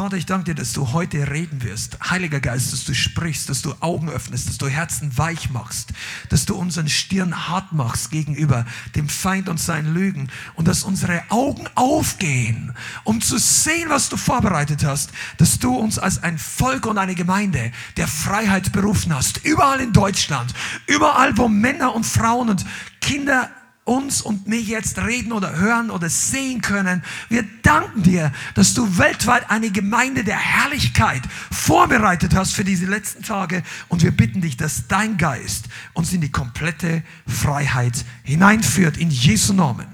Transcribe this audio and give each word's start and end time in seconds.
Vater, 0.00 0.16
ich 0.16 0.24
danke 0.24 0.46
dir, 0.46 0.54
dass 0.54 0.72
du 0.72 0.92
heute 0.92 1.30
reden 1.30 1.62
wirst. 1.62 1.98
Heiliger 2.08 2.40
Geist, 2.40 2.72
dass 2.72 2.84
du 2.84 2.94
sprichst, 2.94 3.50
dass 3.50 3.60
du 3.60 3.74
Augen 3.80 4.08
öffnest, 4.08 4.48
dass 4.48 4.56
du 4.56 4.66
Herzen 4.66 5.18
weich 5.18 5.50
machst, 5.50 5.90
dass 6.30 6.46
du 6.46 6.54
unseren 6.54 6.88
Stirn 6.88 7.48
hart 7.48 7.72
machst 7.72 8.10
gegenüber 8.10 8.64
dem 8.96 9.10
Feind 9.10 9.50
und 9.50 9.60
seinen 9.60 9.92
Lügen 9.92 10.30
und 10.54 10.66
dass 10.66 10.84
unsere 10.84 11.22
Augen 11.28 11.68
aufgehen, 11.74 12.74
um 13.04 13.20
zu 13.20 13.36
sehen, 13.36 13.90
was 13.90 14.08
du 14.08 14.16
vorbereitet 14.16 14.84
hast, 14.84 15.10
dass 15.36 15.58
du 15.58 15.76
uns 15.76 15.98
als 15.98 16.22
ein 16.22 16.38
Volk 16.38 16.86
und 16.86 16.96
eine 16.96 17.14
Gemeinde 17.14 17.70
der 17.98 18.08
Freiheit 18.08 18.72
berufen 18.72 19.14
hast. 19.14 19.44
Überall 19.44 19.82
in 19.82 19.92
Deutschland, 19.92 20.54
überall, 20.86 21.36
wo 21.36 21.46
Männer 21.46 21.94
und 21.94 22.06
Frauen 22.06 22.48
und 22.48 22.64
Kinder 23.02 23.50
uns 23.84 24.22
und 24.22 24.46
mich 24.46 24.68
jetzt 24.68 24.98
reden 24.98 25.32
oder 25.32 25.56
hören 25.56 25.90
oder 25.90 26.08
sehen 26.08 26.60
können. 26.60 27.02
Wir 27.28 27.44
danken 27.62 28.02
dir, 28.02 28.32
dass 28.54 28.74
du 28.74 28.98
weltweit 28.98 29.50
eine 29.50 29.70
Gemeinde 29.70 30.22
der 30.22 30.38
Herrlichkeit 30.38 31.22
vorbereitet 31.50 32.34
hast 32.34 32.54
für 32.54 32.64
diese 32.64 32.86
letzten 32.86 33.22
Tage. 33.22 33.62
Und 33.88 34.02
wir 34.02 34.12
bitten 34.12 34.40
dich, 34.40 34.56
dass 34.56 34.86
dein 34.86 35.16
Geist 35.16 35.66
uns 35.94 36.12
in 36.12 36.20
die 36.20 36.30
komplette 36.30 37.02
Freiheit 37.26 38.04
hineinführt. 38.22 38.96
In 38.96 39.10
Jesu 39.10 39.52
Namen. 39.52 39.86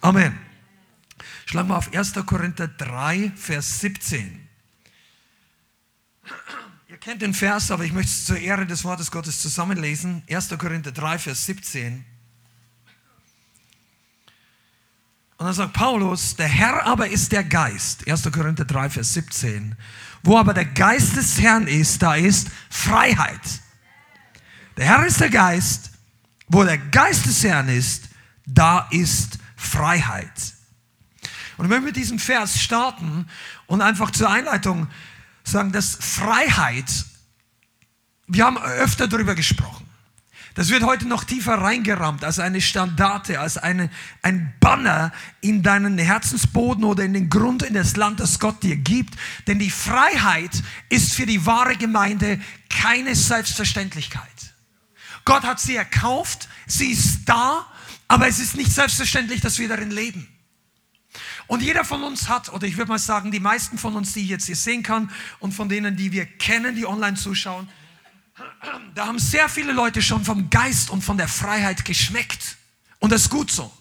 Amen. 0.00 0.38
Schlagen 1.46 1.68
wir 1.68 1.76
auf 1.76 1.92
1. 1.92 2.14
Korinther 2.24 2.68
3, 2.68 3.32
Vers 3.36 3.80
17. 3.80 4.48
Ihr 6.88 6.96
kennt 6.98 7.22
den 7.22 7.34
Vers, 7.34 7.70
aber 7.70 7.84
ich 7.84 7.92
möchte 7.92 8.10
es 8.10 8.24
zur 8.24 8.38
Ehre 8.38 8.66
des 8.66 8.84
Wortes 8.84 9.10
Gottes 9.10 9.40
zusammenlesen. 9.42 10.22
1. 10.30 10.50
Korinther 10.58 10.92
3, 10.92 11.18
Vers 11.18 11.46
17. 11.46 12.04
Und 15.42 15.46
dann 15.46 15.54
sagt 15.56 15.72
Paulus, 15.72 16.36
der 16.36 16.46
Herr 16.46 16.86
aber 16.86 17.08
ist 17.08 17.32
der 17.32 17.42
Geist. 17.42 18.06
1. 18.06 18.30
Korinther 18.30 18.64
3, 18.64 18.90
Vers 18.90 19.14
17. 19.14 19.74
Wo 20.22 20.38
aber 20.38 20.54
der 20.54 20.66
Geist 20.66 21.16
des 21.16 21.40
Herrn 21.40 21.66
ist, 21.66 22.00
da 22.00 22.14
ist 22.14 22.46
Freiheit. 22.70 23.40
Der 24.76 24.86
Herr 24.86 25.04
ist 25.04 25.18
der 25.18 25.30
Geist. 25.30 25.90
Wo 26.46 26.62
der 26.62 26.78
Geist 26.78 27.26
des 27.26 27.42
Herrn 27.42 27.68
ist, 27.68 28.10
da 28.46 28.86
ist 28.92 29.40
Freiheit. 29.56 30.54
Und 31.56 31.68
wenn 31.68 31.80
wir 31.80 31.88
mit 31.88 31.96
diesem 31.96 32.20
Vers 32.20 32.60
starten 32.60 33.26
und 33.66 33.80
einfach 33.80 34.12
zur 34.12 34.30
Einleitung 34.30 34.86
sagen, 35.42 35.72
dass 35.72 35.96
Freiheit, 35.96 37.04
wir 38.28 38.44
haben 38.44 38.58
öfter 38.58 39.08
darüber 39.08 39.34
gesprochen. 39.34 39.81
Das 40.54 40.68
wird 40.68 40.82
heute 40.82 41.08
noch 41.08 41.24
tiefer 41.24 41.54
reingerammt 41.54 42.24
als 42.24 42.38
eine 42.38 42.60
Standarte, 42.60 43.40
als 43.40 43.56
eine, 43.56 43.88
ein 44.20 44.52
Banner 44.60 45.12
in 45.40 45.62
deinen 45.62 45.96
Herzensboden 45.98 46.84
oder 46.84 47.04
in 47.04 47.14
den 47.14 47.30
Grund 47.30 47.62
in 47.62 47.74
das 47.74 47.96
Land, 47.96 48.20
das 48.20 48.38
Gott 48.38 48.62
dir 48.62 48.76
gibt. 48.76 49.14
Denn 49.46 49.58
die 49.58 49.70
Freiheit 49.70 50.62
ist 50.90 51.14
für 51.14 51.24
die 51.24 51.46
wahre 51.46 51.76
Gemeinde 51.76 52.38
keine 52.68 53.14
Selbstverständlichkeit. 53.14 54.22
Gott 55.24 55.44
hat 55.44 55.60
sie 55.60 55.76
erkauft, 55.76 56.48
sie 56.66 56.90
ist 56.90 57.20
da, 57.26 57.66
aber 58.08 58.28
es 58.28 58.38
ist 58.38 58.56
nicht 58.56 58.72
selbstverständlich, 58.72 59.40
dass 59.40 59.58
wir 59.58 59.68
darin 59.68 59.90
leben. 59.90 60.28
Und 61.46 61.62
jeder 61.62 61.84
von 61.84 62.02
uns 62.02 62.28
hat, 62.28 62.52
oder 62.52 62.66
ich 62.66 62.76
würde 62.76 62.90
mal 62.90 62.98
sagen, 62.98 63.30
die 63.30 63.40
meisten 63.40 63.78
von 63.78 63.94
uns, 63.94 64.12
die 64.12 64.20
ich 64.20 64.28
jetzt 64.28 64.46
hier 64.46 64.56
sehen 64.56 64.82
kann 64.82 65.10
und 65.38 65.52
von 65.52 65.68
denen, 65.68 65.96
die 65.96 66.12
wir 66.12 66.26
kennen, 66.26 66.74
die 66.74 66.86
online 66.86 67.16
zuschauen, 67.16 67.68
da 68.94 69.06
haben 69.06 69.18
sehr 69.18 69.48
viele 69.48 69.72
Leute 69.72 70.02
schon 70.02 70.24
vom 70.24 70.48
Geist 70.50 70.90
und 70.90 71.02
von 71.02 71.16
der 71.16 71.28
Freiheit 71.28 71.84
geschmeckt. 71.84 72.56
Und 72.98 73.12
das 73.12 73.22
ist 73.22 73.30
gut 73.30 73.50
so. 73.50 73.72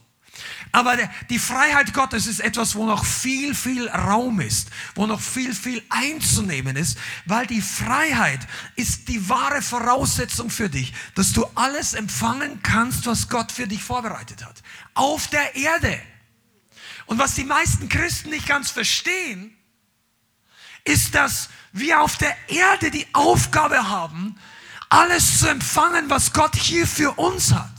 Aber 0.72 0.98
die 1.30 1.40
Freiheit 1.40 1.94
Gottes 1.94 2.28
ist 2.28 2.40
etwas, 2.40 2.76
wo 2.76 2.86
noch 2.86 3.04
viel, 3.06 3.54
viel 3.54 3.90
Raum 3.90 4.40
ist, 4.40 4.70
wo 4.96 5.06
noch 5.06 5.20
viel, 5.20 5.54
viel 5.54 5.84
einzunehmen 5.90 6.78
ist, 6.78 6.98
weil 7.26 7.46
die 7.46 7.62
Freiheit 7.62 8.40
ist 8.76 9.10
die 9.10 9.28
wahre 9.28 9.62
Voraussetzung 9.62 10.50
für 10.50 10.70
dich, 10.70 10.94
dass 11.16 11.34
du 11.34 11.46
alles 11.56 11.94
empfangen 11.94 12.62
kannst, 12.64 13.06
was 13.06 13.28
Gott 13.28 13.52
für 13.52 13.68
dich 13.68 13.84
vorbereitet 13.84 14.46
hat. 14.46 14.64
Auf 14.94 15.28
der 15.28 15.56
Erde. 15.56 16.00
Und 17.06 17.18
was 17.18 17.36
die 17.36 17.44
meisten 17.44 17.90
Christen 17.90 18.30
nicht 18.30 18.48
ganz 18.48 18.72
verstehen, 18.72 19.54
ist, 20.86 21.14
dass 21.14 21.50
wir 21.74 22.02
auf 22.02 22.18
der 22.18 22.36
Erde 22.48 22.92
die 22.92 23.08
Aufgabe 23.14 23.90
haben, 23.90 24.36
alles 24.90 25.40
zu 25.40 25.48
empfangen, 25.48 26.10
was 26.10 26.34
Gott 26.34 26.56
hier 26.56 26.86
für 26.86 27.12
uns 27.12 27.54
hat. 27.54 27.70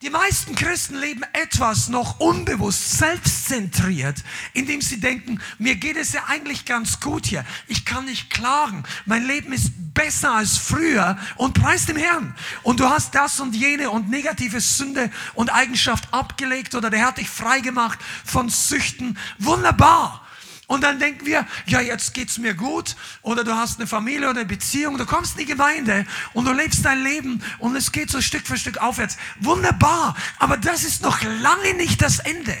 Die 0.00 0.10
meisten 0.10 0.54
Christen 0.54 0.94
leben 0.94 1.24
etwas 1.32 1.88
noch 1.88 2.20
unbewusst, 2.20 2.98
selbstzentriert, 2.98 4.22
indem 4.52 4.80
sie 4.80 5.00
denken, 5.00 5.40
mir 5.58 5.74
geht 5.74 5.96
es 5.96 6.12
ja 6.12 6.22
eigentlich 6.28 6.64
ganz 6.64 7.00
gut 7.00 7.26
hier. 7.26 7.44
Ich 7.66 7.84
kann 7.84 8.04
nicht 8.04 8.30
klagen. 8.30 8.84
Mein 9.06 9.26
Leben 9.26 9.52
ist 9.52 9.72
besser 9.94 10.36
als 10.36 10.56
früher 10.56 11.18
und 11.34 11.54
preis 11.54 11.86
dem 11.86 11.96
Herrn. 11.96 12.36
Und 12.62 12.78
du 12.78 12.88
hast 12.88 13.16
das 13.16 13.40
und 13.40 13.56
jene 13.56 13.90
und 13.90 14.08
negative 14.08 14.60
Sünde 14.60 15.10
und 15.34 15.52
Eigenschaft 15.52 16.14
abgelegt 16.14 16.76
oder 16.76 16.90
der 16.90 17.04
hat 17.04 17.18
dich 17.18 17.28
frei 17.28 17.58
gemacht 17.58 17.98
von 18.24 18.48
Süchten. 18.48 19.18
Wunderbar. 19.40 20.27
Und 20.68 20.84
dann 20.84 20.98
denken 20.98 21.24
wir, 21.24 21.46
ja, 21.66 21.80
jetzt 21.80 22.12
geht's 22.12 22.36
mir 22.36 22.52
gut. 22.52 22.94
Oder 23.22 23.42
du 23.42 23.56
hast 23.56 23.78
eine 23.78 23.86
Familie 23.86 24.28
oder 24.28 24.40
eine 24.40 24.48
Beziehung. 24.48 24.98
Du 24.98 25.06
kommst 25.06 25.32
in 25.32 25.46
die 25.46 25.52
Gemeinde 25.52 26.06
und 26.34 26.44
du 26.44 26.52
lebst 26.52 26.84
dein 26.84 27.02
Leben 27.02 27.42
und 27.58 27.74
es 27.74 27.90
geht 27.90 28.10
so 28.10 28.20
Stück 28.20 28.46
für 28.46 28.58
Stück 28.58 28.76
aufwärts. 28.76 29.16
Wunderbar. 29.40 30.14
Aber 30.38 30.58
das 30.58 30.84
ist 30.84 31.02
noch 31.02 31.22
lange 31.22 31.72
nicht 31.74 32.02
das 32.02 32.18
Ende. 32.18 32.54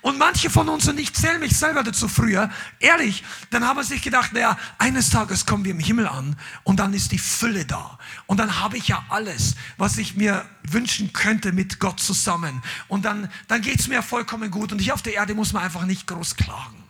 Und 0.00 0.16
manche 0.16 0.48
von 0.48 0.68
uns, 0.68 0.86
und 0.88 0.98
ich 0.98 1.12
zähle 1.12 1.40
mich 1.40 1.56
selber 1.56 1.82
dazu 1.82 2.06
früher, 2.08 2.50
ehrlich, 2.78 3.24
dann 3.50 3.66
haben 3.66 3.78
wir 3.78 3.84
sich 3.84 4.02
gedacht, 4.02 4.32
naja, 4.32 4.56
eines 4.78 5.10
Tages 5.10 5.44
kommen 5.44 5.64
wir 5.64 5.72
im 5.72 5.80
Himmel 5.80 6.06
an 6.06 6.36
und 6.62 6.78
dann 6.78 6.94
ist 6.94 7.10
die 7.10 7.18
Fülle 7.18 7.64
da. 7.64 7.98
Und 8.26 8.38
dann 8.38 8.60
habe 8.60 8.76
ich 8.76 8.88
ja 8.88 9.04
alles, 9.08 9.54
was 9.76 9.98
ich 9.98 10.16
mir 10.16 10.44
wünschen 10.62 11.12
könnte 11.12 11.52
mit 11.52 11.80
Gott 11.80 11.98
zusammen. 11.98 12.62
Und 12.86 13.04
dann, 13.04 13.28
dann 13.48 13.60
geht's 13.60 13.88
mir 13.88 14.02
vollkommen 14.02 14.52
gut. 14.52 14.70
Und 14.70 14.80
ich 14.80 14.92
auf 14.92 15.02
der 15.02 15.14
Erde 15.14 15.34
muss 15.34 15.52
man 15.52 15.64
einfach 15.64 15.84
nicht 15.84 16.06
groß 16.06 16.36
klagen. 16.36 16.81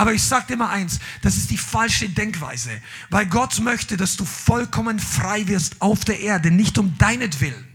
Aber 0.00 0.14
ich 0.14 0.22
sage 0.22 0.46
dir 0.46 0.56
mal 0.56 0.70
eins, 0.70 0.98
das 1.20 1.36
ist 1.36 1.50
die 1.50 1.58
falsche 1.58 2.08
Denkweise, 2.08 2.70
weil 3.10 3.26
Gott 3.26 3.60
möchte, 3.60 3.98
dass 3.98 4.16
du 4.16 4.24
vollkommen 4.24 4.98
frei 4.98 5.46
wirst 5.46 5.82
auf 5.82 6.06
der 6.06 6.20
Erde, 6.20 6.50
nicht 6.50 6.78
um 6.78 6.96
deinetwillen, 6.96 7.68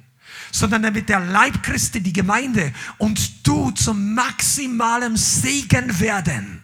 sondern 0.52 0.82
damit 0.82 1.08
der 1.08 1.20
Leib 1.20 1.62
Christi, 1.62 2.02
die 2.02 2.14
Gemeinde 2.14 2.74
und 2.98 3.46
du 3.46 3.70
zum 3.70 4.16
maximalen 4.16 5.16
Segen 5.18 6.00
werden. 6.00 6.64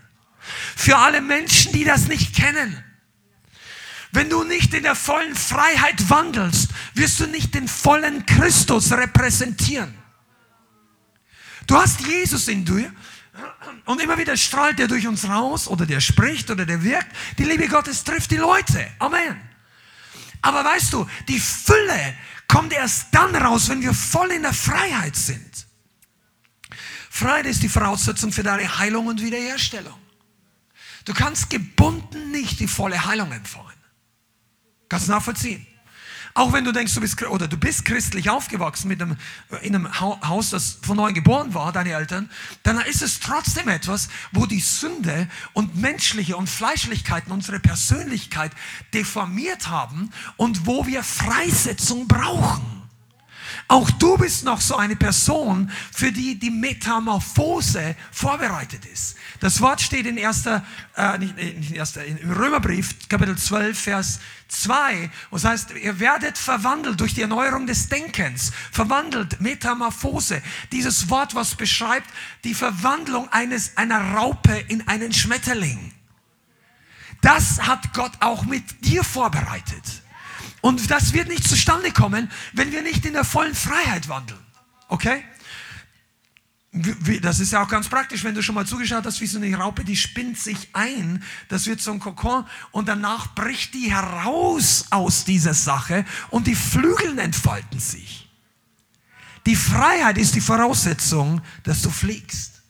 Für 0.75 0.97
alle 0.97 1.21
Menschen, 1.21 1.73
die 1.73 1.83
das 1.83 2.07
nicht 2.07 2.35
kennen. 2.35 2.83
Wenn 4.13 4.31
du 4.31 4.43
nicht 4.43 4.73
in 4.73 4.81
der 4.81 4.95
vollen 4.95 5.35
Freiheit 5.35 6.09
wandelst, 6.09 6.71
wirst 6.95 7.19
du 7.19 7.27
nicht 7.27 7.53
den 7.53 7.67
vollen 7.67 8.25
Christus 8.25 8.91
repräsentieren. 8.91 9.93
Du 11.67 11.75
hast 11.75 12.01
Jesus 12.01 12.47
in 12.47 12.65
dir, 12.65 12.91
und 13.85 14.01
immer 14.01 14.17
wieder 14.17 14.35
strahlt 14.37 14.79
der 14.79 14.87
durch 14.87 15.07
uns 15.07 15.27
raus 15.27 15.67
oder 15.67 15.85
der 15.85 16.01
spricht 16.01 16.49
oder 16.49 16.65
der 16.65 16.83
wirkt. 16.83 17.15
Die 17.37 17.43
Liebe 17.43 17.67
Gottes 17.67 18.03
trifft 18.03 18.31
die 18.31 18.37
Leute. 18.37 18.89
Amen. 18.99 19.39
Aber 20.41 20.63
weißt 20.63 20.93
du, 20.93 21.07
die 21.27 21.39
Fülle 21.39 22.15
kommt 22.47 22.73
erst 22.73 23.07
dann 23.11 23.35
raus, 23.35 23.69
wenn 23.69 23.81
wir 23.81 23.93
voll 23.93 24.31
in 24.31 24.41
der 24.41 24.53
Freiheit 24.53 25.15
sind. 25.15 25.67
Freiheit 27.09 27.45
ist 27.45 27.63
die 27.63 27.69
Voraussetzung 27.69 28.31
für 28.31 28.43
deine 28.43 28.79
Heilung 28.79 29.07
und 29.07 29.21
Wiederherstellung. 29.21 29.97
Du 31.05 31.13
kannst 31.13 31.49
gebunden 31.49 32.31
nicht 32.31 32.59
die 32.59 32.67
volle 32.67 33.05
Heilung 33.05 33.31
empfangen. 33.31 33.71
Kannst 34.89 35.07
du 35.07 35.11
nachvollziehen? 35.11 35.65
Auch 36.33 36.53
wenn 36.53 36.63
du 36.63 36.71
denkst, 36.71 36.93
du 36.93 37.01
bist, 37.01 37.21
oder 37.23 37.47
du 37.47 37.57
bist 37.57 37.85
christlich 37.85 38.29
aufgewachsen 38.29 38.87
mit 38.87 39.01
einem, 39.01 39.17
in 39.61 39.75
einem 39.75 39.99
Haus, 39.99 40.51
das 40.51 40.79
von 40.81 40.97
neuem 40.97 41.13
geboren 41.13 41.53
war, 41.53 41.71
deine 41.71 41.91
Eltern, 41.91 42.29
dann 42.63 42.79
ist 42.81 43.01
es 43.01 43.19
trotzdem 43.19 43.67
etwas, 43.67 44.09
wo 44.31 44.45
die 44.45 44.59
Sünde 44.59 45.27
und 45.53 45.75
menschliche 45.75 46.37
und 46.37 46.49
Fleischlichkeiten 46.49 47.31
unsere 47.31 47.59
Persönlichkeit 47.59 48.51
deformiert 48.93 49.67
haben 49.67 50.11
und 50.37 50.65
wo 50.65 50.85
wir 50.85 51.03
Freisetzung 51.03 52.07
brauchen. 52.07 52.80
Auch 53.71 53.89
du 53.89 54.17
bist 54.17 54.43
noch 54.43 54.59
so 54.59 54.75
eine 54.75 54.97
Person, 54.97 55.71
für 55.93 56.11
die 56.11 56.37
die 56.37 56.49
Metamorphose 56.49 57.95
vorbereitet 58.11 58.83
ist. 58.83 59.15
Das 59.39 59.61
Wort 59.61 59.79
steht 59.79 60.05
in, 60.05 60.17
erster, 60.17 60.65
äh, 60.97 61.17
nicht, 61.17 61.37
nicht 61.37 61.71
erster, 61.71 62.03
im 62.03 62.33
Römerbrief, 62.33 63.07
Kapitel 63.07 63.37
12, 63.37 63.79
Vers 63.79 64.19
2. 64.49 65.09
Und 65.29 65.41
das 65.41 65.45
heißt, 65.45 65.71
ihr 65.81 66.01
werdet 66.01 66.37
verwandelt 66.37 66.99
durch 66.99 67.13
die 67.13 67.21
Erneuerung 67.21 67.65
des 67.65 67.87
Denkens. 67.87 68.51
Verwandelt, 68.73 69.39
Metamorphose. 69.39 70.41
Dieses 70.73 71.09
Wort, 71.09 71.33
was 71.33 71.55
beschreibt 71.55 72.09
die 72.43 72.53
Verwandlung 72.53 73.31
eines, 73.31 73.77
einer 73.77 74.15
Raupe 74.15 74.65
in 74.67 74.85
einen 74.89 75.13
Schmetterling. 75.13 75.93
Das 77.21 77.61
hat 77.61 77.93
Gott 77.93 78.11
auch 78.19 78.43
mit 78.43 78.83
dir 78.83 79.05
vorbereitet. 79.05 80.01
Und 80.61 80.89
das 80.91 81.13
wird 81.13 81.27
nicht 81.27 81.47
zustande 81.47 81.91
kommen, 81.91 82.31
wenn 82.53 82.71
wir 82.71 82.81
nicht 82.81 83.05
in 83.05 83.13
der 83.13 83.23
vollen 83.23 83.55
Freiheit 83.55 84.07
wandeln. 84.07 84.39
Okay? 84.87 85.23
Das 87.21 87.41
ist 87.41 87.51
ja 87.51 87.63
auch 87.63 87.67
ganz 87.67 87.89
praktisch, 87.89 88.23
wenn 88.23 88.33
du 88.33 88.41
schon 88.41 88.55
mal 88.55 88.65
zugeschaut 88.65 89.05
hast, 89.05 89.19
wie 89.19 89.27
so 89.27 89.39
eine 89.39 89.53
Raupe, 89.57 89.83
die 89.83 89.97
spinnt 89.97 90.39
sich 90.39 90.69
ein, 90.71 91.21
das 91.49 91.65
wird 91.65 91.81
so 91.81 91.91
ein 91.91 91.99
Kokon 91.99 92.45
und 92.71 92.87
danach 92.87 93.35
bricht 93.35 93.73
die 93.73 93.91
heraus 93.91 94.85
aus 94.89 95.25
dieser 95.25 95.53
Sache 95.53 96.05
und 96.29 96.47
die 96.47 96.55
Flügel 96.55 97.19
entfalten 97.19 97.79
sich. 97.79 98.29
Die 99.45 99.55
Freiheit 99.55 100.17
ist 100.17 100.35
die 100.35 100.41
Voraussetzung, 100.41 101.41
dass 101.63 101.81
du 101.81 101.89
fliegst. 101.89 102.61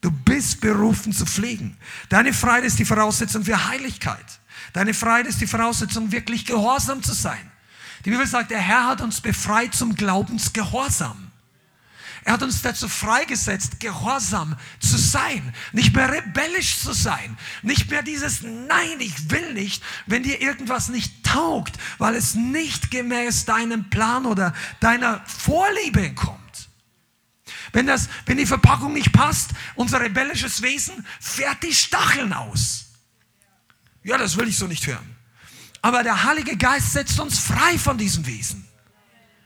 Du 0.00 0.10
bist 0.10 0.60
berufen 0.60 1.12
zu 1.12 1.26
fliegen. 1.26 1.76
Deine 2.08 2.32
Freiheit 2.32 2.64
ist 2.64 2.78
die 2.78 2.84
Voraussetzung 2.84 3.44
für 3.44 3.68
Heiligkeit. 3.68 4.40
Deine 4.76 4.92
Freiheit 4.92 5.26
ist 5.26 5.40
die 5.40 5.46
Voraussetzung, 5.46 6.12
wirklich 6.12 6.44
gehorsam 6.44 7.02
zu 7.02 7.14
sein. 7.14 7.50
Die 8.04 8.10
Bibel 8.10 8.26
sagt, 8.26 8.50
der 8.50 8.60
Herr 8.60 8.84
hat 8.84 9.00
uns 9.00 9.22
befreit 9.22 9.74
zum 9.74 9.94
Glaubensgehorsam. 9.94 11.30
Er 12.24 12.34
hat 12.34 12.42
uns 12.42 12.60
dazu 12.60 12.86
freigesetzt, 12.86 13.80
gehorsam 13.80 14.54
zu 14.78 14.98
sein, 14.98 15.54
nicht 15.72 15.96
mehr 15.96 16.12
rebellisch 16.12 16.78
zu 16.78 16.92
sein, 16.92 17.38
nicht 17.62 17.90
mehr 17.90 18.02
dieses 18.02 18.42
Nein, 18.42 19.00
ich 19.00 19.30
will 19.30 19.54
nicht, 19.54 19.82
wenn 20.04 20.24
dir 20.24 20.42
irgendwas 20.42 20.88
nicht 20.88 21.24
taugt, 21.24 21.78
weil 21.96 22.14
es 22.14 22.34
nicht 22.34 22.90
gemäß 22.90 23.46
deinem 23.46 23.88
Plan 23.88 24.26
oder 24.26 24.52
deiner 24.80 25.24
Vorliebe 25.24 26.12
kommt. 26.12 26.68
Wenn, 27.72 27.86
das, 27.86 28.10
wenn 28.26 28.36
die 28.36 28.44
Verpackung 28.44 28.92
nicht 28.92 29.14
passt, 29.14 29.52
unser 29.74 30.02
rebellisches 30.02 30.60
Wesen 30.60 31.06
fährt 31.18 31.62
die 31.62 31.72
Stacheln 31.72 32.34
aus. 32.34 32.85
Ja, 34.06 34.16
das 34.16 34.36
will 34.36 34.46
ich 34.46 34.56
so 34.56 34.68
nicht 34.68 34.86
hören. 34.86 35.16
Aber 35.82 36.04
der 36.04 36.22
Heilige 36.22 36.56
Geist 36.56 36.92
setzt 36.92 37.18
uns 37.18 37.40
frei 37.40 37.76
von 37.76 37.98
diesem 37.98 38.24
Wesen. 38.24 38.64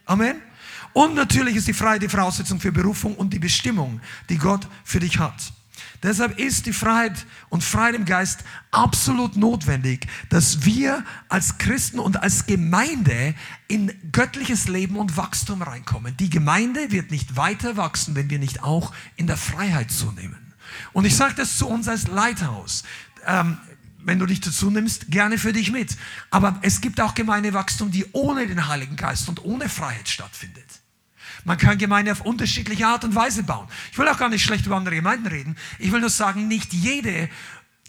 Amen. 0.05 0.37
Und 0.93 1.15
natürlich 1.15 1.57
ist 1.57 1.67
die 1.67 1.73
Freiheit 1.73 2.03
die 2.03 2.11
Voraussetzung 2.11 2.61
für 2.61 2.71
Berufung 2.71 3.15
und 3.15 3.33
die 3.33 3.39
Bestimmung, 3.39 4.03
die 4.29 4.37
Gott 4.37 4.69
für 4.85 5.01
dich 5.01 5.19
hat. 5.19 5.53
Deshalb 6.03 6.39
ist 6.39 6.67
die 6.67 6.75
Freiheit 6.75 7.25
und 7.49 7.65
Freiheit 7.65 7.95
im 7.95 8.05
Geist 8.05 8.41
absolut 8.71 9.35
notwendig, 9.35 10.07
dass 10.29 10.67
wir 10.67 11.05
als 11.31 11.57
Christen 11.57 11.99
und 11.99 12.23
als 12.23 12.45
Gemeinde 12.45 13.35
in 13.67 13.91
göttliches 14.12 14.69
Leben 14.69 14.97
und 14.97 15.17
Wachstum 15.17 15.62
reinkommen. 15.62 16.19
Die 16.19 16.29
Gemeinde 16.29 16.91
wird 16.91 17.11
nicht 17.11 17.35
weiter 17.37 17.79
wachsen, 17.79 18.15
wenn 18.15 18.29
wir 18.29 18.39
nicht 18.39 18.62
auch 18.62 18.93
in 19.17 19.27
der 19.27 19.39
Freiheit 19.39 19.91
zunehmen. 19.91 20.53
Und 20.93 21.07
ich 21.07 21.17
sage 21.17 21.35
das 21.35 21.57
zu 21.57 21.67
uns 21.67 21.89
als 21.89 22.09
Leithaus. 22.09 22.85
Ähm, 23.27 23.59
wenn 24.05 24.19
du 24.19 24.26
dich 24.26 24.41
dazu 24.41 24.70
nimmst, 24.70 25.11
gerne 25.11 25.38
für 25.38 25.52
dich 25.52 25.70
mit. 25.70 25.97
Aber 26.31 26.58
es 26.62 26.81
gibt 26.81 27.00
auch 27.00 27.14
Gemeindewachstum, 27.14 27.91
die 27.91 28.06
ohne 28.12 28.47
den 28.47 28.69
Heiligen 28.69 28.97
Geist 28.97 29.29
und 29.29 29.44
ohne 29.44 29.69
Freiheit 29.69 30.08
stattfindet. 30.08 30.67
Man 31.44 31.56
kann 31.56 31.79
Gemeinde 31.79 32.12
auf 32.12 32.20
unterschiedliche 32.20 32.87
Art 32.87 33.05
und 33.05 33.14
Weise 33.14 33.43
bauen. 33.43 33.69
Ich 33.93 33.99
will 33.99 34.08
auch 34.08 34.19
gar 34.19 34.29
nicht 34.29 34.44
schlecht 34.44 34.67
über 34.67 34.76
andere 34.76 34.97
Gemeinden 34.97 35.26
reden. 35.26 35.56
Ich 35.79 35.91
will 35.93 36.00
nur 36.00 36.11
sagen, 36.11 36.49
nicht 36.49 36.73
jede 36.73 37.29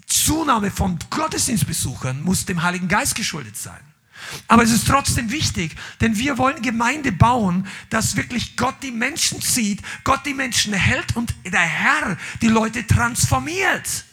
Zunahme 0.06 0.72
von 0.72 1.00
Gottesdienstbesuchern 1.10 2.22
muss 2.22 2.46
dem 2.46 2.64
Heiligen 2.64 2.88
Geist 2.88 3.16
geschuldet 3.16 3.58
sein. 3.58 3.80
Aber 4.48 4.64
es 4.64 4.72
ist 4.72 4.88
trotzdem 4.88 5.32
wichtig, 5.32 5.76
denn 6.00 6.18
wir 6.18 6.38
wollen 6.38 6.62
Gemeinde 6.62 7.12
bauen, 7.12 7.68
dass 7.90 8.16
wirklich 8.16 8.56
Gott 8.56 8.76
die 8.84 8.92
Menschen 8.92 9.42
zieht, 9.42 9.82
Gott 10.04 10.26
die 10.26 10.34
Menschen 10.34 10.74
hält 10.74 11.16
und 11.16 11.34
der 11.44 11.60
Herr 11.60 12.18
die 12.42 12.48
Leute 12.48 12.86
transformiert. 12.86 14.06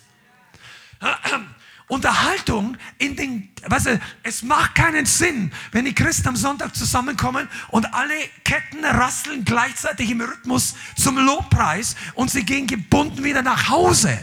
Unterhaltung 1.88 2.76
in 2.98 3.16
den, 3.16 3.48
weißt 3.66 3.86
du, 3.86 4.00
es 4.22 4.42
macht 4.42 4.74
keinen 4.74 5.06
Sinn, 5.06 5.52
wenn 5.72 5.86
die 5.86 5.94
Christen 5.94 6.28
am 6.28 6.36
Sonntag 6.36 6.76
zusammenkommen 6.76 7.48
und 7.68 7.92
alle 7.94 8.14
Ketten 8.44 8.84
rasseln 8.84 9.44
gleichzeitig 9.44 10.10
im 10.10 10.20
Rhythmus 10.20 10.74
zum 10.96 11.18
Lobpreis 11.18 11.96
und 12.14 12.30
sie 12.30 12.44
gehen 12.44 12.66
gebunden 12.66 13.24
wieder 13.24 13.42
nach 13.42 13.70
Hause. 13.70 14.18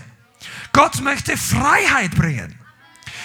Gott 0.73 1.01
möchte 1.01 1.37
Freiheit 1.37 2.11
bringen. 2.15 2.59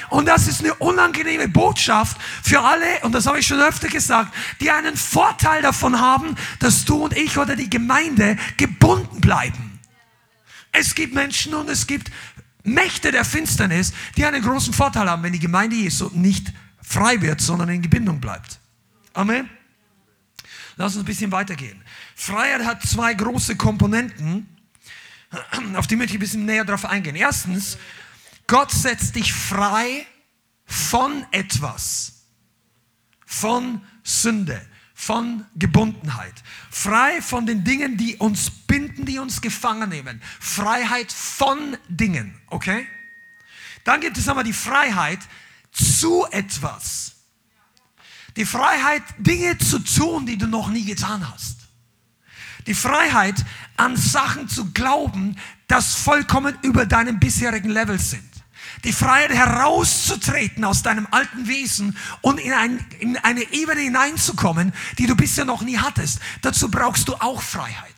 Und 0.08 0.26
das 0.26 0.48
ist 0.48 0.60
eine 0.60 0.74
unangenehme 0.74 1.48
Botschaft 1.48 2.16
für 2.42 2.60
alle, 2.60 3.00
und 3.02 3.12
das 3.12 3.26
habe 3.26 3.38
ich 3.38 3.46
schon 3.46 3.60
öfter 3.60 3.88
gesagt, 3.88 4.34
die 4.60 4.70
einen 4.70 4.96
Vorteil 4.96 5.62
davon 5.62 6.00
haben, 6.00 6.34
dass 6.58 6.84
du 6.84 7.04
und 7.04 7.16
ich 7.16 7.38
oder 7.38 7.56
die 7.56 7.70
Gemeinde 7.70 8.36
gebunden 8.56 9.20
bleiben. 9.20 9.78
Es 10.72 10.94
gibt 10.94 11.14
Menschen 11.14 11.54
und 11.54 11.68
es 11.68 11.86
gibt 11.86 12.10
Mächte 12.64 13.10
der 13.10 13.24
Finsternis, 13.24 13.92
die 14.16 14.24
einen 14.24 14.42
großen 14.42 14.72
Vorteil 14.72 15.08
haben, 15.08 15.22
wenn 15.22 15.32
die 15.32 15.38
Gemeinde 15.38 15.76
Jesu 15.76 16.10
nicht 16.12 16.52
frei 16.82 17.20
wird, 17.20 17.40
sondern 17.40 17.68
in 17.68 17.82
Gebindung 17.82 18.20
bleibt. 18.20 18.58
Amen. 19.14 19.48
Lass 20.76 20.94
uns 20.94 21.02
ein 21.02 21.06
bisschen 21.06 21.32
weitergehen. 21.32 21.82
Freiheit 22.14 22.64
hat 22.64 22.82
zwei 22.82 23.14
große 23.14 23.56
Komponenten, 23.56 24.48
auf 25.76 25.86
die 25.86 25.96
möchte 25.96 26.12
ich 26.12 26.18
ein 26.18 26.20
bisschen 26.20 26.44
näher 26.44 26.64
drauf 26.64 26.84
eingehen. 26.84 27.16
Erstens, 27.16 27.78
Gott 28.46 28.72
setzt 28.72 29.14
dich 29.14 29.32
frei 29.32 30.06
von 30.64 31.24
etwas, 31.30 32.24
von 33.26 33.82
Sünde 34.02 34.60
von 35.00 35.46
Gebundenheit. 35.56 36.34
Frei 36.70 37.22
von 37.22 37.46
den 37.46 37.64
Dingen, 37.64 37.96
die 37.96 38.16
uns 38.16 38.50
binden, 38.50 39.06
die 39.06 39.18
uns 39.18 39.40
gefangen 39.40 39.88
nehmen. 39.88 40.20
Freiheit 40.38 41.10
von 41.10 41.78
Dingen, 41.88 42.38
okay? 42.48 42.86
Dann 43.84 44.02
gibt 44.02 44.18
es 44.18 44.28
aber 44.28 44.44
die 44.44 44.52
Freiheit 44.52 45.20
zu 45.72 46.26
etwas. 46.30 47.12
Die 48.36 48.44
Freiheit, 48.44 49.02
Dinge 49.16 49.56
zu 49.56 49.78
tun, 49.78 50.26
die 50.26 50.36
du 50.36 50.46
noch 50.46 50.68
nie 50.68 50.84
getan 50.84 51.26
hast. 51.32 51.56
Die 52.66 52.74
Freiheit, 52.74 53.42
an 53.78 53.96
Sachen 53.96 54.50
zu 54.50 54.70
glauben, 54.72 55.36
das 55.66 55.94
vollkommen 55.94 56.58
über 56.60 56.84
deinem 56.84 57.18
bisherigen 57.18 57.70
Level 57.70 57.98
sind 57.98 58.29
die 58.84 58.92
Freiheit 58.92 59.32
herauszutreten 59.32 60.64
aus 60.64 60.82
deinem 60.82 61.06
alten 61.10 61.46
Wesen 61.46 61.96
und 62.20 62.38
in, 62.38 62.52
ein, 62.52 62.84
in 62.98 63.16
eine 63.18 63.42
Ebene 63.52 63.80
hineinzukommen, 63.80 64.72
die 64.98 65.06
du 65.06 65.14
bisher 65.16 65.44
noch 65.44 65.62
nie 65.62 65.78
hattest. 65.78 66.20
Dazu 66.42 66.70
brauchst 66.70 67.08
du 67.08 67.14
auch 67.14 67.42
Freiheit. 67.42 67.94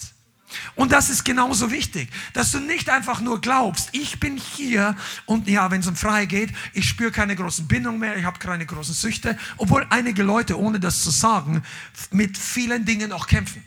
Und 0.75 0.93
das 0.93 1.11
ist 1.11 1.25
genauso 1.25 1.71
wichtig, 1.71 2.11
dass 2.33 2.53
du 2.53 2.61
nicht 2.61 2.89
einfach 2.89 3.21
nur 3.21 3.41
glaubst, 3.41 3.91
ich 3.93 4.21
bin 4.21 4.37
hier 4.37 4.97
und 5.27 5.49
ja, 5.49 5.71
wenn 5.71 5.81
es 5.81 5.87
um 5.87 5.97
Freiheit 5.97 6.29
geht, 6.29 6.51
ich 6.73 6.89
spüre 6.89 7.11
keine 7.11 7.37
großen 7.37 7.67
Bindungen 7.69 8.01
mehr, 8.01 8.17
ich 8.17 8.25
habe 8.25 8.39
keine 8.39 8.67
großen 8.67 8.95
Süchte, 8.95 9.39
obwohl 9.57 9.87
einige 9.91 10.23
Leute, 10.23 10.59
ohne 10.59 10.81
das 10.81 11.03
zu 11.03 11.11
sagen, 11.11 11.63
mit 12.11 12.39
vielen 12.39 12.85
Dingen 12.85 13.13
auch 13.13 13.27
kämpfen. 13.27 13.65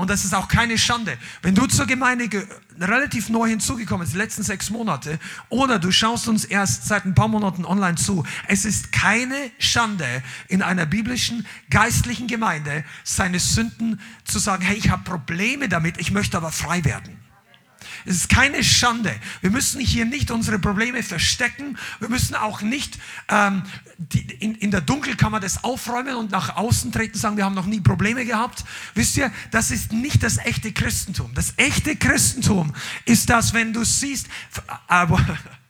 Und 0.00 0.08
das 0.08 0.24
ist 0.24 0.34
auch 0.34 0.48
keine 0.48 0.78
Schande. 0.78 1.18
Wenn 1.42 1.54
du 1.54 1.66
zur 1.66 1.86
Gemeinde 1.86 2.28
relativ 2.80 3.28
neu 3.28 3.48
hinzugekommen 3.48 4.00
bist, 4.00 4.14
die 4.14 4.18
letzten 4.18 4.42
sechs 4.42 4.70
Monate, 4.70 5.18
oder 5.50 5.78
du 5.78 5.92
schaust 5.92 6.26
uns 6.26 6.46
erst 6.46 6.86
seit 6.86 7.04
ein 7.04 7.14
paar 7.14 7.28
Monaten 7.28 7.66
online 7.66 7.96
zu, 7.96 8.24
es 8.48 8.64
ist 8.64 8.92
keine 8.92 9.36
Schande, 9.58 10.22
in 10.48 10.62
einer 10.62 10.86
biblischen, 10.86 11.46
geistlichen 11.68 12.28
Gemeinde 12.28 12.82
seine 13.04 13.38
Sünden 13.40 14.00
zu 14.24 14.38
sagen, 14.38 14.62
hey, 14.62 14.76
ich 14.76 14.88
habe 14.88 15.04
Probleme 15.04 15.68
damit, 15.68 15.98
ich 16.00 16.12
möchte 16.12 16.38
aber 16.38 16.50
frei 16.50 16.82
werden. 16.86 17.19
Es 18.04 18.16
ist 18.16 18.28
keine 18.28 18.62
Schande. 18.64 19.14
Wir 19.40 19.50
müssen 19.50 19.80
hier 19.80 20.04
nicht 20.04 20.30
unsere 20.30 20.58
Probleme 20.58 21.02
verstecken. 21.02 21.78
Wir 21.98 22.08
müssen 22.08 22.34
auch 22.34 22.62
nicht 22.62 22.98
ähm, 23.28 23.62
die, 23.98 24.20
in, 24.40 24.54
in 24.56 24.70
der 24.70 24.80
Dunkelkammer 24.80 25.40
das 25.40 25.64
aufräumen 25.64 26.16
und 26.16 26.30
nach 26.30 26.56
außen 26.56 26.92
treten, 26.92 27.18
sagen, 27.18 27.36
wir 27.36 27.44
haben 27.44 27.54
noch 27.54 27.66
nie 27.66 27.80
Probleme 27.80 28.24
gehabt. 28.24 28.64
Wisst 28.94 29.16
ihr, 29.16 29.32
das 29.50 29.70
ist 29.70 29.92
nicht 29.92 30.22
das 30.22 30.38
echte 30.38 30.72
Christentum. 30.72 31.32
Das 31.34 31.54
echte 31.56 31.96
Christentum 31.96 32.74
ist 33.04 33.30
das, 33.30 33.52
wenn 33.52 33.72
du 33.72 33.84
siehst, 33.84 34.28
uh, 34.90 35.18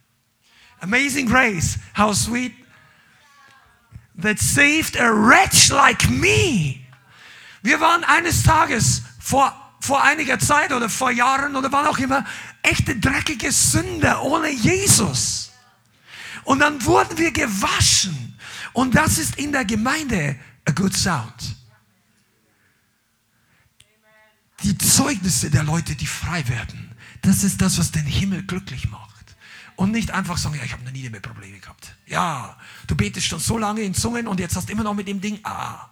Amazing 0.80 1.26
Grace, 1.26 1.78
how 1.96 2.14
sweet 2.14 2.54
that 4.18 4.38
saved 4.38 4.98
a 4.98 5.10
wretch 5.10 5.70
like 5.70 6.08
me. 6.08 6.80
Wir 7.62 7.80
waren 7.80 8.04
eines 8.04 8.42
Tages 8.42 9.02
vor 9.18 9.54
vor 9.80 10.02
einiger 10.02 10.38
Zeit 10.38 10.72
oder 10.72 10.88
vor 10.88 11.10
Jahren 11.10 11.56
oder 11.56 11.72
wann 11.72 11.86
auch 11.86 11.98
immer 11.98 12.24
echte 12.62 12.96
dreckige 12.96 13.50
Sünder 13.50 14.22
ohne 14.22 14.50
Jesus. 14.50 15.50
Und 16.44 16.60
dann 16.60 16.84
wurden 16.84 17.16
wir 17.18 17.32
gewaschen. 17.32 18.38
Und 18.72 18.94
das 18.94 19.18
ist 19.18 19.36
in 19.36 19.52
der 19.52 19.64
Gemeinde 19.64 20.38
a 20.66 20.72
good 20.72 20.94
sound. 20.94 21.56
Die 24.62 24.76
Zeugnisse 24.76 25.50
der 25.50 25.62
Leute, 25.62 25.96
die 25.96 26.06
frei 26.06 26.46
werden, 26.48 26.94
das 27.22 27.44
ist 27.44 27.60
das, 27.62 27.78
was 27.78 27.92
den 27.92 28.04
Himmel 28.04 28.42
glücklich 28.44 28.90
macht. 28.90 29.10
Und 29.76 29.92
nicht 29.92 30.10
einfach 30.10 30.36
sagen, 30.36 30.56
ja, 30.56 30.64
ich 30.64 30.72
habe 30.72 30.84
noch 30.84 30.92
nie 30.92 31.08
mehr 31.08 31.20
Probleme 31.20 31.58
gehabt. 31.58 31.96
Ja, 32.06 32.58
du 32.86 32.94
betest 32.94 33.26
schon 33.26 33.40
so 33.40 33.56
lange 33.56 33.80
in 33.80 33.94
Zungen 33.94 34.28
und 34.28 34.38
jetzt 34.38 34.54
hast 34.54 34.68
du 34.68 34.72
immer 34.72 34.82
noch 34.82 34.94
mit 34.94 35.08
dem 35.08 35.22
Ding, 35.22 35.40
ah. 35.44 35.88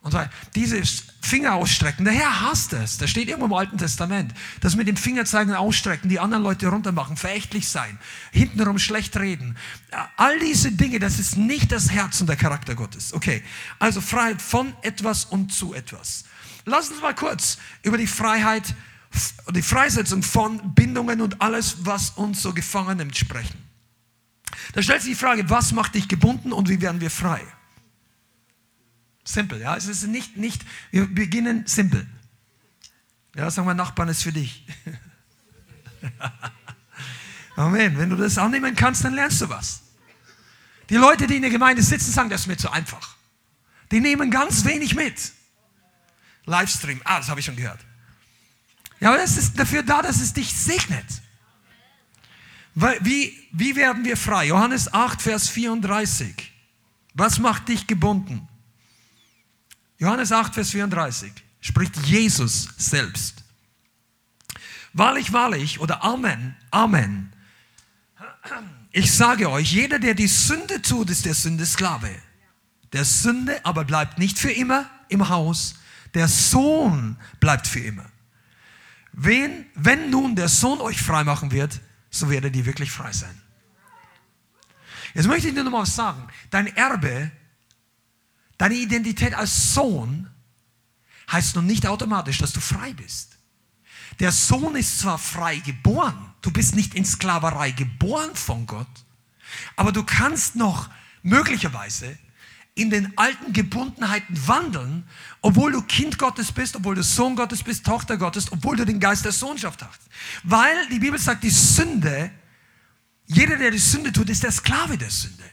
Und 0.00 0.12
so, 0.12 0.20
dieses 0.54 1.04
Finger 1.20 1.54
ausstrecken, 1.54 2.04
der 2.04 2.14
Herr 2.14 2.40
hasst 2.40 2.72
es. 2.72 2.98
Das 2.98 3.10
steht 3.10 3.28
irgendwo 3.28 3.46
im 3.46 3.52
Alten 3.52 3.78
Testament. 3.78 4.32
Das 4.60 4.76
mit 4.76 4.86
dem 4.86 4.96
Finger 4.96 5.24
zeigen 5.24 5.50
und 5.50 5.56
ausstrecken, 5.56 6.08
die 6.08 6.20
anderen 6.20 6.44
Leute 6.44 6.68
runtermachen, 6.68 7.16
verächtlich 7.16 7.68
sein, 7.68 7.98
hintenrum 8.30 8.78
schlecht 8.78 9.16
reden. 9.16 9.56
All 10.16 10.38
diese 10.38 10.70
Dinge, 10.70 11.00
das 11.00 11.18
ist 11.18 11.36
nicht 11.36 11.72
das 11.72 11.90
Herz 11.90 12.20
und 12.20 12.28
der 12.28 12.36
Charakter 12.36 12.76
Gottes. 12.76 13.12
Okay, 13.12 13.42
also 13.78 14.00
Freiheit 14.00 14.40
von 14.40 14.72
etwas 14.82 15.24
und 15.24 15.52
zu 15.52 15.74
etwas. 15.74 16.24
Lass 16.64 16.90
uns 16.90 17.02
mal 17.02 17.14
kurz 17.14 17.58
über 17.82 17.98
die 17.98 18.06
Freiheit, 18.06 18.74
die 19.50 19.62
Freisetzung 19.62 20.22
von 20.22 20.74
Bindungen 20.74 21.20
und 21.20 21.42
alles, 21.42 21.78
was 21.80 22.10
uns 22.10 22.40
so 22.40 22.54
gefangen 22.54 22.98
nimmt, 22.98 23.16
sprechen. 23.16 23.64
Da 24.74 24.82
stellt 24.82 25.02
sich 25.02 25.12
die 25.12 25.18
Frage, 25.18 25.50
was 25.50 25.72
macht 25.72 25.94
dich 25.94 26.08
gebunden 26.08 26.52
und 26.52 26.68
wie 26.68 26.80
werden 26.80 27.00
wir 27.00 27.10
frei? 27.10 27.40
Simpel, 29.28 29.60
ja. 29.60 29.76
Es 29.76 29.86
ist 29.86 30.04
nicht, 30.04 30.38
nicht, 30.38 30.64
wir 30.90 31.06
beginnen 31.06 31.66
simpel. 31.66 32.06
Ja, 33.34 33.50
sagen 33.50 33.68
wir, 33.68 33.74
Nachbarn 33.74 34.08
ist 34.08 34.22
für 34.22 34.32
dich. 34.32 34.66
Amen. 37.56 37.98
Wenn 37.98 38.08
du 38.08 38.16
das 38.16 38.38
annehmen 38.38 38.74
kannst, 38.74 39.04
dann 39.04 39.12
lernst 39.12 39.42
du 39.42 39.50
was. 39.50 39.82
Die 40.88 40.96
Leute, 40.96 41.26
die 41.26 41.36
in 41.36 41.42
der 41.42 41.50
Gemeinde 41.50 41.82
sitzen, 41.82 42.10
sagen, 42.10 42.30
das 42.30 42.42
ist 42.42 42.46
mir 42.46 42.56
zu 42.56 42.72
einfach. 42.72 43.16
Die 43.90 44.00
nehmen 44.00 44.30
ganz 44.30 44.64
wenig 44.64 44.94
mit. 44.94 45.32
Livestream, 46.46 47.02
ah, 47.04 47.18
das 47.18 47.28
habe 47.28 47.40
ich 47.40 47.44
schon 47.44 47.56
gehört. 47.56 47.80
Ja, 48.98 49.10
aber 49.10 49.18
das 49.18 49.36
ist 49.36 49.58
dafür 49.58 49.82
da, 49.82 50.00
dass 50.00 50.22
es 50.22 50.32
dich 50.32 50.54
segnet. 50.54 51.04
Wie, 52.74 53.46
wie 53.52 53.76
werden 53.76 54.06
wir 54.06 54.16
frei? 54.16 54.46
Johannes 54.46 54.90
8, 54.90 55.20
Vers 55.20 55.50
34. 55.50 56.50
Was 57.12 57.38
macht 57.38 57.68
dich 57.68 57.86
gebunden? 57.86 58.48
Johannes 59.98 60.30
8, 60.32 60.54
Vers 60.54 60.70
34 60.70 61.32
spricht 61.60 61.96
Jesus 62.06 62.68
selbst. 62.76 63.42
Wahrlich, 64.92 65.32
wahrlich 65.32 65.80
oder 65.80 66.02
Amen, 66.02 66.56
Amen. 66.70 67.32
Ich 68.92 69.12
sage 69.12 69.50
euch, 69.50 69.72
jeder, 69.72 69.98
der 69.98 70.14
die 70.14 70.28
Sünde 70.28 70.80
tut, 70.80 71.10
ist 71.10 71.26
der 71.26 71.34
Sünde 71.34 71.66
Sklave. 71.66 72.10
Der 72.92 73.04
Sünde 73.04 73.64
aber 73.64 73.84
bleibt 73.84 74.18
nicht 74.18 74.38
für 74.38 74.50
immer 74.50 74.88
im 75.08 75.28
Haus, 75.28 75.74
der 76.14 76.28
Sohn 76.28 77.16
bleibt 77.38 77.66
für 77.66 77.80
immer. 77.80 78.06
Wen, 79.12 79.66
wenn 79.74 80.10
nun 80.10 80.36
der 80.36 80.48
Sohn 80.48 80.80
euch 80.80 81.02
frei 81.02 81.24
machen 81.24 81.50
wird, 81.50 81.80
so 82.10 82.30
werdet 82.30 82.56
ihr 82.56 82.64
wirklich 82.64 82.90
frei 82.90 83.12
sein. 83.12 83.42
Jetzt 85.14 85.26
möchte 85.26 85.48
ich 85.48 85.54
dir 85.54 85.64
nochmal 85.64 85.86
sagen, 85.86 86.28
dein 86.50 86.68
Erbe 86.76 87.30
Deine 88.58 88.74
Identität 88.74 89.34
als 89.34 89.74
Sohn 89.74 90.28
heißt 91.30 91.56
noch 91.56 91.62
nicht 91.62 91.86
automatisch, 91.86 92.38
dass 92.38 92.52
du 92.52 92.60
frei 92.60 92.92
bist. 92.92 93.38
Der 94.18 94.32
Sohn 94.32 94.74
ist 94.74 94.98
zwar 94.98 95.18
frei 95.18 95.58
geboren, 95.58 96.34
du 96.42 96.50
bist 96.50 96.74
nicht 96.74 96.94
in 96.94 97.04
Sklaverei 97.04 97.70
geboren 97.70 98.34
von 98.34 98.66
Gott, 98.66 98.86
aber 99.76 99.92
du 99.92 100.02
kannst 100.02 100.56
noch 100.56 100.90
möglicherweise 101.22 102.18
in 102.74 102.90
den 102.90 103.16
alten 103.16 103.52
Gebundenheiten 103.52 104.46
wandeln, 104.46 105.04
obwohl 105.40 105.72
du 105.72 105.82
Kind 105.82 106.18
Gottes 106.18 106.52
bist, 106.52 106.76
obwohl 106.76 106.94
du 106.94 107.02
Sohn 107.02 107.36
Gottes 107.36 107.62
bist, 107.62 107.84
Tochter 107.84 108.16
Gottes, 108.16 108.50
obwohl 108.52 108.76
du 108.76 108.86
den 108.86 109.00
Geist 109.00 109.24
der 109.24 109.32
Sohnschaft 109.32 109.82
hast. 109.82 110.00
Weil 110.44 110.88
die 110.88 110.98
Bibel 110.98 111.18
sagt, 111.18 111.42
die 111.42 111.50
Sünde, 111.50 112.30
jeder, 113.26 113.56
der 113.56 113.72
die 113.72 113.78
Sünde 113.78 114.12
tut, 114.12 114.30
ist 114.30 114.42
der 114.42 114.52
Sklave 114.52 114.96
der 114.96 115.10
Sünde. 115.10 115.44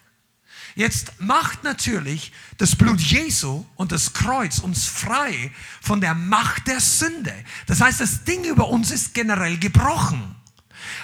Jetzt 0.75 1.21
macht 1.21 1.63
natürlich 1.63 2.33
das 2.57 2.75
Blut 2.75 2.99
Jesu 2.99 3.65
und 3.75 3.93
das 3.93 4.11
Kreuz 4.11 4.59
uns 4.59 4.85
frei 4.85 5.51
von 5.81 6.01
der 6.01 6.13
Macht 6.13 6.67
der 6.67 6.81
Sünde. 6.81 7.33
Das 7.65 7.79
heißt, 7.79 8.01
das 8.01 8.25
Ding 8.25 8.43
über 8.43 8.67
uns 8.67 8.91
ist 8.91 9.13
generell 9.13 9.57
gebrochen. 9.57 10.35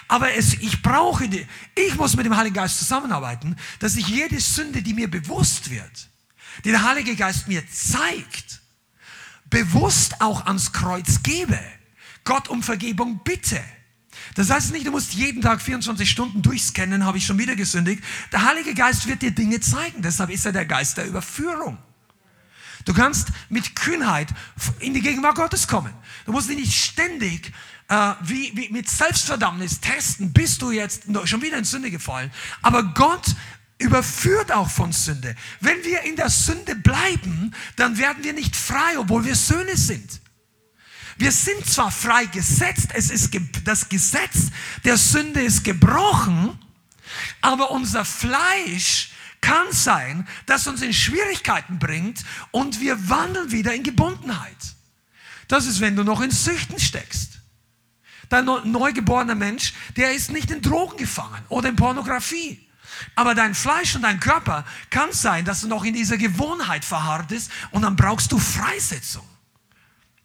Aber 0.09 0.33
es, 0.33 0.55
ich 0.55 0.81
brauche, 0.81 1.29
die, 1.29 1.47
ich 1.73 1.95
muss 1.95 2.17
mit 2.17 2.25
dem 2.25 2.35
Heiligen 2.35 2.55
Geist 2.55 2.79
zusammenarbeiten, 2.79 3.55
dass 3.79 3.95
ich 3.95 4.07
jede 4.07 4.41
Sünde, 4.41 4.81
die 4.81 4.93
mir 4.93 5.09
bewusst 5.09 5.69
wird, 5.69 6.09
die 6.65 6.71
der 6.71 6.83
Heilige 6.83 7.15
Geist 7.15 7.47
mir 7.47 7.63
zeigt, 7.69 8.61
bewusst 9.49 10.19
auch 10.19 10.45
ans 10.47 10.73
Kreuz 10.73 11.23
gebe. 11.23 11.59
Gott 12.25 12.49
um 12.49 12.61
Vergebung 12.61 13.21
bitte. 13.23 13.63
Das 14.35 14.49
heißt 14.49 14.71
nicht, 14.71 14.87
du 14.87 14.91
musst 14.91 15.13
jeden 15.13 15.41
Tag 15.41 15.61
24 15.61 16.09
Stunden 16.09 16.41
durchscannen, 16.41 17.05
habe 17.05 17.17
ich 17.17 17.25
schon 17.25 17.37
wieder 17.37 17.55
gesündigt. 17.55 18.03
Der 18.31 18.45
Heilige 18.45 18.73
Geist 18.73 19.07
wird 19.07 19.21
dir 19.21 19.31
Dinge 19.31 19.59
zeigen. 19.59 20.01
Deshalb 20.01 20.29
ist 20.29 20.45
er 20.45 20.51
der 20.51 20.65
Geist 20.65 20.97
der 20.97 21.07
Überführung. 21.07 21.77
Du 22.85 22.93
kannst 22.93 23.29
mit 23.49 23.75
Kühnheit 23.75 24.29
in 24.79 24.93
die 24.93 25.01
Gegenwart 25.01 25.35
Gottes 25.35 25.67
kommen. 25.67 25.93
Du 26.25 26.31
musst 26.31 26.49
dich 26.49 26.57
nicht 26.57 26.73
ständig 26.73 27.51
äh, 27.89 28.13
wie, 28.21 28.51
wie 28.55 28.69
mit 28.69 28.89
Selbstverdammnis 28.89 29.81
testen, 29.81 30.31
bist 30.31 30.61
du 30.61 30.71
jetzt 30.71 31.03
schon 31.25 31.41
wieder 31.41 31.57
in 31.57 31.65
Sünde 31.65 31.91
gefallen. 31.91 32.31
Aber 32.61 32.83
Gott 32.83 33.35
überführt 33.77 34.51
auch 34.51 34.69
von 34.69 34.91
Sünde. 34.93 35.35
Wenn 35.59 35.83
wir 35.83 36.01
in 36.03 36.15
der 36.15 36.29
Sünde 36.29 36.75
bleiben, 36.75 37.53
dann 37.75 37.97
werden 37.97 38.23
wir 38.23 38.33
nicht 38.33 38.55
frei, 38.55 38.97
obwohl 38.97 39.25
wir 39.25 39.35
Söhne 39.35 39.75
sind. 39.75 40.20
Wir 41.17 41.31
sind 41.31 41.65
zwar 41.65 41.91
freigesetzt, 41.91 42.89
es 42.93 43.09
ist 43.09 43.31
das 43.63 43.89
Gesetz 43.89 44.51
der 44.83 44.97
Sünde 44.97 45.41
ist 45.41 45.63
gebrochen, 45.63 46.57
aber 47.41 47.71
unser 47.71 48.05
Fleisch 48.05 49.11
kann 49.41 49.71
sein, 49.71 50.27
dass 50.45 50.67
uns 50.67 50.81
in 50.81 50.93
Schwierigkeiten 50.93 51.79
bringt 51.79 52.23
und 52.51 52.79
wir 52.79 53.09
wandeln 53.09 53.51
wieder 53.51 53.73
in 53.73 53.83
Gebundenheit. 53.83 54.57
Das 55.47 55.65
ist, 55.65 55.81
wenn 55.81 55.95
du 55.95 56.03
noch 56.03 56.21
in 56.21 56.31
Süchten 56.31 56.79
steckst. 56.79 57.39
Dein 58.29 58.45
neugeborener 58.45 59.35
Mensch, 59.35 59.73
der 59.97 60.13
ist 60.13 60.31
nicht 60.31 60.51
in 60.51 60.61
Drogen 60.61 60.95
gefangen 60.95 61.43
oder 61.49 61.67
in 61.67 61.75
Pornografie. 61.75 62.65
Aber 63.15 63.35
dein 63.35 63.55
Fleisch 63.55 63.95
und 63.95 64.03
dein 64.03 64.19
Körper 64.19 64.63
kann 64.89 65.11
sein, 65.11 65.43
dass 65.43 65.61
du 65.61 65.67
noch 65.67 65.83
in 65.83 65.93
dieser 65.93 66.17
Gewohnheit 66.17 66.85
verharrt 66.85 67.31
ist 67.31 67.51
und 67.71 67.81
dann 67.81 67.95
brauchst 67.95 68.31
du 68.31 68.39
Freisetzung. 68.39 69.27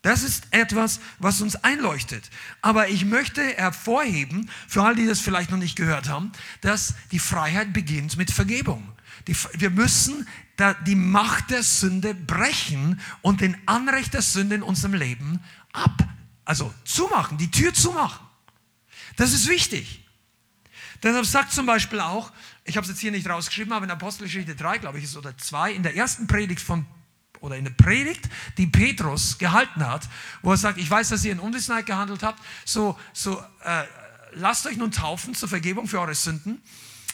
Das 0.06 0.22
ist 0.22 0.46
etwas, 0.52 1.00
was 1.18 1.40
uns 1.40 1.56
einleuchtet. 1.56 2.30
Aber 2.62 2.90
ich 2.90 3.04
möchte 3.04 3.42
hervorheben, 3.42 4.48
für 4.68 4.84
all 4.84 4.94
die 4.94 5.04
das 5.04 5.18
vielleicht 5.18 5.50
noch 5.50 5.58
nicht 5.58 5.74
gehört 5.74 6.08
haben, 6.08 6.30
dass 6.60 6.94
die 7.10 7.18
Freiheit 7.18 7.72
beginnt 7.72 8.16
mit 8.16 8.30
Vergebung. 8.30 8.86
Die, 9.26 9.34
wir 9.54 9.70
müssen 9.70 10.28
da 10.54 10.74
die 10.74 10.94
Macht 10.94 11.50
der 11.50 11.64
Sünde 11.64 12.14
brechen 12.14 13.00
und 13.20 13.40
den 13.40 13.56
Anrecht 13.66 14.14
der 14.14 14.22
Sünde 14.22 14.54
in 14.54 14.62
unserem 14.62 14.94
Leben 14.94 15.42
ab, 15.72 16.08
also 16.44 16.72
zumachen, 16.84 17.36
die 17.36 17.50
Tür 17.50 17.74
zumachen. 17.74 18.24
Das 19.16 19.32
ist 19.32 19.48
wichtig. 19.48 20.06
Deshalb 21.02 21.26
sagt 21.26 21.52
zum 21.52 21.66
Beispiel 21.66 21.98
auch, 21.98 22.30
ich 22.62 22.76
habe 22.76 22.84
es 22.84 22.90
jetzt 22.90 23.00
hier 23.00 23.10
nicht 23.10 23.28
rausgeschrieben, 23.28 23.72
aber 23.72 23.86
in 23.86 23.90
Apostelgeschichte 23.90 24.54
3, 24.54 24.78
glaube 24.78 24.98
ich, 24.98 25.04
ist 25.04 25.16
oder 25.16 25.36
2, 25.36 25.72
in 25.72 25.82
der 25.82 25.96
ersten 25.96 26.28
Predigt 26.28 26.60
von 26.60 26.86
oder 27.40 27.56
in 27.56 27.64
der 27.64 27.72
Predigt, 27.72 28.28
die 28.58 28.66
Petrus 28.66 29.38
gehalten 29.38 29.86
hat, 29.86 30.08
wo 30.42 30.50
er 30.52 30.56
sagt, 30.56 30.78
ich 30.78 30.90
weiß, 30.90 31.10
dass 31.10 31.24
ihr 31.24 31.32
in 31.32 31.40
Unwissenheit 31.40 31.86
gehandelt 31.86 32.22
habt, 32.22 32.42
so, 32.64 32.98
so 33.12 33.38
äh, 33.64 33.84
lasst 34.32 34.66
euch 34.66 34.76
nun 34.76 34.92
taufen 34.92 35.34
zur 35.34 35.48
Vergebung 35.48 35.88
für 35.88 36.00
eure 36.00 36.14
Sünden, 36.14 36.62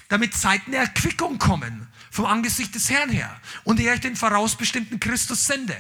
damit 0.09 0.35
Zeiten 0.35 0.73
der 0.73 0.83
Erquickung 0.83 1.39
kommen 1.39 1.89
vom 2.11 2.27
Angesicht 2.27 2.75
des 2.75 2.91
Herrn 2.91 3.11
her 3.11 3.41
und 3.65 3.81
ihr 3.81 3.91
euch 3.93 4.01
den 4.01 4.17
vorausbestimmten 4.17 5.01
Christus 5.01 5.47
sende, 5.47 5.77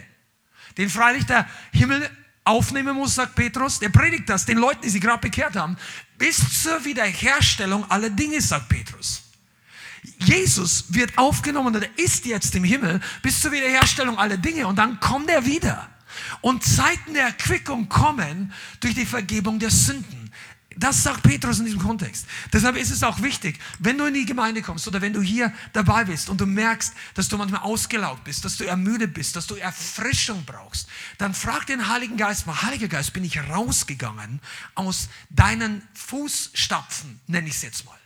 den 0.78 0.88
freilich 0.88 1.26
der 1.26 1.49
Himmel 1.72 2.08
aufnehmen 2.44 2.96
muss, 2.96 3.14
sagt 3.14 3.34
Petrus, 3.34 3.78
der 3.78 3.90
predigt 3.90 4.28
das 4.28 4.46
den 4.46 4.58
Leuten, 4.58 4.82
die 4.82 4.90
sie 4.90 5.00
gerade 5.00 5.20
bekehrt 5.20 5.56
haben, 5.56 5.76
bis 6.18 6.62
zur 6.62 6.84
Wiederherstellung 6.84 7.88
aller 7.90 8.11
Dinge, 8.11 8.40
sagt 8.40 8.68
Petrus. 8.68 9.31
Jesus 10.24 10.84
wird 10.88 11.16
aufgenommen 11.18 11.74
und 11.74 11.82
er 11.82 11.98
ist 11.98 12.24
jetzt 12.24 12.54
im 12.54 12.64
Himmel 12.64 13.00
bis 13.22 13.40
zur 13.40 13.52
Wiederherstellung 13.52 14.18
aller 14.18 14.36
Dinge 14.36 14.66
und 14.66 14.76
dann 14.76 15.00
kommt 15.00 15.30
er 15.30 15.44
wieder. 15.46 15.88
Und 16.40 16.64
Zeiten 16.64 17.14
der 17.14 17.24
Erquickung 17.24 17.88
kommen 17.88 18.52
durch 18.80 18.94
die 18.94 19.06
Vergebung 19.06 19.58
der 19.58 19.70
Sünden. 19.70 20.22
Das 20.76 21.02
sagt 21.02 21.22
Petrus 21.22 21.58
in 21.58 21.66
diesem 21.66 21.80
Kontext. 21.80 22.26
Deshalb 22.52 22.76
ist 22.76 22.90
es 22.90 23.02
auch 23.02 23.20
wichtig, 23.22 23.58
wenn 23.78 23.98
du 23.98 24.06
in 24.06 24.14
die 24.14 24.24
Gemeinde 24.24 24.62
kommst 24.62 24.86
oder 24.88 25.00
wenn 25.00 25.12
du 25.12 25.20
hier 25.20 25.52
dabei 25.72 26.04
bist 26.04 26.28
und 26.28 26.40
du 26.40 26.46
merkst, 26.46 26.94
dass 27.14 27.28
du 27.28 27.36
manchmal 27.36 27.62
ausgelaugt 27.62 28.24
bist, 28.24 28.44
dass 28.44 28.56
du 28.56 28.64
ermüdet 28.64 29.14
bist, 29.14 29.36
dass 29.36 29.46
du 29.46 29.54
Erfrischung 29.56 30.44
brauchst, 30.44 30.88
dann 31.18 31.34
frag 31.34 31.66
den 31.66 31.88
Heiligen 31.88 32.16
Geist 32.16 32.46
mal, 32.46 32.62
Heiliger 32.62 32.88
Geist, 32.88 33.12
bin 33.12 33.24
ich 33.24 33.38
rausgegangen 33.48 34.40
aus 34.74 35.08
deinen 35.30 35.82
Fußstapfen, 35.94 37.20
nenne 37.26 37.48
ich 37.48 37.54
es 37.54 37.62
jetzt 37.62 37.84
mal. 37.84 38.01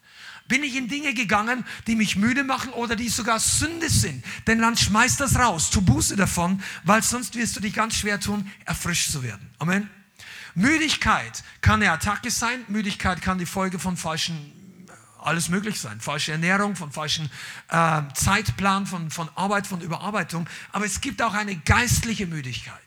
Bin 0.48 0.62
ich 0.62 0.76
in 0.76 0.88
Dinge 0.88 1.14
gegangen, 1.14 1.64
die 1.86 1.96
mich 1.96 2.16
müde 2.16 2.44
machen 2.44 2.72
oder 2.72 2.96
die 2.96 3.08
sogar 3.08 3.40
Sünde 3.40 3.90
sind? 3.90 4.24
Denn 4.46 4.60
dann 4.60 4.76
schmeiß 4.76 5.16
das 5.16 5.36
raus, 5.36 5.70
tu 5.70 5.80
Buße 5.80 6.16
davon, 6.16 6.62
weil 6.84 7.02
sonst 7.02 7.34
wirst 7.34 7.56
du 7.56 7.60
dich 7.60 7.74
ganz 7.74 7.96
schwer 7.96 8.20
tun, 8.20 8.50
erfrischt 8.64 9.10
zu 9.10 9.22
werden. 9.22 9.50
Amen. 9.58 9.90
Müdigkeit 10.54 11.44
kann 11.60 11.82
eine 11.82 11.92
Attacke 11.92 12.30
sein. 12.30 12.60
Müdigkeit 12.68 13.20
kann 13.20 13.38
die 13.38 13.46
Folge 13.46 13.78
von 13.78 13.96
falschen 13.96 14.52
alles 15.26 15.48
möglich 15.48 15.80
sein. 15.80 16.00
Falsche 16.00 16.32
Ernährung, 16.32 16.76
von 16.76 16.92
falschen 16.92 17.28
äh, 17.68 18.02
Zeitplan, 18.14 18.86
von, 18.86 19.10
von 19.10 19.28
Arbeit, 19.34 19.66
von 19.66 19.80
Überarbeitung. 19.80 20.48
Aber 20.72 20.86
es 20.86 21.00
gibt 21.00 21.20
auch 21.20 21.34
eine 21.34 21.56
geistliche 21.56 22.26
Müdigkeit. 22.26 22.80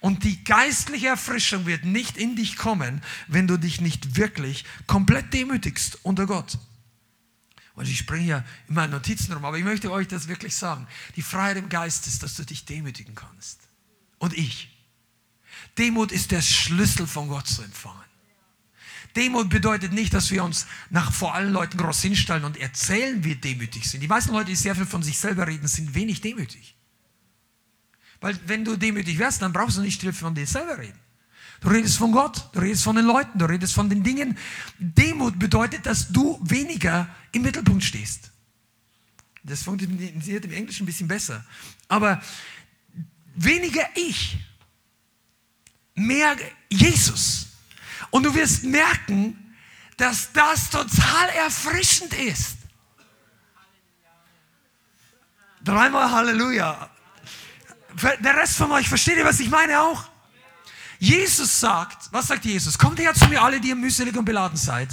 Und 0.00 0.24
die 0.24 0.42
geistliche 0.44 1.08
Erfrischung 1.08 1.66
wird 1.66 1.84
nicht 1.84 2.16
in 2.16 2.34
dich 2.34 2.56
kommen, 2.56 3.02
wenn 3.28 3.46
du 3.46 3.56
dich 3.56 3.80
nicht 3.80 4.16
wirklich 4.16 4.64
komplett 4.86 5.32
demütigst 5.32 5.98
unter 6.02 6.26
Gott. 6.26 6.58
Und 7.80 7.88
ich 7.88 7.96
springe 7.96 8.24
hier 8.24 8.44
in 8.68 8.74
meinen 8.74 8.90
Notizen 8.90 9.32
rum, 9.32 9.42
aber 9.42 9.56
ich 9.56 9.64
möchte 9.64 9.90
euch 9.90 10.06
das 10.06 10.28
wirklich 10.28 10.54
sagen. 10.54 10.86
Die 11.16 11.22
Freiheit 11.22 11.56
im 11.56 11.70
Geist 11.70 12.06
ist, 12.06 12.22
dass 12.22 12.34
du 12.34 12.44
dich 12.44 12.66
demütigen 12.66 13.14
kannst. 13.14 13.58
Und 14.18 14.36
ich. 14.36 14.68
Demut 15.78 16.12
ist 16.12 16.30
der 16.30 16.42
Schlüssel 16.42 17.06
von 17.06 17.28
Gott 17.28 17.46
zu 17.46 17.62
empfangen. 17.62 18.04
Demut 19.16 19.48
bedeutet 19.48 19.94
nicht, 19.94 20.12
dass 20.12 20.30
wir 20.30 20.44
uns 20.44 20.66
nach 20.90 21.10
vor 21.10 21.34
allen 21.34 21.54
Leuten 21.54 21.78
groß 21.78 22.02
hinstellen 22.02 22.44
und 22.44 22.58
erzählen, 22.58 23.24
wie 23.24 23.36
demütig 23.36 23.88
sind. 23.88 24.02
Die 24.02 24.08
meisten 24.08 24.32
Leute, 24.32 24.50
die 24.50 24.56
sehr 24.56 24.74
viel 24.76 24.84
von 24.84 25.02
sich 25.02 25.18
selber 25.18 25.46
reden, 25.46 25.66
sind 25.66 25.94
wenig 25.94 26.20
demütig. 26.20 26.76
Weil 28.20 28.38
wenn 28.44 28.62
du 28.62 28.76
demütig 28.76 29.18
wärst, 29.18 29.40
dann 29.40 29.54
brauchst 29.54 29.78
du 29.78 29.80
nicht 29.80 30.02
viel 30.02 30.12
von 30.12 30.34
dir 30.34 30.46
selber 30.46 30.76
reden. 30.76 31.00
Du 31.60 31.68
redest 31.68 31.98
von 31.98 32.10
Gott, 32.10 32.48
du 32.52 32.60
redest 32.60 32.84
von 32.84 32.96
den 32.96 33.04
Leuten, 33.04 33.38
du 33.38 33.44
redest 33.44 33.74
von 33.74 33.90
den 33.90 34.02
Dingen. 34.02 34.38
Demut 34.78 35.38
bedeutet, 35.38 35.84
dass 35.84 36.08
du 36.08 36.40
weniger 36.42 37.08
im 37.32 37.42
Mittelpunkt 37.42 37.84
stehst. 37.84 38.30
Das 39.42 39.62
funktioniert 39.62 40.44
im 40.44 40.52
Englischen 40.52 40.84
ein 40.84 40.86
bisschen 40.86 41.08
besser. 41.08 41.44
Aber 41.88 42.22
weniger 43.34 43.86
ich, 43.94 44.38
mehr 45.94 46.36
Jesus. 46.70 47.48
Und 48.10 48.24
du 48.24 48.34
wirst 48.34 48.64
merken, 48.64 49.54
dass 49.96 50.32
das 50.32 50.70
total 50.70 51.28
erfrischend 51.36 52.14
ist. 52.14 52.56
Dreimal 55.62 56.10
Halleluja. 56.10 56.90
Der 58.20 58.36
Rest 58.36 58.56
von 58.56 58.72
euch 58.72 58.88
versteht 58.88 59.18
ihr, 59.18 59.26
was 59.26 59.40
ich 59.40 59.50
meine 59.50 59.80
auch? 59.80 60.09
Jesus 61.00 61.58
sagt, 61.58 62.12
was 62.12 62.28
sagt 62.28 62.44
Jesus? 62.44 62.76
Kommt 62.76 62.98
her 62.98 63.14
zu 63.14 63.26
mir 63.28 63.42
alle, 63.42 63.58
die 63.58 63.68
ihr 63.68 63.74
mühselig 63.74 64.14
und 64.16 64.26
beladen 64.26 64.58
seid. 64.58 64.90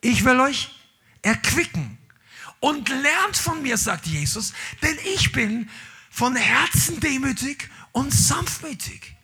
Ich 0.00 0.24
will 0.24 0.40
euch 0.40 0.74
erquicken. 1.22 1.96
Und 2.60 2.88
lernt 2.88 3.36
von 3.36 3.62
mir, 3.62 3.78
sagt 3.78 4.06
Jesus, 4.06 4.52
denn 4.82 4.98
ich 5.14 5.30
bin 5.30 5.70
von 6.10 6.34
Herzen 6.34 6.98
demütig 6.98 7.70
und 7.92 8.12
sanftmütig. 8.12 9.14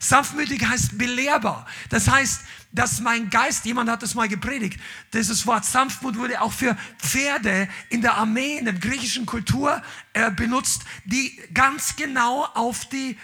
Sanftmütig 0.00 0.62
heißt 0.66 0.98
belehrbar. 0.98 1.66
Das 1.88 2.08
heißt, 2.08 2.42
dass 2.72 3.00
mein 3.00 3.30
Geist, 3.30 3.64
jemand 3.64 3.88
hat 3.88 4.02
das 4.02 4.14
mal 4.14 4.28
gepredigt, 4.28 4.78
dieses 5.14 5.46
Wort 5.46 5.64
Sanftmut 5.64 6.18
wurde 6.18 6.42
auch 6.42 6.52
für 6.52 6.76
Pferde 6.98 7.68
in 7.88 8.02
der 8.02 8.18
Armee, 8.18 8.58
in 8.58 8.66
der 8.66 8.74
griechischen 8.74 9.24
Kultur 9.24 9.80
äh, 10.12 10.30
benutzt, 10.30 10.82
die 11.06 11.40
ganz 11.54 11.96
genau 11.96 12.44
auf 12.52 12.84
die, 12.86 13.16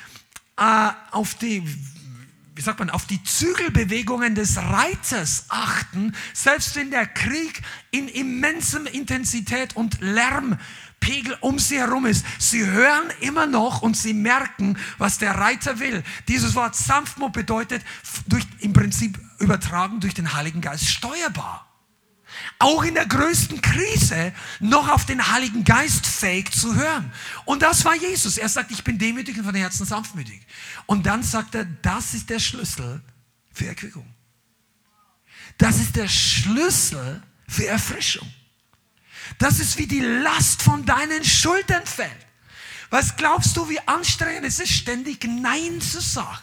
äh, 0.60 0.90
auf 1.10 1.34
die, 1.34 1.66
wie 2.54 2.62
sagt 2.62 2.78
man, 2.78 2.90
auf 2.90 3.06
die 3.06 3.22
Zügelbewegungen 3.24 4.34
des 4.34 4.58
Reiters 4.58 5.46
achten, 5.48 6.14
selbst 6.34 6.76
wenn 6.76 6.90
der 6.90 7.06
Krieg 7.06 7.62
in 7.90 8.08
immensem 8.08 8.86
Intensität 8.86 9.74
und 9.74 10.00
Lärm 10.00 10.58
Pegel 11.00 11.34
um 11.40 11.58
sie 11.58 11.78
herum 11.78 12.04
ist. 12.04 12.26
Sie 12.38 12.64
hören 12.64 13.10
immer 13.20 13.46
noch 13.46 13.80
und 13.80 13.96
sie 13.96 14.12
merken, 14.12 14.76
was 14.98 15.16
der 15.16 15.32
Reiter 15.32 15.80
will. 15.80 16.02
Dieses 16.28 16.54
Wort 16.54 16.76
Sanftmut 16.76 17.32
bedeutet 17.32 17.82
durch, 18.26 18.44
im 18.58 18.74
Prinzip 18.74 19.18
übertragen 19.38 20.00
durch 20.00 20.12
den 20.12 20.34
Heiligen 20.34 20.60
Geist 20.60 20.86
steuerbar. 20.86 21.69
Auch 22.60 22.84
in 22.84 22.94
der 22.94 23.06
größten 23.06 23.62
Krise 23.62 24.34
noch 24.60 24.90
auf 24.90 25.06
den 25.06 25.32
Heiligen 25.32 25.64
Geist 25.64 26.06
fähig 26.06 26.52
zu 26.52 26.74
hören. 26.74 27.10
Und 27.46 27.62
das 27.62 27.86
war 27.86 27.96
Jesus. 27.96 28.36
Er 28.36 28.50
sagt, 28.50 28.70
ich 28.70 28.84
bin 28.84 28.98
demütig 28.98 29.38
und 29.38 29.44
von 29.44 29.54
Herzen 29.54 29.86
sanftmütig. 29.86 30.46
Und 30.84 31.06
dann 31.06 31.22
sagt 31.22 31.54
er, 31.54 31.64
das 31.64 32.12
ist 32.12 32.28
der 32.28 32.38
Schlüssel 32.38 33.02
für 33.50 33.66
Erquickung. 33.66 34.06
Das 35.56 35.78
ist 35.78 35.96
der 35.96 36.06
Schlüssel 36.06 37.22
für 37.48 37.66
Erfrischung. 37.66 38.30
Das 39.38 39.58
ist 39.58 39.78
wie 39.78 39.86
die 39.86 40.00
Last 40.00 40.60
von 40.60 40.84
deinen 40.84 41.24
Schultern 41.24 41.86
fällt. 41.86 42.26
Was 42.90 43.16
glaubst 43.16 43.56
du, 43.56 43.70
wie 43.70 43.80
anstrengend 43.88 44.44
es 44.44 44.60
ist, 44.60 44.72
ständig 44.72 45.24
Nein 45.24 45.80
zu 45.80 46.02
sagen? 46.02 46.42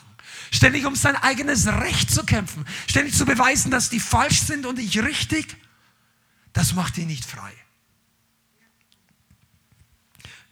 Ständig 0.50 0.88
um 0.88 0.96
sein 0.96 1.16
eigenes 1.16 1.68
Recht 1.68 2.10
zu 2.10 2.24
kämpfen, 2.24 2.66
ständig 2.88 3.14
zu 3.14 3.26
beweisen, 3.26 3.70
dass 3.70 3.92
die 3.92 4.00
falsch 4.00 4.40
sind 4.40 4.66
und 4.66 4.80
ich 4.80 4.98
richtig, 5.04 5.58
das 6.54 6.74
macht 6.74 6.98
dich 6.98 7.06
nicht 7.06 7.26
frei. 7.26 7.52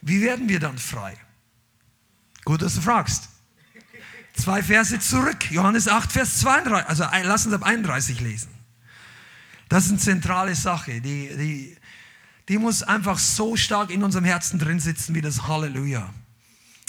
Wie 0.00 0.20
werden 0.20 0.48
wir 0.48 0.60
dann 0.60 0.78
frei? 0.78 1.16
Gut, 2.44 2.62
dass 2.62 2.74
du 2.74 2.80
fragst. 2.80 3.28
Zwei 4.34 4.62
Verse 4.62 4.98
zurück, 5.00 5.50
Johannes 5.50 5.88
8, 5.88 6.12
Vers 6.12 6.40
32, 6.40 6.88
also 6.88 7.04
lass 7.24 7.46
uns 7.46 7.54
ab 7.54 7.62
31 7.62 8.20
lesen. 8.20 8.50
Das 9.68 9.84
ist 9.84 9.90
eine 9.90 9.98
zentrale 9.98 10.54
Sache, 10.54 11.00
die, 11.00 11.28
die 11.36 11.76
die 12.48 12.58
muss 12.58 12.82
einfach 12.82 13.18
so 13.18 13.56
stark 13.56 13.90
in 13.90 14.02
unserem 14.02 14.24
Herzen 14.24 14.58
drin 14.58 14.78
sitzen 14.78 15.14
wie 15.14 15.20
das 15.20 15.48
Halleluja. 15.48 16.12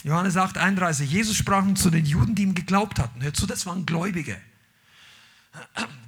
Johannes 0.03 0.37
8, 0.37 0.57
31. 0.57 1.11
Jesus 1.11 1.35
sprach 1.35 1.65
zu 1.73 1.89
den 1.89 2.05
Juden, 2.05 2.35
die 2.35 2.43
ihm 2.43 2.53
geglaubt 2.53 2.99
hatten. 2.99 3.21
Hört 3.21 3.35
zu, 3.35 3.47
das 3.47 3.65
waren 3.65 3.85
Gläubige. 3.85 4.39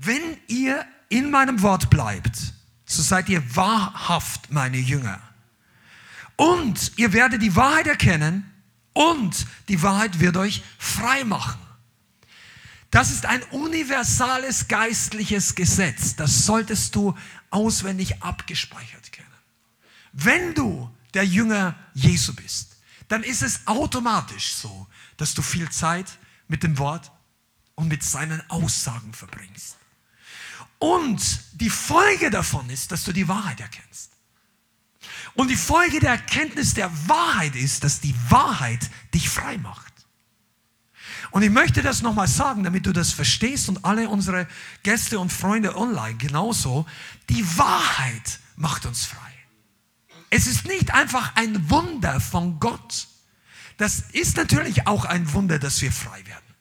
Wenn 0.01 0.37
ihr 0.47 0.85
in 1.09 1.31
meinem 1.31 1.63
Wort 1.63 1.89
bleibt, 1.89 2.53
so 2.89 3.03
seid 3.03 3.29
ihr 3.29 3.55
wahrhaft 3.55 4.51
meine 4.51 4.77
Jünger. 4.77 5.21
Und 6.35 6.93
ihr 6.97 7.13
werdet 7.13 7.41
die 7.41 7.55
Wahrheit 7.55 7.85
erkennen 7.85 8.51
und 8.93 9.45
die 9.67 9.81
Wahrheit 9.83 10.19
wird 10.19 10.37
euch 10.37 10.63
frei 10.79 11.23
machen. 11.23 11.59
Das 12.89 13.11
ist 13.11 13.27
ein 13.27 13.43
universales 13.51 14.67
geistliches 14.67 15.53
Gesetz. 15.53 16.15
Das 16.15 16.45
solltest 16.45 16.95
du 16.95 17.15
auswendig 17.51 18.23
abgespeichert 18.23 19.11
kennen. 19.11 19.27
Wenn 20.11 20.55
du 20.55 20.89
der 21.13 21.25
Jünger 21.25 21.75
Jesu 21.93 22.33
bist, 22.33 22.77
dann 23.07 23.21
ist 23.21 23.43
es 23.43 23.67
automatisch 23.67 24.55
so, 24.55 24.87
dass 25.17 25.35
du 25.35 25.43
viel 25.43 25.69
Zeit 25.69 26.07
mit 26.47 26.63
dem 26.63 26.79
Wort 26.79 27.11
und 27.75 27.87
mit 27.87 28.01
seinen 28.03 28.41
Aussagen 28.49 29.13
verbringst. 29.13 29.78
Und 30.79 31.21
die 31.53 31.69
Folge 31.69 32.29
davon 32.29 32.69
ist, 32.69 32.91
dass 32.91 33.03
du 33.03 33.11
die 33.11 33.27
Wahrheit 33.27 33.59
erkennst. 33.59 34.11
Und 35.35 35.49
die 35.49 35.55
Folge 35.55 35.99
der 35.99 36.11
Erkenntnis 36.11 36.73
der 36.73 36.89
Wahrheit 37.07 37.55
ist, 37.55 37.83
dass 37.83 37.99
die 37.99 38.15
Wahrheit 38.29 38.89
dich 39.13 39.29
frei 39.29 39.57
macht. 39.57 39.93
Und 41.31 41.43
ich 41.43 41.49
möchte 41.51 41.81
das 41.81 42.01
nochmal 42.01 42.27
sagen, 42.27 42.63
damit 42.63 42.85
du 42.85 42.93
das 42.93 43.11
verstehst 43.11 43.69
und 43.69 43.85
alle 43.85 44.09
unsere 44.09 44.47
Gäste 44.83 45.19
und 45.19 45.31
Freunde 45.31 45.75
online 45.75 46.15
genauso. 46.15 46.85
Die 47.29 47.45
Wahrheit 47.57 48.39
macht 48.55 48.85
uns 48.85 49.05
frei. 49.05 49.17
Es 50.29 50.47
ist 50.47 50.65
nicht 50.65 50.93
einfach 50.93 51.35
ein 51.35 51.69
Wunder 51.69 52.19
von 52.19 52.59
Gott. 52.59 53.07
Das 53.77 53.99
ist 54.11 54.37
natürlich 54.37 54.87
auch 54.87 55.05
ein 55.05 55.31
Wunder, 55.33 55.59
dass 55.59 55.81
wir 55.81 55.91
frei 55.91 56.25
werden. 56.25 56.55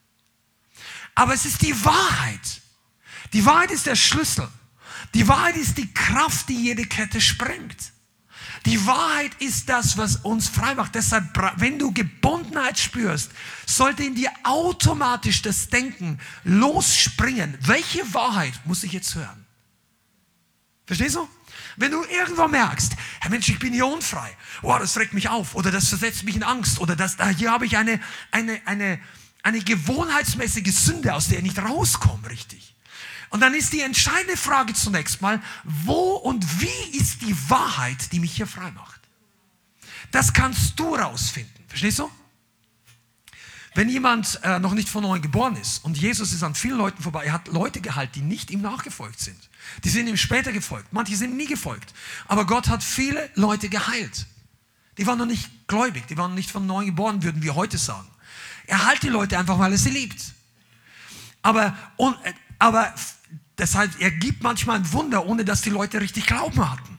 Aber 1.15 1.35
es 1.35 1.45
ist 1.45 1.63
die 1.63 1.85
Wahrheit. 1.85 2.63
Die 3.33 3.45
Wahrheit 3.45 3.71
ist 3.71 3.87
der 3.87 3.97
Schlüssel. 3.97 4.49
Die 5.15 5.27
Wahrheit 5.29 5.57
ist 5.57 5.79
die 5.79 5.93
Kraft, 5.93 6.49
die 6.49 6.63
jede 6.63 6.85
Kette 6.85 7.21
sprengt. 7.21 7.93
Die 8.67 8.85
Wahrheit 8.87 9.33
ist 9.39 9.69
das, 9.69 9.97
was 9.97 10.17
uns 10.17 10.49
frei 10.49 10.75
macht. 10.75 10.95
Deshalb, 10.95 11.25
wenn 11.57 11.79
du 11.79 11.93
Gebundenheit 11.93 12.79
spürst, 12.79 13.31
sollte 13.67 14.03
in 14.03 14.15
dir 14.15 14.31
automatisch 14.43 15.43
das 15.43 15.69
Denken 15.69 16.19
losspringen. 16.45 17.57
Welche 17.61 18.13
Wahrheit 18.15 18.55
muss 18.65 18.83
ich 18.83 18.93
jetzt 18.93 19.15
hören? 19.15 19.47
Verstehst 20.87 21.17
du? 21.17 21.29
Wenn 21.77 21.93
du 21.93 22.03
irgendwo 22.05 22.49
merkst, 22.49 22.93
Herr 23.21 23.31
Mensch, 23.31 23.49
ich 23.49 23.59
bin 23.59 23.73
hier 23.73 23.87
unfrei, 23.87 24.37
oh, 24.63 24.77
das 24.79 24.97
regt 24.97 25.13
mich 25.13 25.29
auf 25.29 25.55
oder 25.55 25.71
das 25.71 25.89
versetzt 25.89 26.25
mich 26.25 26.35
in 26.35 26.43
Angst 26.43 26.81
oder 26.81 26.97
das, 26.97 27.17
hier 27.37 27.53
habe 27.53 27.67
ich 27.67 27.77
eine, 27.77 28.01
eine, 28.33 28.61
eine, 28.65 28.99
eine 29.43 29.61
gewohnheitsmäßige 29.61 30.75
Sünde, 30.75 31.15
aus 31.15 31.29
der 31.29 31.39
ich 31.39 31.45
nicht 31.45 31.59
rauskomme, 31.59 32.29
richtig. 32.29 32.75
Und 33.31 33.41
dann 33.41 33.55
ist 33.55 33.73
die 33.73 33.81
entscheidende 33.81 34.37
Frage 34.37 34.75
zunächst 34.75 35.21
mal, 35.21 35.43
wo 35.65 36.17
und 36.17 36.61
wie 36.61 36.97
ist 36.99 37.23
die 37.23 37.37
Wahrheit, 37.51 38.13
die 38.13 38.21
mich 38.21 38.33
hier 38.37 38.47
frei 38.47 38.71
macht? 38.73 39.01
Das 40.11 40.33
kannst 40.33 40.79
du 40.79 40.95
rausfinden. 40.95 41.65
Verstehst 41.69 41.99
du? 41.99 42.11
Wenn 43.75 43.89
jemand 43.91 44.41
äh, 44.43 44.59
noch 44.59 44.73
nicht 44.73 44.89
von 44.89 45.03
neuem 45.03 45.23
geboren 45.23 45.57
ist 45.57 45.85
und 45.85 45.97
Jesus 45.97 46.33
ist 46.33 46.43
an 46.43 46.55
vielen 46.55 46.79
Leuten 46.79 47.03
vorbei, 47.03 47.27
er 47.27 47.33
hat 47.35 47.49
Leute 47.49 47.81
gehalten, 47.81 48.13
die 48.15 48.23
nicht 48.23 48.51
ihm 48.51 48.61
nachgefolgt 48.63 49.21
sind. 49.21 49.39
Die 49.85 49.89
sind 49.89 50.09
ihm 50.09 50.17
später 50.17 50.53
gefolgt. 50.53 50.93
Manche 50.93 51.17
sind 51.17 51.37
nie 51.37 51.47
gefolgt. 51.47 51.95
Aber 52.27 52.47
Gott 52.47 52.69
hat 52.69 52.83
viele 52.83 53.31
Leute 53.35 53.69
geheilt. 53.69 54.27
Die 54.97 55.07
waren 55.07 55.19
noch 55.19 55.27
nicht 55.27 55.69
gläubig, 55.69 56.07
die 56.09 56.17
waren 56.17 56.35
nicht 56.35 56.51
von 56.51 56.67
neuem 56.67 56.87
geboren, 56.87 57.23
würden 57.23 57.43
wir 57.43 57.55
heute 57.55 57.79
sagen. 57.79 58.09
Er 58.67 58.85
heilt 58.85 59.03
die 59.03 59.11
Leute 59.11 59.39
einfach, 59.39 59.59
weil 59.59 59.71
er 59.71 59.79
sie 59.79 59.91
liebt. 59.91 60.23
Aber, 61.43 61.77
und, 61.97 62.17
aber 62.59 62.93
deshalb, 63.59 64.01
er 64.01 64.11
gibt 64.11 64.43
manchmal 64.43 64.77
ein 64.77 64.93
Wunder, 64.93 65.27
ohne 65.27 65.45
dass 65.45 65.63
die 65.63 65.71
Leute 65.71 66.01
richtig 66.01 66.27
Glauben 66.27 66.71
hatten. 66.71 66.99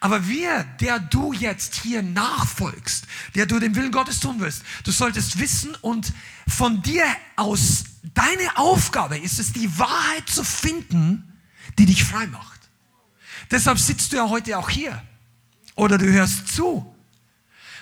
Aber 0.00 0.26
wir, 0.26 0.64
der 0.80 0.98
du 0.98 1.34
jetzt 1.34 1.74
hier 1.74 2.02
nachfolgst, 2.02 3.06
der 3.34 3.44
du 3.44 3.58
den 3.58 3.74
Willen 3.76 3.92
Gottes 3.92 4.18
tun 4.18 4.40
wirst, 4.40 4.62
du 4.84 4.92
solltest 4.92 5.38
wissen 5.38 5.74
und 5.82 6.14
von 6.48 6.80
dir 6.82 7.04
aus, 7.36 7.84
deine 8.14 8.56
Aufgabe 8.56 9.18
ist 9.18 9.38
es, 9.38 9.52
die 9.52 9.78
Wahrheit 9.78 10.28
zu 10.28 10.42
finden, 10.42 11.38
die 11.78 11.84
dich 11.84 12.02
frei 12.02 12.26
macht. 12.28 12.60
Deshalb 13.50 13.78
sitzt 13.78 14.12
du 14.12 14.16
ja 14.16 14.28
heute 14.30 14.56
auch 14.58 14.70
hier. 14.70 15.02
Oder 15.74 15.98
du 15.98 16.06
hörst 16.06 16.48
zu. 16.48 16.94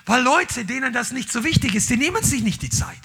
Weil 0.05 0.23
Leute, 0.23 0.65
denen 0.65 0.93
das 0.93 1.13
nicht 1.13 1.31
so 1.31 1.45
wichtig 1.45 1.75
ist, 1.75 1.89
die 1.91 1.97
nehmen 1.97 2.25
sich 2.25 2.43
nicht 2.43 2.63
die 2.63 2.71
Zeit. 2.71 3.01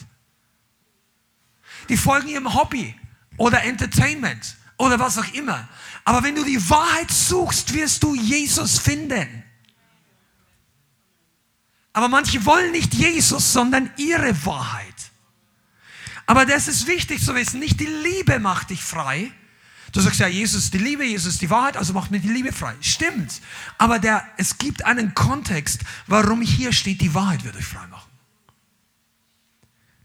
Die 1.89 1.97
folgen 1.97 2.29
ihrem 2.29 2.53
Hobby 2.53 2.95
oder 3.37 3.63
Entertainment 3.63 4.55
oder 4.77 4.99
was 4.99 5.17
auch 5.17 5.33
immer. 5.33 5.67
Aber 6.05 6.23
wenn 6.23 6.35
du 6.35 6.43
die 6.43 6.69
Wahrheit 6.69 7.11
suchst, 7.11 7.73
wirst 7.73 8.03
du 8.03 8.15
Jesus 8.15 8.79
finden. 8.79 9.43
Aber 11.93 12.07
manche 12.07 12.43
wollen 12.45 12.71
nicht 12.71 12.93
Jesus, 12.93 13.53
sondern 13.53 13.91
ihre 13.97 14.45
Wahrheit. 14.45 14.93
Aber 16.25 16.45
das 16.45 16.67
ist 16.67 16.87
wichtig 16.87 17.23
zu 17.23 17.35
wissen. 17.35 17.59
Nicht 17.59 17.79
die 17.79 17.85
Liebe 17.85 18.39
macht 18.39 18.71
dich 18.71 18.83
frei. 18.83 19.31
Du 19.91 20.01
sagst 20.01 20.19
ja, 20.19 20.27
Jesus 20.27 20.65
ist 20.65 20.73
die 20.73 20.79
Liebe, 20.79 21.05
Jesus 21.05 21.33
ist 21.33 21.41
die 21.43 21.51
Wahrheit, 21.51 21.77
also 21.77 21.93
macht 21.93 22.09
mir 22.09 22.19
die 22.19 22.29
Liebe 22.29 22.51
frei. 22.51 22.73
Stimmt. 22.81 23.41
Aber 23.77 23.99
der, 23.99 24.27
es 24.37 24.57
gibt 24.57 24.83
einen 24.85 25.13
Kontext, 25.13 25.81
warum 26.07 26.41
hier 26.41 26.73
steht, 26.73 26.99
die 27.01 27.13
Wahrheit 27.13 27.43
wird 27.43 27.55
euch 27.55 27.65
frei 27.65 27.85
machen. 27.87 28.09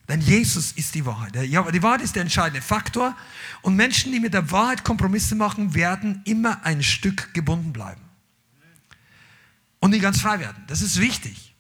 Denn 0.09 0.23
Jesus 0.23 0.73
ist 0.73 0.95
die 0.95 1.05
Wahrheit. 1.05 1.37
Ja, 1.37 1.71
die 1.71 1.83
Wahrheit 1.83 2.01
ist 2.01 2.17
der 2.17 2.23
entscheidende 2.23 2.63
Faktor. 2.63 3.15
Und 3.61 3.77
Menschen, 3.77 4.11
die 4.11 4.21
mit 4.21 4.33
der 4.33 4.51
Wahrheit 4.51 4.83
Kompromisse 4.83 5.35
machen, 5.35 5.75
werden 5.75 6.23
immer 6.25 6.65
ein 6.65 6.83
Stück 6.83 7.35
gebunden 7.35 7.75
bleiben. 7.75 8.01
Und 9.81 9.91
nie 9.91 10.01
ganz 10.01 10.21
frei 10.21 10.41
werden. 10.41 10.65
Das 10.67 10.81
ist 10.81 10.99
wichtig. 10.99 11.55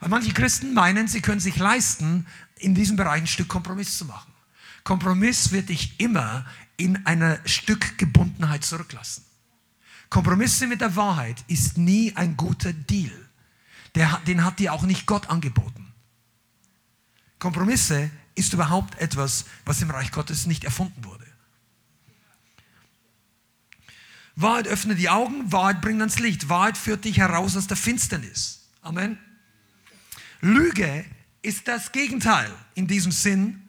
Weil 0.00 0.10
manche 0.10 0.32
Christen 0.32 0.74
meinen, 0.74 1.08
sie 1.08 1.22
können 1.22 1.40
sich 1.40 1.56
leisten, 1.56 2.26
in 2.56 2.74
diesem 2.74 2.96
Bereich 2.96 3.22
ein 3.22 3.26
Stück 3.26 3.48
Kompromiss 3.48 3.96
zu 3.96 4.04
machen. 4.04 4.32
Kompromiss 4.84 5.52
wird 5.52 5.70
dich 5.70 5.98
immer 5.98 6.44
in 6.76 7.06
einer 7.06 7.38
Stück 7.46 7.98
Gebundenheit 7.98 8.64
zurücklassen. 8.64 9.24
Kompromisse 10.10 10.66
mit 10.66 10.82
der 10.82 10.94
Wahrheit 10.96 11.42
ist 11.48 11.78
nie 11.78 12.14
ein 12.16 12.36
guter 12.36 12.72
Deal. 12.72 13.12
Der, 13.94 14.20
den 14.26 14.44
hat 14.44 14.58
dir 14.58 14.72
auch 14.74 14.82
nicht 14.82 15.06
Gott 15.06 15.30
angeboten. 15.30 15.81
Kompromisse 17.42 18.08
ist 18.36 18.52
überhaupt 18.52 19.00
etwas, 19.00 19.46
was 19.64 19.82
im 19.82 19.90
Reich 19.90 20.12
Gottes 20.12 20.46
nicht 20.46 20.62
erfunden 20.62 21.04
wurde. 21.04 21.26
Wahrheit 24.36 24.68
öffnet 24.68 25.00
die 25.00 25.08
Augen, 25.08 25.50
Wahrheit 25.50 25.80
bringt 25.80 25.98
ans 25.98 26.20
Licht, 26.20 26.48
Wahrheit 26.48 26.78
führt 26.78 27.04
dich 27.04 27.18
heraus 27.18 27.56
aus 27.56 27.66
der 27.66 27.76
Finsternis. 27.76 28.68
Amen. 28.80 29.18
Lüge 30.40 31.04
ist 31.42 31.66
das 31.66 31.90
Gegenteil 31.90 32.48
in 32.76 32.86
diesem 32.86 33.10
Sinn. 33.10 33.60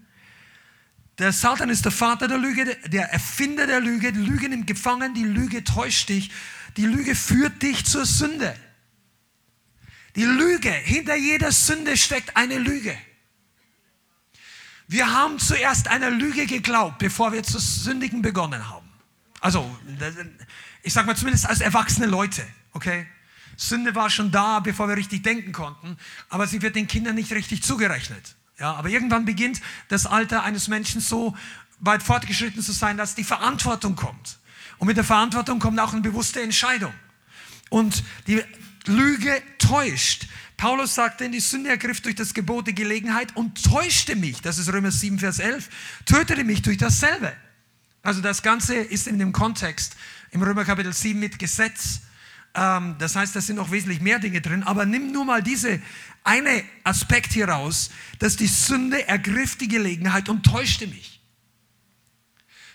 Der 1.18 1.34
Satan 1.34 1.70
ist 1.70 1.84
der 1.84 1.92
Vater 1.92 2.28
der 2.28 2.38
Lüge, 2.38 2.78
der 2.86 3.12
Erfinder 3.12 3.66
der 3.66 3.80
Lüge. 3.80 4.14
Die 4.14 4.20
Lüge 4.20 4.50
nimmt 4.50 4.68
gefangen, 4.68 5.16
die 5.16 5.24
Lüge 5.24 5.64
täuscht 5.64 6.10
dich, 6.10 6.30
die 6.78 6.86
Lüge 6.86 7.16
führt 7.16 7.64
dich 7.64 7.86
zur 7.86 8.06
Sünde. 8.06 8.56
Die 10.16 10.26
Lüge, 10.26 10.70
hinter 10.70 11.16
jeder 11.16 11.52
Sünde 11.52 11.98
steckt 11.98 12.38
eine 12.38 12.60
Lüge. 12.60 12.96
Wir 14.88 15.12
haben 15.12 15.40
zuerst 15.40 15.88
einer 15.88 16.10
Lüge 16.10 16.46
geglaubt, 16.46 16.98
bevor 17.00 17.32
wir 17.32 17.44
zu 17.44 17.60
sündigen 17.60 18.22
begonnen 18.22 18.70
haben. 18.70 18.88
Also, 19.40 19.70
ich 20.84 20.94
sage 20.94 21.08
mal 21.08 21.16
zumindest 21.16 21.46
als 21.48 21.62
erwachsene 21.62 22.06
Leute, 22.06 22.46
okay? 22.74 23.08
Sünde 23.56 23.96
war 23.96 24.10
schon 24.10 24.32
da, 24.32 24.60
bevor 24.60 24.88
wir 24.88 24.98
richtig 24.98 25.24
denken 25.24 25.52
konnten, 25.52 25.98
aber 26.30 26.48
sie 26.48 26.62
wird 26.62 26.76
den 26.76 26.88
Kindern 26.88 27.16
nicht 27.16 27.32
richtig 27.32 27.64
zugerechnet. 27.64 28.36
Ja, 28.60 28.74
aber 28.74 28.90
irgendwann 28.90 29.26
beginnt 29.26 29.62
das 29.90 30.06
Alter 30.06 30.44
eines 30.44 30.68
Menschen 30.68 31.02
so 31.02 31.36
weit 31.80 32.04
fortgeschritten 32.04 32.62
zu 32.62 32.72
sein, 32.72 32.98
dass 32.98 33.16
die 33.16 33.24
Verantwortung 33.24 33.96
kommt. 33.96 34.38
Und 34.78 34.88
mit 34.88 34.98
der 34.98 35.04
Verantwortung 35.04 35.60
kommt 35.60 35.80
auch 35.80 35.92
eine 35.92 36.02
bewusste 36.02 36.42
Entscheidung. 36.42 36.94
Und 37.70 38.04
die 38.28 38.44
Lüge 38.86 39.42
täuscht. 39.58 40.28
Paulus 40.58 40.96
sagte, 40.96 41.30
die 41.30 41.40
Sünde 41.40 41.70
ergriff 41.70 42.02
durch 42.02 42.16
das 42.16 42.34
Gebot 42.34 42.68
die 42.68 42.76
Gelegenheit 42.76 43.36
und 43.36 43.64
täuschte 43.64 44.16
mich. 44.16 44.42
Das 44.42 44.58
ist 44.58 44.72
Römer 44.72 44.92
7, 44.92 45.20
Vers 45.20 45.40
11. 45.40 45.70
Tötete 46.06 46.44
mich 46.44 46.62
durch 46.62 46.78
dasselbe. 46.78 47.34
Also 48.02 48.22
das 48.22 48.42
Ganze 48.44 48.76
ist 48.76 49.08
in 49.08 49.18
dem 49.18 49.32
Kontext 49.32 49.96
im 50.32 50.44
Römer 50.44 50.66
Kapitel 50.66 50.94
7 50.94 51.20
mit 51.20 51.40
Gesetz. 51.40 52.02
Ähm, 52.54 52.96
das 53.00 53.16
heißt, 53.16 53.36
da 53.36 53.42
sind 53.42 53.56
noch 53.56 53.72
wesentlich 53.72 54.02
mehr 54.02 54.20
Dinge 54.20 54.42
drin. 54.42 54.64
Aber 54.64 54.86
nimm 54.86 55.12
nur 55.12 55.26
mal 55.26 55.42
diese 55.42 55.82
eine 56.24 56.64
Aspekt 56.84 57.34
hier 57.34 57.50
raus, 57.50 57.90
dass 58.20 58.36
die 58.36 58.48
Sünde 58.48 59.08
ergriff 59.08 59.58
die 59.58 59.68
Gelegenheit 59.68 60.30
und 60.30 60.44
täuschte 60.44 60.88
mich. 60.88 61.22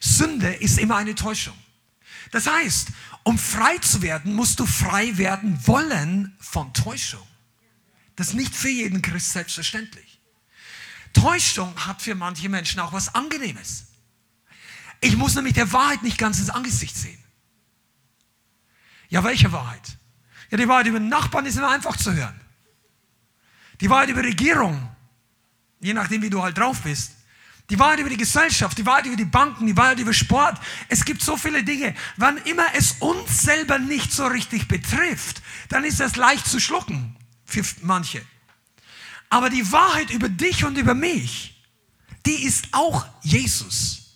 Sünde 0.00 0.54
ist 0.54 0.78
immer 0.78 0.96
eine 0.96 1.14
Täuschung. 1.14 1.56
Das 2.30 2.46
heißt, 2.46 2.88
um 3.22 3.38
frei 3.38 3.78
zu 3.78 4.02
werden, 4.02 4.34
musst 4.34 4.60
du 4.60 4.66
frei 4.66 5.16
werden 5.18 5.58
wollen 5.66 6.34
von 6.38 6.72
Täuschung. 6.72 7.27
Das 8.18 8.30
ist 8.30 8.34
nicht 8.34 8.52
für 8.52 8.68
jeden 8.68 9.00
Christ 9.00 9.32
selbstverständlich. 9.32 10.20
Täuschung 11.12 11.72
hat 11.86 12.02
für 12.02 12.16
manche 12.16 12.48
Menschen 12.48 12.80
auch 12.80 12.92
was 12.92 13.14
Angenehmes. 13.14 13.86
Ich 15.00 15.16
muss 15.16 15.36
nämlich 15.36 15.54
der 15.54 15.72
Wahrheit 15.72 16.02
nicht 16.02 16.18
ganz 16.18 16.40
ins 16.40 16.50
Angesicht 16.50 16.96
sehen. 16.96 17.22
Ja, 19.08 19.22
welche 19.22 19.52
Wahrheit? 19.52 19.96
Ja, 20.50 20.58
die 20.58 20.66
Wahrheit 20.66 20.88
über 20.88 20.98
Nachbarn 20.98 21.46
ist 21.46 21.56
immer 21.58 21.70
einfach 21.70 21.96
zu 21.96 22.12
hören. 22.12 22.38
Die 23.80 23.88
Wahrheit 23.88 24.08
über 24.08 24.24
Regierung, 24.24 24.88
je 25.78 25.94
nachdem, 25.94 26.20
wie 26.20 26.30
du 26.30 26.42
halt 26.42 26.58
drauf 26.58 26.80
bist. 26.80 27.12
Die 27.70 27.78
Wahrheit 27.78 28.00
über 28.00 28.10
die 28.10 28.16
Gesellschaft, 28.16 28.76
die 28.76 28.84
Wahrheit 28.84 29.06
über 29.06 29.14
die 29.14 29.26
Banken, 29.26 29.64
die 29.64 29.76
Wahrheit 29.76 30.00
über 30.00 30.12
Sport. 30.12 30.60
Es 30.88 31.04
gibt 31.04 31.22
so 31.22 31.36
viele 31.36 31.62
Dinge. 31.62 31.94
Wann 32.16 32.38
immer 32.38 32.66
es 32.74 32.96
uns 32.98 33.42
selber 33.42 33.78
nicht 33.78 34.10
so 34.12 34.26
richtig 34.26 34.66
betrifft, 34.66 35.40
dann 35.68 35.84
ist 35.84 36.00
das 36.00 36.16
leicht 36.16 36.46
zu 36.48 36.58
schlucken 36.58 37.14
für 37.48 37.64
manche. 37.82 38.22
Aber 39.30 39.50
die 39.50 39.72
Wahrheit 39.72 40.10
über 40.10 40.28
dich 40.28 40.64
und 40.64 40.78
über 40.78 40.94
mich, 40.94 41.60
die 42.26 42.44
ist 42.44 42.68
auch 42.72 43.06
Jesus. 43.22 44.08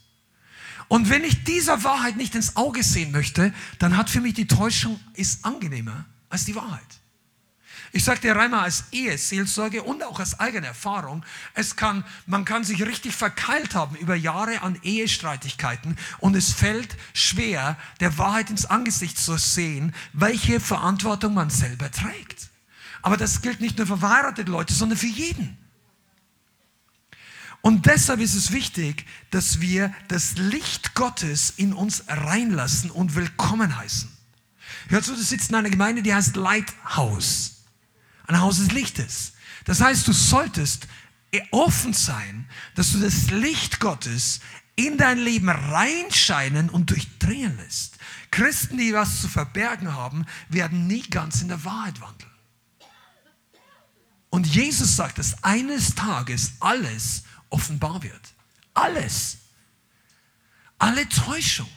Und 0.88 1.08
wenn 1.08 1.24
ich 1.24 1.44
dieser 1.44 1.82
Wahrheit 1.84 2.16
nicht 2.16 2.34
ins 2.34 2.56
Auge 2.56 2.82
sehen 2.82 3.12
möchte, 3.12 3.52
dann 3.78 3.96
hat 3.96 4.10
für 4.10 4.20
mich 4.20 4.34
die 4.34 4.46
Täuschung 4.46 5.00
ist 5.14 5.44
angenehmer 5.44 6.04
als 6.28 6.44
die 6.44 6.54
Wahrheit. 6.54 6.82
Ich 7.94 8.04
sage 8.04 8.20
dir 8.20 8.38
einmal 8.38 8.64
als 8.64 8.84
Eheseelsorge 8.90 9.82
und 9.82 10.02
auch 10.02 10.18
als 10.18 10.40
eigene 10.40 10.66
Erfahrung, 10.66 11.24
es 11.52 11.76
kann, 11.76 12.04
man 12.26 12.46
kann 12.46 12.64
sich 12.64 12.82
richtig 12.82 13.14
verkeilt 13.14 13.74
haben 13.74 13.96
über 13.96 14.14
Jahre 14.14 14.62
an 14.62 14.78
Ehestreitigkeiten 14.82 15.98
und 16.18 16.34
es 16.34 16.52
fällt 16.52 16.96
schwer, 17.12 17.76
der 18.00 18.16
Wahrheit 18.16 18.48
ins 18.48 18.64
Angesicht 18.64 19.18
zu 19.18 19.36
sehen, 19.36 19.94
welche 20.14 20.58
Verantwortung 20.58 21.34
man 21.34 21.50
selber 21.50 21.90
trägt. 21.90 22.51
Aber 23.02 23.16
das 23.16 23.42
gilt 23.42 23.60
nicht 23.60 23.78
nur 23.78 23.86
für 23.86 23.98
verheiratete 23.98 24.50
Leute, 24.50 24.72
sondern 24.72 24.98
für 24.98 25.06
jeden. 25.06 25.58
Und 27.60 27.86
deshalb 27.86 28.20
ist 28.20 28.34
es 28.34 28.52
wichtig, 28.52 29.06
dass 29.30 29.60
wir 29.60 29.94
das 30.08 30.36
Licht 30.36 30.94
Gottes 30.94 31.54
in 31.56 31.72
uns 31.72 32.04
reinlassen 32.08 32.90
und 32.90 33.14
willkommen 33.14 33.76
heißen. 33.76 34.10
Hör 34.88 35.02
zu, 35.02 35.14
du 35.14 35.22
sitzt 35.22 35.50
in 35.50 35.56
einer 35.56 35.70
Gemeinde, 35.70 36.02
die 36.02 36.12
heißt 36.12 36.34
Lighthouse. 36.34 37.64
Ein 38.26 38.40
Haus 38.40 38.58
des 38.58 38.72
Lichtes. 38.72 39.34
Das 39.64 39.80
heißt, 39.80 40.08
du 40.08 40.12
solltest 40.12 40.88
offen 41.50 41.92
sein, 41.92 42.46
dass 42.74 42.92
du 42.92 42.98
das 42.98 43.30
Licht 43.30 43.78
Gottes 43.78 44.40
in 44.74 44.96
dein 44.96 45.18
Leben 45.18 45.48
reinscheinen 45.48 46.68
und 46.68 46.90
durchdrehen 46.90 47.56
lässt. 47.58 47.98
Christen, 48.30 48.78
die 48.78 48.92
was 48.92 49.20
zu 49.20 49.28
verbergen 49.28 49.94
haben, 49.94 50.26
werden 50.48 50.86
nie 50.86 51.02
ganz 51.02 51.42
in 51.42 51.48
der 51.48 51.64
Wahrheit 51.64 52.00
wandeln. 52.00 52.31
Und 54.32 54.46
Jesus 54.46 54.96
sagt, 54.96 55.18
dass 55.18 55.44
eines 55.44 55.94
Tages 55.94 56.52
alles 56.58 57.24
offenbar 57.50 58.02
wird. 58.02 58.32
Alles. 58.72 59.36
Alle 60.78 61.06
Täuschung. 61.06 61.68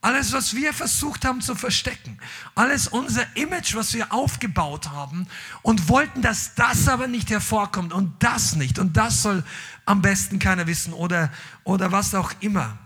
Alles, 0.00 0.32
was 0.32 0.54
wir 0.54 0.72
versucht 0.72 1.24
haben 1.24 1.40
zu 1.40 1.56
verstecken. 1.56 2.16
Alles 2.54 2.86
unser 2.86 3.36
Image, 3.36 3.74
was 3.74 3.94
wir 3.94 4.12
aufgebaut 4.12 4.90
haben 4.90 5.26
und 5.62 5.88
wollten, 5.88 6.22
dass 6.22 6.54
das 6.54 6.86
aber 6.86 7.08
nicht 7.08 7.30
hervorkommt 7.30 7.92
und 7.92 8.22
das 8.22 8.54
nicht 8.54 8.78
und 8.78 8.96
das 8.96 9.22
soll 9.22 9.42
am 9.84 10.00
besten 10.00 10.38
keiner 10.38 10.68
wissen 10.68 10.92
oder, 10.92 11.32
oder 11.64 11.90
was 11.90 12.14
auch 12.14 12.32
immer. 12.38 12.78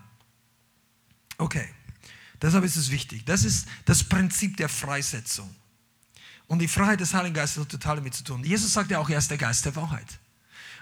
Okay, 1.37 1.69
deshalb 2.41 2.65
ist 2.65 2.77
es 2.77 2.91
wichtig. 2.91 3.27
Das 3.27 3.45
ist 3.45 3.69
das 3.85 4.05
Prinzip 4.05 4.57
der 4.57 4.71
Freisetzung. 4.71 5.55
Und 6.49 6.61
die 6.61 6.69
Freiheit 6.69 7.01
des 7.01 7.15
Heiligen 7.15 7.35
Geistes 7.35 7.63
hat 7.63 7.69
total 7.69 7.97
damit 7.97 8.15
zu 8.15 8.25
tun. 8.25 8.43
Jesus 8.43 8.73
sagt 8.73 8.91
ja 8.91 8.99
auch, 8.99 9.09
er 9.09 9.19
ist 9.19 9.31
der 9.31 9.39
Geist 9.39 9.65
der 9.67 9.77
Wahrheit. 9.77 10.19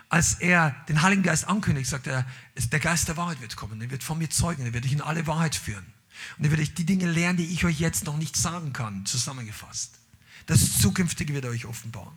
Als 0.08 0.34
er 0.34 0.70
den 0.88 1.02
Heiligen 1.02 1.24
Geist 1.24 1.48
ankündigt, 1.48 1.90
sagt 1.90 2.06
er, 2.06 2.24
der 2.54 2.80
Geist 2.80 3.08
der 3.08 3.16
Wahrheit 3.16 3.40
wird 3.40 3.56
kommen, 3.56 3.80
er 3.80 3.90
wird 3.90 4.04
von 4.04 4.16
mir 4.18 4.30
zeugen, 4.30 4.64
er 4.64 4.72
wird 4.72 4.84
dich 4.84 4.92
in 4.92 5.00
alle 5.00 5.26
Wahrheit 5.26 5.56
führen. 5.56 5.84
Und 6.38 6.44
ihr 6.44 6.50
werdet 6.52 6.78
die 6.78 6.86
Dinge 6.86 7.10
lernen, 7.10 7.38
die 7.38 7.46
ich 7.46 7.64
euch 7.64 7.80
jetzt 7.80 8.04
noch 8.04 8.16
nicht 8.16 8.36
sagen 8.36 8.72
kann, 8.72 9.04
zusammengefasst. 9.04 9.98
Das 10.46 10.78
Zukünftige 10.78 11.34
wird 11.34 11.44
euch 11.46 11.66
offenbaren. 11.66 12.16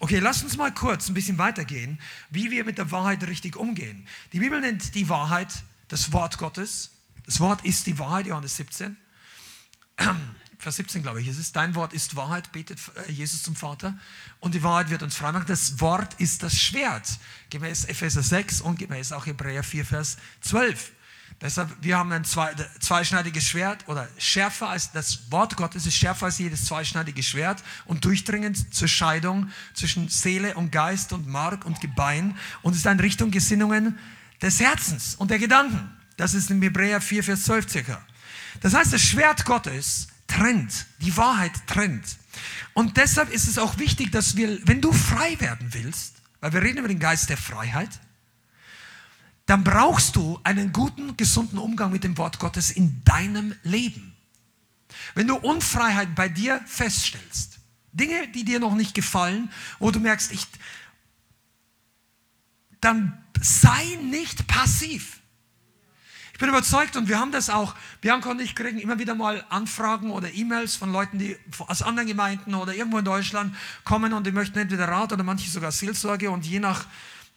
Okay, 0.00 0.18
lasst 0.18 0.42
uns 0.42 0.56
mal 0.56 0.74
kurz 0.74 1.08
ein 1.08 1.14
bisschen 1.14 1.38
weitergehen, 1.38 2.00
wie 2.30 2.50
wir 2.50 2.64
mit 2.64 2.78
der 2.78 2.90
Wahrheit 2.90 3.22
richtig 3.24 3.54
umgehen. 3.54 4.06
Die 4.32 4.40
Bibel 4.40 4.60
nennt 4.60 4.96
die 4.96 5.08
Wahrheit 5.08 5.62
das 5.88 6.12
Wort 6.12 6.38
Gottes. 6.38 6.90
Das 7.24 7.38
Wort 7.38 7.64
ist 7.64 7.86
die 7.86 7.98
Wahrheit, 8.00 8.26
Johannes 8.26 8.56
17. 8.56 8.96
Vers 10.64 10.76
17, 10.76 11.02
glaube 11.02 11.20
ich, 11.20 11.28
es 11.28 11.36
ist, 11.36 11.54
dein 11.56 11.74
Wort 11.74 11.92
ist 11.92 12.16
Wahrheit, 12.16 12.50
betet 12.50 12.78
äh, 13.06 13.12
Jesus 13.12 13.42
zum 13.42 13.54
Vater. 13.54 13.98
Und 14.40 14.54
die 14.54 14.62
Wahrheit 14.62 14.88
wird 14.88 15.02
uns 15.02 15.14
freimachen. 15.14 15.44
Das 15.46 15.78
Wort 15.78 16.14
ist 16.14 16.42
das 16.42 16.56
Schwert, 16.58 17.06
gemäß 17.50 17.84
Epheser 17.84 18.22
6 18.22 18.62
und 18.62 18.78
gemäß 18.78 19.12
auch 19.12 19.26
Hebräer 19.26 19.62
4, 19.62 19.84
Vers 19.84 20.16
12. 20.40 20.92
Deshalb, 21.42 21.68
wir 21.82 21.98
haben 21.98 22.10
ein 22.12 22.24
zweischneidiges 22.24 23.44
Schwert 23.44 23.86
oder 23.88 24.08
schärfer 24.16 24.70
als 24.70 24.90
das 24.92 25.30
Wort 25.30 25.58
Gottes 25.58 25.84
ist 25.84 25.96
schärfer 25.96 26.26
als 26.26 26.38
jedes 26.38 26.64
zweischneidige 26.64 27.22
Schwert 27.22 27.62
und 27.84 28.06
durchdringend 28.06 28.74
zur 28.74 28.88
Scheidung 28.88 29.50
zwischen 29.74 30.08
Seele 30.08 30.54
und 30.54 30.72
Geist 30.72 31.12
und 31.12 31.26
Mark 31.26 31.66
und 31.66 31.82
Gebein 31.82 32.38
und 32.62 32.74
ist 32.74 32.86
in 32.86 33.00
Richtung 33.00 33.30
Gesinnungen 33.30 33.98
des 34.40 34.60
Herzens 34.60 35.14
und 35.16 35.30
der 35.30 35.38
Gedanken. 35.38 35.90
Das 36.16 36.32
ist 36.32 36.50
in 36.50 36.62
Hebräer 36.62 37.02
4, 37.02 37.22
Vers 37.22 37.42
12 37.42 37.68
circa. 37.68 38.06
Das 38.60 38.72
heißt, 38.72 38.94
das 38.94 39.02
Schwert 39.02 39.44
Gottes 39.44 40.08
trennt, 40.34 40.86
die 41.00 41.16
Wahrheit 41.16 41.52
trennt. 41.66 42.16
Und 42.72 42.96
deshalb 42.96 43.30
ist 43.30 43.46
es 43.46 43.58
auch 43.58 43.78
wichtig, 43.78 44.10
dass 44.10 44.36
wir, 44.36 44.58
wenn 44.66 44.80
du 44.80 44.92
frei 44.92 45.38
werden 45.40 45.72
willst, 45.72 46.16
weil 46.40 46.52
wir 46.52 46.62
reden 46.62 46.78
über 46.78 46.88
den 46.88 46.98
Geist 46.98 47.30
der 47.30 47.36
Freiheit, 47.36 48.00
dann 49.46 49.62
brauchst 49.62 50.16
du 50.16 50.40
einen 50.42 50.72
guten, 50.72 51.16
gesunden 51.16 51.58
Umgang 51.58 51.92
mit 51.92 52.02
dem 52.02 52.16
Wort 52.18 52.38
Gottes 52.38 52.70
in 52.70 53.02
deinem 53.04 53.54
Leben. 53.62 54.16
Wenn 55.14 55.26
du 55.26 55.36
Unfreiheit 55.36 56.14
bei 56.14 56.28
dir 56.28 56.60
feststellst, 56.66 57.60
Dinge, 57.92 58.26
die 58.28 58.44
dir 58.44 58.58
noch 58.58 58.74
nicht 58.74 58.94
gefallen, 58.94 59.52
wo 59.78 59.90
du 59.90 60.00
merkst, 60.00 60.32
ich, 60.32 60.46
dann 62.80 63.22
sei 63.40 63.98
nicht 64.02 64.46
passiv. 64.46 65.20
Ich 66.34 66.40
bin 66.40 66.48
überzeugt 66.48 66.96
und 66.96 67.08
wir 67.08 67.20
haben 67.20 67.30
das 67.30 67.48
auch, 67.48 67.76
Bianca 68.00 68.28
und 68.28 68.40
ich 68.40 68.56
kriegen 68.56 68.80
immer 68.80 68.98
wieder 68.98 69.14
mal 69.14 69.44
Anfragen 69.50 70.10
oder 70.10 70.34
E-Mails 70.34 70.74
von 70.74 70.90
Leuten, 70.90 71.16
die 71.16 71.36
aus 71.68 71.80
anderen 71.80 72.08
Gemeinden 72.08 72.56
oder 72.56 72.74
irgendwo 72.74 72.98
in 72.98 73.04
Deutschland 73.04 73.54
kommen 73.84 74.12
und 74.12 74.26
die 74.26 74.32
möchten 74.32 74.58
entweder 74.58 74.88
Rat 74.88 75.12
oder 75.12 75.22
manche 75.22 75.48
sogar 75.48 75.70
Seelsorge 75.70 76.28
und 76.32 76.44
je 76.44 76.58
nach 76.58 76.86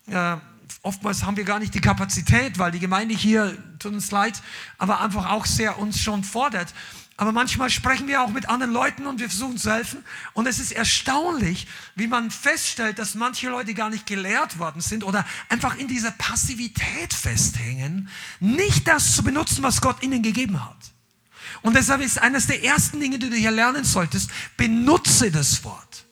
äh, 0.08 0.38
oftmals 0.82 1.24
haben 1.24 1.38
wir 1.38 1.44
gar 1.44 1.60
nicht 1.60 1.74
die 1.74 1.82
Kapazität, 1.82 2.60
weil 2.60 2.72
die 2.72 2.80
Gemeinde 2.80 3.16
hier, 3.16 3.58
tut 3.80 3.94
uns 3.94 4.12
leid, 4.12 4.42
aber 4.78 5.02
einfach 5.02 5.30
auch 5.30 5.46
sehr 5.46 5.80
uns 5.80 6.00
schon 6.00 6.24
fordert. 6.24 6.74
Aber 7.20 7.32
manchmal 7.32 7.72
sprechen 7.72 8.08
wir 8.08 8.22
auch 8.22 8.30
mit 8.30 8.48
anderen 8.48 8.72
Leuten 8.72 9.08
und 9.08 9.20
wir 9.20 9.28
versuchen 9.28 9.58
zu 9.58 9.72
helfen. 9.72 10.06
Und 10.34 10.46
es 10.46 10.60
ist 10.60 10.72
erstaunlich, 10.72 11.68
wie 11.96 12.06
man 12.06 12.30
feststellt, 12.30 13.00
dass 13.00 13.16
manche 13.16 13.50
Leute 13.50 13.74
gar 13.74 13.90
nicht 13.90 14.06
gelehrt 14.06 14.60
worden 14.60 14.82
sind 14.82 15.04
oder 15.04 15.26
einfach 15.50 15.76
in 15.78 15.88
dieser 15.88 16.12
Passivität 16.12 17.14
festhängen, 17.14 18.10
nicht 18.40 18.88
das 18.88 19.16
zu 19.16 19.24
benutzen, 19.24 19.64
was 19.64 19.82
Gott 19.82 20.04
ihnen 20.04 20.22
gegeben 20.22 20.64
hat. 20.64 20.78
Und 21.64 21.76
deshalb 21.76 22.02
ist 22.02 22.22
eines 22.22 22.46
der 22.46 22.64
ersten 22.64 23.00
Dinge, 23.00 23.18
die 23.18 23.32
du 23.32 23.36
hier 23.36 23.52
lernen 23.52 23.84
solltest, 23.84 24.30
benutze 24.56 25.32
das 25.32 25.64
Wort. 25.64 26.07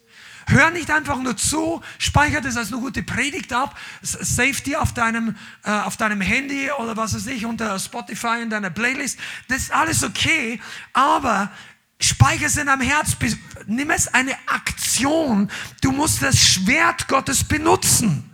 Hör 0.47 0.69
nicht 0.69 0.91
einfach 0.91 1.17
nur 1.17 1.35
zu, 1.35 1.81
speichere 1.97 2.41
das 2.41 2.55
als 2.55 2.71
eine 2.71 2.79
gute 2.81 3.01
Predigt 3.01 3.51
ab, 3.51 3.77
save 4.01 4.61
die 4.65 4.77
auf 4.77 4.93
deinem, 4.93 5.35
äh, 5.63 5.71
auf 5.71 5.97
deinem 5.97 6.21
Handy 6.21 6.69
oder 6.77 6.95
was 6.95 7.15
weiß 7.15 7.25
ich, 7.27 7.45
unter 7.45 7.79
Spotify 7.79 8.41
in 8.41 8.49
deiner 8.49 8.69
Playlist. 8.69 9.17
Das 9.47 9.63
ist 9.63 9.71
alles 9.73 10.03
okay, 10.03 10.61
aber 10.93 11.51
speichere 11.99 12.45
es 12.45 12.57
in 12.57 12.67
deinem 12.67 12.81
Herz, 12.81 13.17
nimm 13.65 13.89
es 13.89 14.07
eine 14.13 14.35
Aktion. 14.47 15.49
Du 15.81 15.91
musst 15.91 16.21
das 16.21 16.37
Schwert 16.37 17.07
Gottes 17.07 17.43
benutzen. 17.43 18.31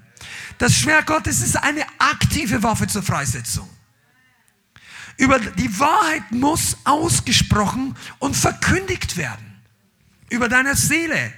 Das 0.57 0.75
Schwert 0.75 1.07
Gottes 1.07 1.41
ist 1.41 1.55
eine 1.55 1.85
aktive 1.97 2.61
Waffe 2.61 2.87
zur 2.87 3.03
Freisetzung. 3.03 3.69
Über 5.17 5.39
die 5.39 5.79
Wahrheit 5.79 6.31
muss 6.31 6.77
ausgesprochen 6.83 7.95
und 8.19 8.35
verkündigt 8.35 9.17
werden. 9.17 9.61
Über 10.29 10.49
deine 10.49 10.75
Seele, 10.75 11.33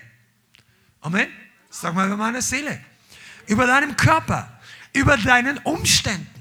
Amen. 1.04 1.28
Sag 1.70 1.94
mal 1.94 2.08
über 2.08 2.18
meine 2.18 2.42
Seele, 2.42 2.80
über 3.46 3.68
deinen 3.68 3.96
Körper, 3.96 4.60
über 4.94 5.18
deinen 5.18 5.58
Umständen. 5.60 6.33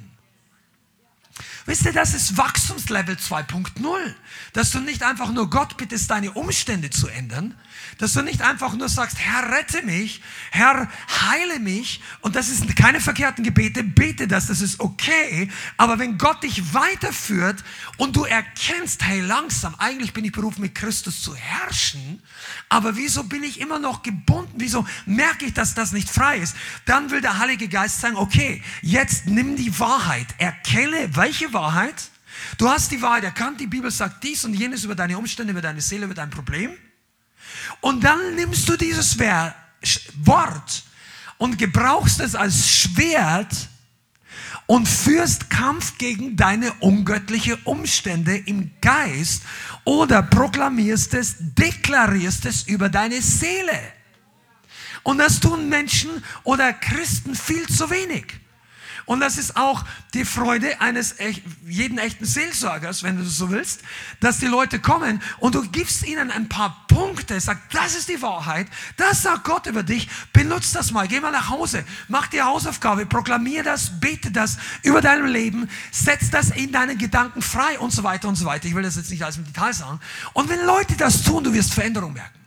Wisst 1.64 1.84
ihr, 1.84 1.92
das 1.92 2.14
ist 2.14 2.36
Wachstumslevel 2.36 3.16
2.0. 3.16 4.14
Dass 4.52 4.70
du 4.70 4.80
nicht 4.80 5.02
einfach 5.02 5.32
nur 5.32 5.48
Gott 5.48 5.76
bittest, 5.76 6.10
deine 6.10 6.32
Umstände 6.32 6.90
zu 6.90 7.08
ändern. 7.08 7.54
Dass 7.98 8.14
du 8.14 8.22
nicht 8.22 8.42
einfach 8.42 8.74
nur 8.74 8.88
sagst, 8.88 9.18
Herr, 9.18 9.50
rette 9.50 9.82
mich, 9.82 10.22
Herr, 10.50 10.88
heile 11.08 11.60
mich. 11.60 12.00
Und 12.20 12.34
das 12.36 12.48
sind 12.48 12.74
keine 12.74 13.00
verkehrten 13.00 13.44
Gebete, 13.44 13.84
bete 13.84 14.26
das, 14.26 14.48
das 14.48 14.60
ist 14.60 14.80
okay. 14.80 15.48
Aber 15.76 15.98
wenn 15.98 16.18
Gott 16.18 16.42
dich 16.42 16.74
weiterführt 16.74 17.62
und 17.96 18.16
du 18.16 18.24
erkennst, 18.24 19.04
hey, 19.04 19.20
langsam, 19.20 19.74
eigentlich 19.76 20.12
bin 20.12 20.24
ich 20.24 20.32
berufen, 20.32 20.62
mit 20.62 20.74
Christus 20.74 21.22
zu 21.22 21.34
herrschen, 21.34 22.22
aber 22.68 22.96
wieso 22.96 23.24
bin 23.24 23.42
ich 23.42 23.60
immer 23.60 23.78
noch 23.78 24.02
gebunden? 24.02 24.54
Wieso 24.56 24.86
merke 25.06 25.44
ich, 25.44 25.54
dass 25.54 25.74
das 25.74 25.92
nicht 25.92 26.08
frei 26.08 26.38
ist? 26.38 26.56
Dann 26.86 27.10
will 27.10 27.20
der 27.20 27.38
Heilige 27.38 27.68
Geist 27.68 28.00
sagen, 28.00 28.16
okay, 28.16 28.62
jetzt 28.80 29.26
nimm 29.26 29.56
die 29.56 29.78
Wahrheit, 29.78 30.26
erkenne, 30.38 31.14
welche 31.14 31.51
Wahrheit? 31.52 31.94
Du 32.58 32.68
hast 32.68 32.90
die 32.90 33.02
Wahrheit 33.02 33.24
erkannt, 33.24 33.60
die 33.60 33.66
Bibel 33.66 33.90
sagt 33.90 34.24
dies 34.24 34.44
und 34.44 34.54
jenes 34.54 34.84
über 34.84 34.94
deine 34.94 35.18
Umstände, 35.18 35.52
über 35.52 35.60
deine 35.60 35.80
Seele, 35.80 36.06
über 36.06 36.14
dein 36.14 36.30
Problem. 36.30 36.72
Und 37.80 38.02
dann 38.02 38.34
nimmst 38.34 38.68
du 38.68 38.76
dieses 38.76 39.18
Wort 39.18 40.84
und 41.38 41.58
gebrauchst 41.58 42.20
es 42.20 42.34
als 42.34 42.68
Schwert 42.68 43.68
und 44.66 44.88
führst 44.88 45.50
Kampf 45.50 45.98
gegen 45.98 46.36
deine 46.36 46.72
ungöttliche 46.74 47.56
Umstände 47.64 48.36
im 48.36 48.70
Geist 48.80 49.42
oder 49.84 50.22
proklamierst 50.22 51.14
es, 51.14 51.36
deklarierst 51.38 52.46
es 52.46 52.62
über 52.62 52.88
deine 52.88 53.20
Seele. 53.20 53.78
Und 55.02 55.18
das 55.18 55.40
tun 55.40 55.68
Menschen 55.68 56.10
oder 56.44 56.72
Christen 56.72 57.34
viel 57.34 57.66
zu 57.66 57.90
wenig. 57.90 58.41
Und 59.12 59.20
das 59.20 59.36
ist 59.36 59.58
auch 59.58 59.84
die 60.14 60.24
Freude 60.24 60.80
eines 60.80 61.16
jeden 61.66 61.98
echten 61.98 62.24
Seelsorgers, 62.24 63.02
wenn 63.02 63.18
du 63.18 63.24
so 63.24 63.50
willst, 63.50 63.82
dass 64.20 64.38
die 64.38 64.46
Leute 64.46 64.80
kommen 64.80 65.22
und 65.38 65.54
du 65.54 65.68
gibst 65.68 66.06
ihnen 66.06 66.30
ein 66.30 66.48
paar 66.48 66.86
Punkte, 66.88 67.38
sag, 67.38 67.68
das 67.72 67.94
ist 67.94 68.08
die 68.08 68.22
Wahrheit, 68.22 68.68
das 68.96 69.20
sagt 69.20 69.44
Gott 69.44 69.66
über 69.66 69.82
dich, 69.82 70.08
benutzt 70.32 70.74
das 70.74 70.92
mal, 70.92 71.06
geh 71.08 71.20
mal 71.20 71.30
nach 71.30 71.50
Hause, 71.50 71.84
mach 72.08 72.26
die 72.28 72.40
Hausaufgabe, 72.40 73.04
proklamier 73.04 73.62
das, 73.62 74.00
bete 74.00 74.30
das 74.30 74.56
über 74.82 75.02
deinem 75.02 75.26
Leben, 75.26 75.68
setz 75.90 76.30
das 76.30 76.48
in 76.48 76.72
deinen 76.72 76.96
Gedanken 76.96 77.42
frei 77.42 77.78
und 77.80 77.90
so 77.90 78.04
weiter 78.04 78.28
und 78.28 78.36
so 78.36 78.46
weiter. 78.46 78.66
Ich 78.66 78.74
will 78.74 78.82
das 78.82 78.96
jetzt 78.96 79.10
nicht 79.10 79.22
alles 79.22 79.36
im 79.36 79.44
Detail 79.44 79.74
sagen. 79.74 80.00
Und 80.32 80.48
wenn 80.48 80.64
Leute 80.64 80.96
das 80.96 81.22
tun, 81.22 81.44
du 81.44 81.52
wirst 81.52 81.74
Veränderung 81.74 82.14
merken. 82.14 82.40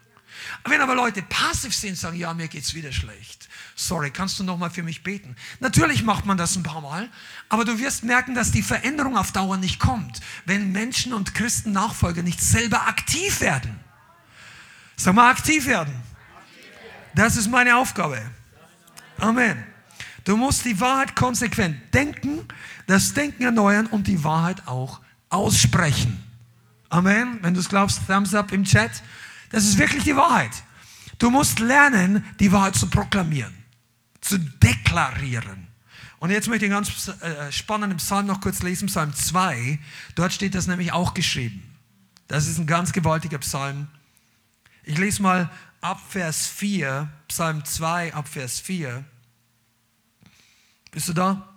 Wenn 0.64 0.82
aber 0.82 0.96
Leute 0.96 1.22
passiv 1.22 1.76
sind, 1.76 1.96
sagen, 1.96 2.18
ja, 2.18 2.34
mir 2.34 2.48
geht's 2.48 2.74
wieder 2.74 2.92
schlecht 2.92 3.46
sorry, 3.76 4.10
kannst 4.10 4.40
du 4.40 4.44
noch 4.44 4.58
mal 4.58 4.70
für 4.70 4.84
mich 4.84 5.04
beten? 5.04 5.36
Natürlich 5.60 6.04
macht 6.04 6.26
man 6.26 6.38
das 6.38 6.56
ein 6.56 6.64
paar 6.64 6.82
Mal, 6.82 7.10
aber 7.50 7.66
du 7.66 7.78
wirst 7.78 8.04
merken, 8.04 8.34
dass 8.34 8.52
die 8.52 8.64
Veränderung 8.64 9.18
auf 9.18 9.34
Dauer 9.34 9.58
nicht 9.58 9.80
kommt, 9.80 10.22
wenn 10.46 10.72
Menschen 10.72 11.14
und 11.14 11.36
Christen 11.36 11.74
Nachfolger 11.74 12.24
nicht 12.24 12.42
selber 12.42 12.88
aktiv 12.88 13.42
werden. 13.42 13.80
Sag 14.96 15.14
mal, 15.14 15.30
aktiv 15.30 15.66
werden. 15.66 15.94
Das 17.14 17.36
ist 17.36 17.50
meine 17.50 17.76
Aufgabe. 17.76 18.22
Amen. 19.18 19.62
Du 20.24 20.38
musst 20.38 20.66
die 20.66 20.80
Wahrheit 20.80 21.16
konsequent 21.16 21.94
denken, 21.94 22.48
das 22.88 23.14
Denken 23.14 23.44
erneuern 23.44 23.88
und 23.88 24.08
die 24.08 24.24
Wahrheit 24.24 24.68
auch 24.68 25.02
aussprechen. 25.30 26.24
Amen. 26.90 27.40
Wenn 27.42 27.54
du 27.54 27.60
es 27.60 27.70
glaubst, 27.70 28.08
Thumbs 28.08 28.34
up 28.34 28.52
im 28.52 28.64
Chat. 28.64 28.92
Das 29.52 29.66
ist 29.66 29.78
wirklich 29.78 30.04
die 30.04 30.16
Wahrheit. 30.16 30.52
Du 31.20 31.30
musst 31.30 31.60
lernen, 31.60 32.26
die 32.40 32.52
Wahrheit 32.52 32.76
zu 32.76 32.88
proklamieren 32.88 33.65
zu 34.26 34.40
deklarieren. 34.40 35.68
Und 36.20 36.32
jetzt 36.32 36.48
möchte 36.48 36.66
ich 36.66 36.72
einen 36.72 36.84
ganz 36.84 37.08
äh, 37.22 37.52
spannenden 37.52 37.98
Psalm 37.98 38.26
noch 38.26 38.42
kurz 38.42 38.64
lesen, 38.64 38.88
Psalm 38.88 39.14
2. 39.14 39.80
Dort 40.16 40.34
steht 40.34 40.56
das 40.56 40.66
nämlich 40.68 40.92
auch 40.92 41.14
geschrieben. 41.14 41.62
Das 42.28 42.48
ist 42.48 42.58
ein 42.58 42.66
ganz 42.66 42.92
gewaltiger 42.92 43.38
Psalm. 43.38 43.88
Ich 44.84 44.98
lese 44.98 45.22
mal 45.22 45.52
ab 45.82 46.02
Vers 46.10 46.48
4, 46.48 47.08
Psalm 47.28 47.64
2 47.64 48.14
ab 48.14 48.28
Vers 48.28 48.60
4. 48.60 49.04
Bist 50.92 51.10
du 51.10 51.14
da? 51.14 51.48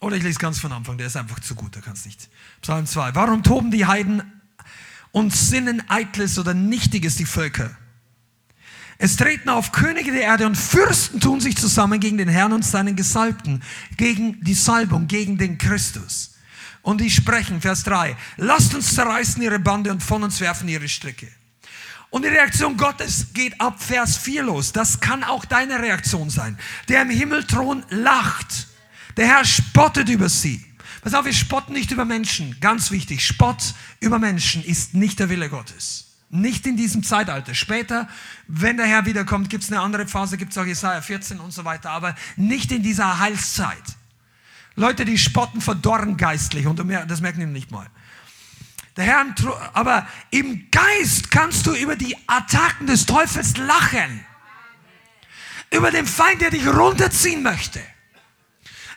Oder 0.00 0.16
ich 0.16 0.22
lese 0.22 0.38
ganz 0.38 0.60
von 0.60 0.72
Anfang, 0.72 0.96
der 0.96 1.08
ist 1.08 1.16
einfach 1.16 1.40
zu 1.40 1.54
gut, 1.54 1.74
da 1.74 1.80
kannst 1.80 2.06
nicht. 2.06 2.30
Psalm 2.62 2.86
2. 2.86 3.14
Warum 3.14 3.42
toben 3.42 3.70
die 3.70 3.86
Heiden 3.86 4.22
und 5.10 5.34
sinnen 5.34 5.82
eitles 5.88 6.38
oder 6.38 6.54
nichtiges 6.54 7.16
die 7.16 7.26
Völker? 7.26 7.76
Es 9.02 9.16
treten 9.16 9.48
auf 9.48 9.72
Könige 9.72 10.12
der 10.12 10.20
Erde 10.20 10.44
und 10.44 10.58
Fürsten 10.58 11.20
tun 11.20 11.40
sich 11.40 11.56
zusammen 11.56 12.00
gegen 12.00 12.18
den 12.18 12.28
Herrn 12.28 12.52
und 12.52 12.66
seinen 12.66 12.96
Gesalbten, 12.96 13.62
gegen 13.96 14.44
die 14.44 14.52
Salbung, 14.52 15.06
gegen 15.06 15.38
den 15.38 15.56
Christus. 15.56 16.34
und 16.82 17.00
die 17.00 17.10
sprechen, 17.10 17.62
Vers 17.62 17.82
3, 17.84 18.14
lasst 18.36 18.74
uns 18.74 18.94
zerreißen 18.94 19.40
ihre 19.42 19.58
Bande 19.58 19.90
und 19.90 20.02
von 20.02 20.22
uns 20.22 20.38
werfen 20.40 20.68
ihre 20.68 20.88
Stricke. 20.88 21.28
Und 22.10 22.24
die 22.24 22.28
Reaktion 22.28 22.76
Gottes 22.76 23.28
geht 23.32 23.58
ab 23.58 23.82
Vers 23.82 24.18
4 24.18 24.42
los. 24.42 24.72
Das 24.72 25.00
kann 25.00 25.24
auch 25.24 25.46
deine 25.46 25.78
Reaktion 25.80 26.28
sein. 26.28 26.58
Der 26.88 27.00
im 27.02 27.10
Himmelthron 27.10 27.84
lacht. 27.88 28.68
Der 29.16 29.26
Herr 29.26 29.44
spottet 29.46 30.10
über 30.10 30.28
sie. 30.28 30.64
Pass 31.00 31.14
auf, 31.14 31.24
wir 31.24 31.32
spotten 31.32 31.72
nicht 31.72 31.90
über 31.90 32.04
Menschen. 32.04 32.56
Ganz 32.60 32.90
wichtig, 32.90 33.26
Spott 33.26 33.74
über 34.00 34.18
Menschen 34.18 34.62
ist 34.62 34.92
nicht 34.92 35.20
der 35.20 35.30
Wille 35.30 35.48
Gottes. 35.48 36.09
Nicht 36.30 36.64
in 36.66 36.76
diesem 36.76 37.02
Zeitalter. 37.02 37.54
Später, 37.54 38.08
wenn 38.46 38.76
der 38.76 38.86
Herr 38.86 39.04
wiederkommt, 39.04 39.50
gibt 39.50 39.64
es 39.64 39.72
eine 39.72 39.80
andere 39.80 40.06
Phase, 40.06 40.36
gibt 40.36 40.52
es 40.52 40.58
auch 40.58 40.64
Jesaja 40.64 41.00
14 41.00 41.40
und 41.40 41.52
so 41.52 41.64
weiter, 41.64 41.90
aber 41.90 42.14
nicht 42.36 42.70
in 42.70 42.84
dieser 42.84 43.18
Heilszeit. 43.18 43.82
Leute, 44.76 45.04
die 45.04 45.18
spotten, 45.18 45.60
verdorren 45.60 46.16
geistlich 46.16 46.66
und 46.66 46.80
das 47.08 47.20
merken 47.20 47.40
die 47.40 47.46
nicht 47.46 47.72
mal. 47.72 47.86
Der 48.96 49.04
Herr, 49.04 49.26
aber 49.72 50.06
im 50.30 50.70
Geist 50.70 51.30
kannst 51.32 51.66
du 51.66 51.74
über 51.74 51.96
die 51.96 52.16
Attacken 52.28 52.86
des 52.86 53.06
Teufels 53.06 53.56
lachen. 53.56 54.24
Über 55.72 55.90
den 55.90 56.06
Feind, 56.06 56.40
der 56.40 56.50
dich 56.50 56.66
runterziehen 56.66 57.42
möchte 57.42 57.80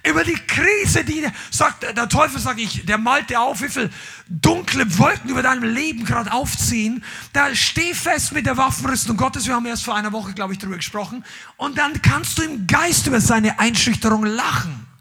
über 0.05 0.23
die 0.23 0.35
Krise, 0.35 1.05
die 1.05 1.25
sagt, 1.49 1.83
der 1.83 2.09
Teufel 2.09 2.39
sagt 2.39 2.59
ich, 2.59 2.85
der 2.85 2.97
malt 2.97 3.29
dir 3.29 3.41
auf, 3.41 3.61
wie 3.61 3.69
viel 3.69 3.89
dunkle 4.27 4.97
Wolken 4.97 5.29
über 5.29 5.41
deinem 5.41 5.63
Leben 5.63 6.03
gerade 6.03 6.31
aufziehen. 6.33 7.03
Da 7.31 7.55
steh 7.55 7.93
fest 7.93 8.33
mit 8.33 8.45
der 8.45 8.57
Waffenrüstung 8.57 9.15
Gottes. 9.15 9.47
Wir 9.47 9.55
haben 9.55 9.65
erst 9.65 9.85
vor 9.85 9.95
einer 9.95 10.11
Woche, 10.11 10.33
glaube 10.33 10.53
ich, 10.53 10.59
darüber 10.59 10.75
gesprochen. 10.75 11.23
Und 11.55 11.77
dann 11.77 12.01
kannst 12.01 12.37
du 12.37 12.43
im 12.43 12.67
Geist 12.67 13.07
über 13.07 13.21
seine 13.21 13.59
Einschüchterung 13.59 14.25
lachen. 14.25 14.92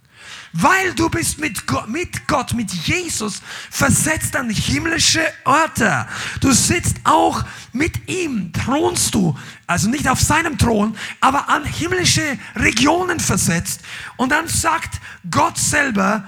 Weil 0.52 0.92
du 0.94 1.08
bist 1.08 1.38
mit 1.38 1.66
Gott, 1.66 1.88
mit 1.88 2.28
Gott, 2.28 2.52
mit 2.52 2.70
Jesus 2.70 3.40
versetzt 3.70 4.36
an 4.36 4.50
himmlische 4.50 5.22
Orte. 5.44 6.06
Du 6.40 6.52
sitzt 6.52 6.96
auch 7.04 7.42
mit 7.72 8.08
ihm, 8.08 8.52
thronst 8.52 9.14
du, 9.14 9.36
also 9.66 9.88
nicht 9.88 10.06
auf 10.08 10.20
seinem 10.20 10.58
Thron, 10.58 10.96
aber 11.20 11.48
an 11.48 11.64
himmlische 11.64 12.38
Regionen 12.54 13.18
versetzt. 13.18 13.80
Und 14.16 14.30
dann 14.30 14.46
sagt 14.46 15.00
Gott 15.30 15.56
selber, 15.56 16.24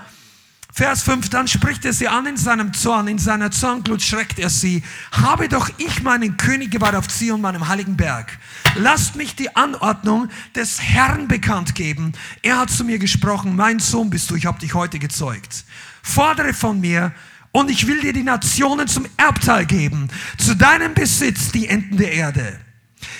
Vers 0.76 1.04
5, 1.04 1.28
dann 1.28 1.46
spricht 1.46 1.84
er 1.84 1.92
sie 1.92 2.08
an 2.08 2.26
in 2.26 2.36
seinem 2.36 2.74
Zorn, 2.74 3.06
in 3.06 3.18
seiner 3.18 3.52
Zornglut 3.52 4.02
schreckt 4.02 4.40
er 4.40 4.50
sie. 4.50 4.82
Habe 5.12 5.48
doch 5.48 5.70
ich 5.78 6.02
meinen 6.02 6.36
König 6.36 6.72
geweiht 6.72 6.96
auf 6.96 7.06
Zion, 7.06 7.40
meinem 7.40 7.68
heiligen 7.68 7.96
Berg. 7.96 8.36
Lasst 8.74 9.14
mich 9.14 9.36
die 9.36 9.54
Anordnung 9.54 10.28
des 10.56 10.82
Herrn 10.82 11.28
bekannt 11.28 11.76
geben. 11.76 12.12
Er 12.42 12.58
hat 12.58 12.70
zu 12.70 12.82
mir 12.82 12.98
gesprochen, 12.98 13.54
mein 13.54 13.78
Sohn 13.78 14.10
bist 14.10 14.28
du, 14.30 14.34
ich 14.34 14.46
habe 14.46 14.58
dich 14.58 14.74
heute 14.74 14.98
gezeugt. 14.98 15.64
Fordere 16.02 16.52
von 16.52 16.80
mir 16.80 17.12
und 17.52 17.70
ich 17.70 17.86
will 17.86 18.00
dir 18.00 18.12
die 18.12 18.24
Nationen 18.24 18.88
zum 18.88 19.06
Erbteil 19.16 19.66
geben, 19.66 20.08
zu 20.38 20.56
deinem 20.56 20.92
Besitz 20.92 21.52
die 21.52 21.68
Enden 21.68 21.98
der 21.98 22.10
Erde. 22.10 22.58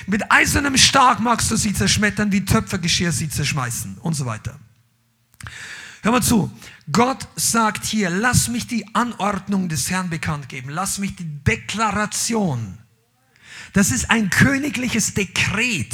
Mit 0.08 0.28
eisernem 0.32 0.76
Stark 0.76 1.20
magst 1.20 1.52
du 1.52 1.56
sie 1.56 1.72
zerschmettern, 1.72 2.32
wie 2.32 2.44
Töpfergeschirr 2.44 3.12
sie 3.12 3.28
zerschmeißen 3.28 3.98
und 3.98 4.14
so 4.14 4.26
weiter. 4.26 4.58
Hör 6.02 6.10
mal 6.10 6.22
zu. 6.22 6.50
Gott 6.92 7.27
sagt 7.37 7.85
hier, 7.85 8.11
lass 8.11 8.49
mich 8.49 8.66
die 8.66 8.94
Anordnung 8.94 9.68
des 9.68 9.90
Herrn 9.90 10.11
bekannt 10.11 10.49
geben. 10.49 10.70
Lass 10.70 10.99
mich 10.99 11.16
die 11.16 11.25
Deklaration. 11.25 12.79
Das 13.73 13.90
ist 13.90 14.11
ein 14.11 14.31
königliches 14.31 15.14
Dekret. 15.14 15.92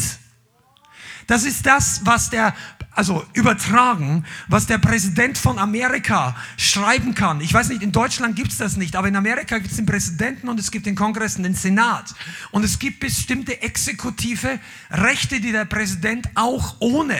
Das 1.29 1.44
ist 1.44 1.64
das, 1.64 2.00
was 2.05 2.29
der, 2.31 2.57
also 2.90 3.24
übertragen, 3.35 4.24
was 4.48 4.66
der 4.66 4.79
Präsident 4.79 5.38
von 5.38 5.61
Amerika 5.61 6.37
schreiben 6.57 7.14
kann. 7.14 7.40
Ich 7.40 7.55
weiß 7.55 7.68
nicht, 7.68 7.83
in 7.83 7.92
Deutschland 7.92 8.35
gibt 8.35 8.50
es 8.50 8.59
das 8.59 8.76
nicht, 8.76 8.96
aber 8.96 9.07
in 9.07 9.14
Amerika 9.14 9.59
gibt 9.59 9.70
es 9.70 9.76
den 9.76 9.87
Präsidenten 9.87 10.48
und 10.48 10.59
es 10.59 10.72
gibt 10.72 10.87
den 10.87 10.96
Kongress 10.96 11.37
und 11.37 11.44
den 11.44 11.55
Senat. 11.55 12.12
Und 12.50 12.64
es 12.64 12.81
gibt 12.81 12.98
bestimmte 12.98 13.62
exekutive 13.62 14.59
Rechte, 14.90 15.40
die 15.40 15.53
der 15.53 15.66
Präsident 15.66 16.29
auch 16.35 16.76
ohne 16.81 17.16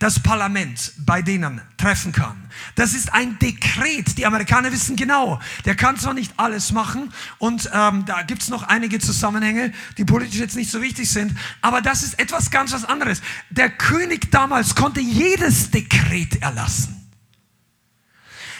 das 0.00 0.18
Parlament 0.18 0.92
bei 0.98 1.22
denen 1.22 1.60
treffen 1.76 2.10
kann. 2.10 2.50
Das 2.74 2.94
ist 2.94 3.12
ein 3.12 3.38
Dekret. 3.38 4.16
Die 4.18 4.26
Amerikaner 4.26 4.72
wissen 4.72 4.96
genau, 4.96 5.38
der 5.66 5.76
kann 5.76 5.98
zwar 5.98 6.14
nicht 6.14 6.32
alles 6.38 6.72
machen 6.72 7.12
und 7.38 7.70
ähm, 7.72 8.04
da 8.06 8.22
gibt 8.22 8.42
es 8.42 8.48
noch 8.48 8.64
einige 8.64 8.98
Zusammenhänge, 8.98 9.72
die 9.98 10.04
politisch 10.04 10.40
jetzt 10.40 10.56
nicht 10.56 10.70
so 10.70 10.80
wichtig 10.82 11.08
sind, 11.08 11.36
aber 11.60 11.82
das 11.82 12.02
ist 12.02 12.18
etwas 12.18 12.50
ganz 12.50 12.72
was 12.72 12.84
anderes. 12.84 13.20
Der 13.50 13.70
König 13.70 14.30
damals 14.30 14.74
konnte 14.74 15.00
jedes 15.00 15.70
Dekret 15.70 16.42
erlassen. 16.42 16.96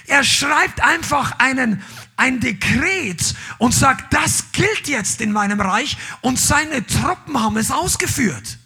Er 0.07 0.25
schreibt 0.25 0.83
einfach 0.83 1.39
einen, 1.39 1.83
ein 2.17 2.41
Dekret 2.41 3.35
und 3.57 3.73
sagt, 3.73 4.13
das 4.13 4.53
gilt 4.53 4.89
jetzt 4.89 5.23
in 5.23 5.33
meinem 5.33 5.61
Reich 5.61 5.97
und 6.21 6.39
seine 6.39 6.87
Truppen 6.87 7.41
haben 7.41 7.57
es 7.57 7.71
ausgeführt. 7.71 8.60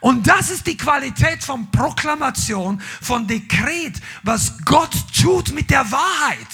Und 0.00 0.26
das 0.26 0.50
ist 0.50 0.66
die 0.66 0.76
Qualität 0.76 1.44
von 1.44 1.70
Proklamation, 1.70 2.80
von 3.02 3.26
Dekret, 3.26 4.00
was 4.22 4.54
Gott 4.64 4.94
tut 5.18 5.52
mit 5.52 5.70
der 5.70 5.90
Wahrheit. 5.92 6.46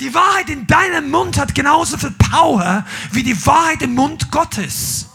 Die 0.00 0.12
Wahrheit 0.12 0.50
in 0.50 0.66
deinem 0.66 1.10
Mund 1.10 1.38
hat 1.38 1.54
genauso 1.54 1.96
viel 1.96 2.10
Power 2.12 2.84
wie 3.12 3.22
die 3.22 3.46
Wahrheit 3.46 3.82
im 3.82 3.94
Mund 3.94 4.30
Gottes. 4.30 5.06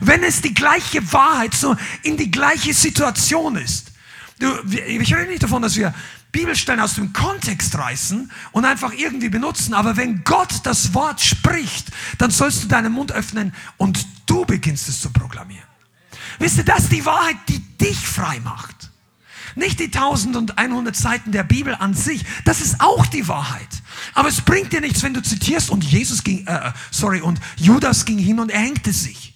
Wenn 0.00 0.22
es 0.22 0.40
die 0.40 0.54
gleiche 0.54 1.12
Wahrheit 1.12 1.54
so 1.54 1.76
in 2.02 2.16
die 2.16 2.30
gleiche 2.30 2.72
Situation 2.72 3.56
ist. 3.56 3.92
Du, 4.38 4.54
ich 4.70 5.14
rede 5.14 5.30
nicht 5.30 5.42
davon, 5.42 5.62
dass 5.62 5.74
wir 5.76 5.92
Bibelstellen 6.30 6.80
aus 6.80 6.94
dem 6.94 7.12
Kontext 7.12 7.76
reißen 7.76 8.30
und 8.52 8.64
einfach 8.64 8.92
irgendwie 8.92 9.30
benutzen, 9.30 9.74
aber 9.74 9.96
wenn 9.96 10.22
Gott 10.22 10.60
das 10.62 10.94
Wort 10.94 11.20
spricht, 11.20 11.88
dann 12.18 12.30
sollst 12.30 12.62
du 12.62 12.68
deinen 12.68 12.92
Mund 12.92 13.10
öffnen 13.12 13.54
und 13.76 14.06
du 14.26 14.44
beginnst 14.44 14.88
es 14.88 15.00
zu 15.00 15.10
proklamieren. 15.10 15.67
Wisst 16.38 16.58
ihr, 16.58 16.64
das 16.64 16.84
ist 16.84 16.92
die 16.92 17.04
Wahrheit, 17.04 17.36
die 17.48 17.58
dich 17.78 17.98
frei 17.98 18.40
macht. 18.40 18.90
Nicht 19.54 19.80
die 19.80 19.86
1100 19.86 20.94
Seiten 20.94 21.32
der 21.32 21.42
Bibel 21.42 21.74
an 21.74 21.94
sich. 21.94 22.24
Das 22.44 22.60
ist 22.60 22.80
auch 22.80 23.06
die 23.06 23.26
Wahrheit. 23.26 23.68
Aber 24.14 24.28
es 24.28 24.40
bringt 24.40 24.72
dir 24.72 24.80
nichts, 24.80 25.02
wenn 25.02 25.14
du 25.14 25.22
zitierst 25.22 25.70
und 25.70 25.82
Jesus 25.82 26.22
ging, 26.22 26.46
äh, 26.46 26.72
sorry, 26.90 27.20
und 27.20 27.40
Judas 27.56 28.04
ging 28.04 28.18
hin 28.18 28.38
und 28.38 28.50
er 28.50 28.60
hängte 28.60 28.92
sich. 28.92 29.34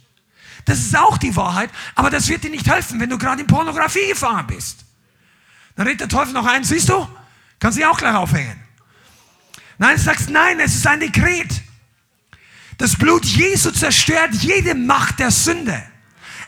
Das 0.65 0.79
ist 0.79 0.97
auch 0.97 1.19
die 1.19 1.35
Wahrheit, 1.35 1.71
aber 1.97 2.09
das 2.09 2.29
wird 2.29 2.45
dir 2.45 2.51
nicht 2.51 2.69
helfen, 2.69 3.01
wenn 3.01 3.11
du 3.11 3.19
gerade 3.19 3.41
in 3.41 3.49
Pornografie 3.49 4.07
gefangen 4.09 4.47
bist. 4.47 4.85
Dann 5.75 5.87
redet 5.87 6.03
der 6.03 6.09
Teufel 6.09 6.35
noch 6.35 6.47
ein, 6.47 6.63
siehst 6.63 6.89
du? 6.89 7.09
Kannst 7.59 7.79
dich 7.79 7.87
auch 7.87 7.99
gleich 7.99 8.15
aufhängen. 8.15 8.61
Nein, 9.79 9.97
du 9.97 10.03
sagst, 10.03 10.31
nein, 10.31 10.61
es 10.61 10.77
ist 10.77 10.87
ein 10.87 11.01
Dekret. 11.01 11.63
Das 12.79 12.97
Blut 12.97 13.25
Jesu 13.25 13.73
zerstört 13.73 14.35
jede 14.35 14.75
Macht 14.75 15.19
der 15.19 15.31
Sünde. 15.31 15.83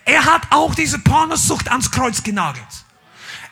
Er 0.05 0.25
hat 0.25 0.43
auch 0.51 0.75
diese 0.75 0.99
Pornosucht 0.99 1.71
ans 1.71 1.91
Kreuz 1.91 2.23
genagelt. 2.23 2.85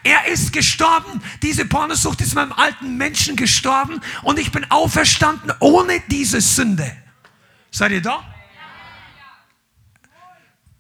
Er 0.04 0.26
ist 0.26 0.52
gestorben. 0.52 1.22
Diese 1.42 1.64
Pornosucht 1.64 2.20
ist 2.20 2.34
meinem 2.34 2.52
alten 2.52 2.96
Menschen 2.96 3.36
gestorben 3.36 4.00
und 4.22 4.38
ich 4.38 4.50
bin 4.50 4.68
auferstanden 4.70 5.52
ohne 5.60 6.00
diese 6.08 6.40
Sünde. 6.40 6.90
Seid 7.70 7.92
ihr 7.92 8.02
da? 8.02 8.22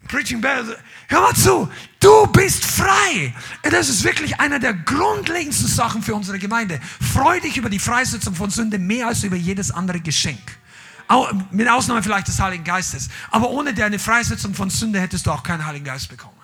Preaching 0.08 0.40
Bell. 0.40 0.76
Hör 1.08 1.20
mal 1.22 1.34
zu. 1.34 1.68
Du 2.00 2.26
bist 2.26 2.64
frei. 2.64 3.32
Das 3.62 3.88
ist 3.88 4.02
wirklich 4.02 4.40
einer 4.40 4.58
der 4.58 4.74
grundlegendsten 4.74 5.68
Sachen 5.68 6.02
für 6.02 6.14
unsere 6.14 6.38
Gemeinde. 6.38 6.80
Freu 7.14 7.40
dich 7.40 7.56
über 7.56 7.70
die 7.70 7.78
Freisetzung 7.78 8.34
von 8.34 8.50
Sünde 8.50 8.78
mehr 8.78 9.06
als 9.06 9.22
über 9.22 9.36
jedes 9.36 9.70
andere 9.70 10.00
Geschenk. 10.00 10.58
Mit 11.50 11.68
Ausnahme 11.68 12.02
vielleicht 12.02 12.28
des 12.28 12.40
Heiligen 12.40 12.64
Geistes. 12.64 13.08
Aber 13.30 13.50
ohne 13.50 13.74
deine 13.74 13.98
Freisetzung 13.98 14.54
von 14.54 14.70
Sünde 14.70 15.00
hättest 15.00 15.26
du 15.26 15.30
auch 15.30 15.42
keinen 15.42 15.66
Heiligen 15.66 15.84
Geist 15.84 16.08
bekommen. 16.08 16.36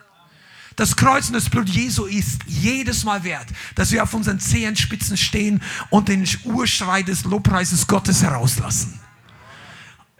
Das 0.78 0.94
Kreuz 0.94 1.26
und 1.26 1.33
das 1.33 1.50
Blut 1.50 1.68
Jesu 1.68 2.04
ist 2.04 2.42
jedes 2.46 3.02
Mal 3.02 3.24
wert, 3.24 3.48
dass 3.74 3.90
wir 3.90 4.00
auf 4.00 4.14
unseren 4.14 4.38
Zehenspitzen 4.38 5.16
stehen 5.16 5.61
und 5.90 6.09
den 6.09 6.24
Urschrei 6.44 7.02
des 7.02 7.24
Lobpreises 7.24 7.88
Gottes 7.88 8.22
herauslassen. 8.22 9.00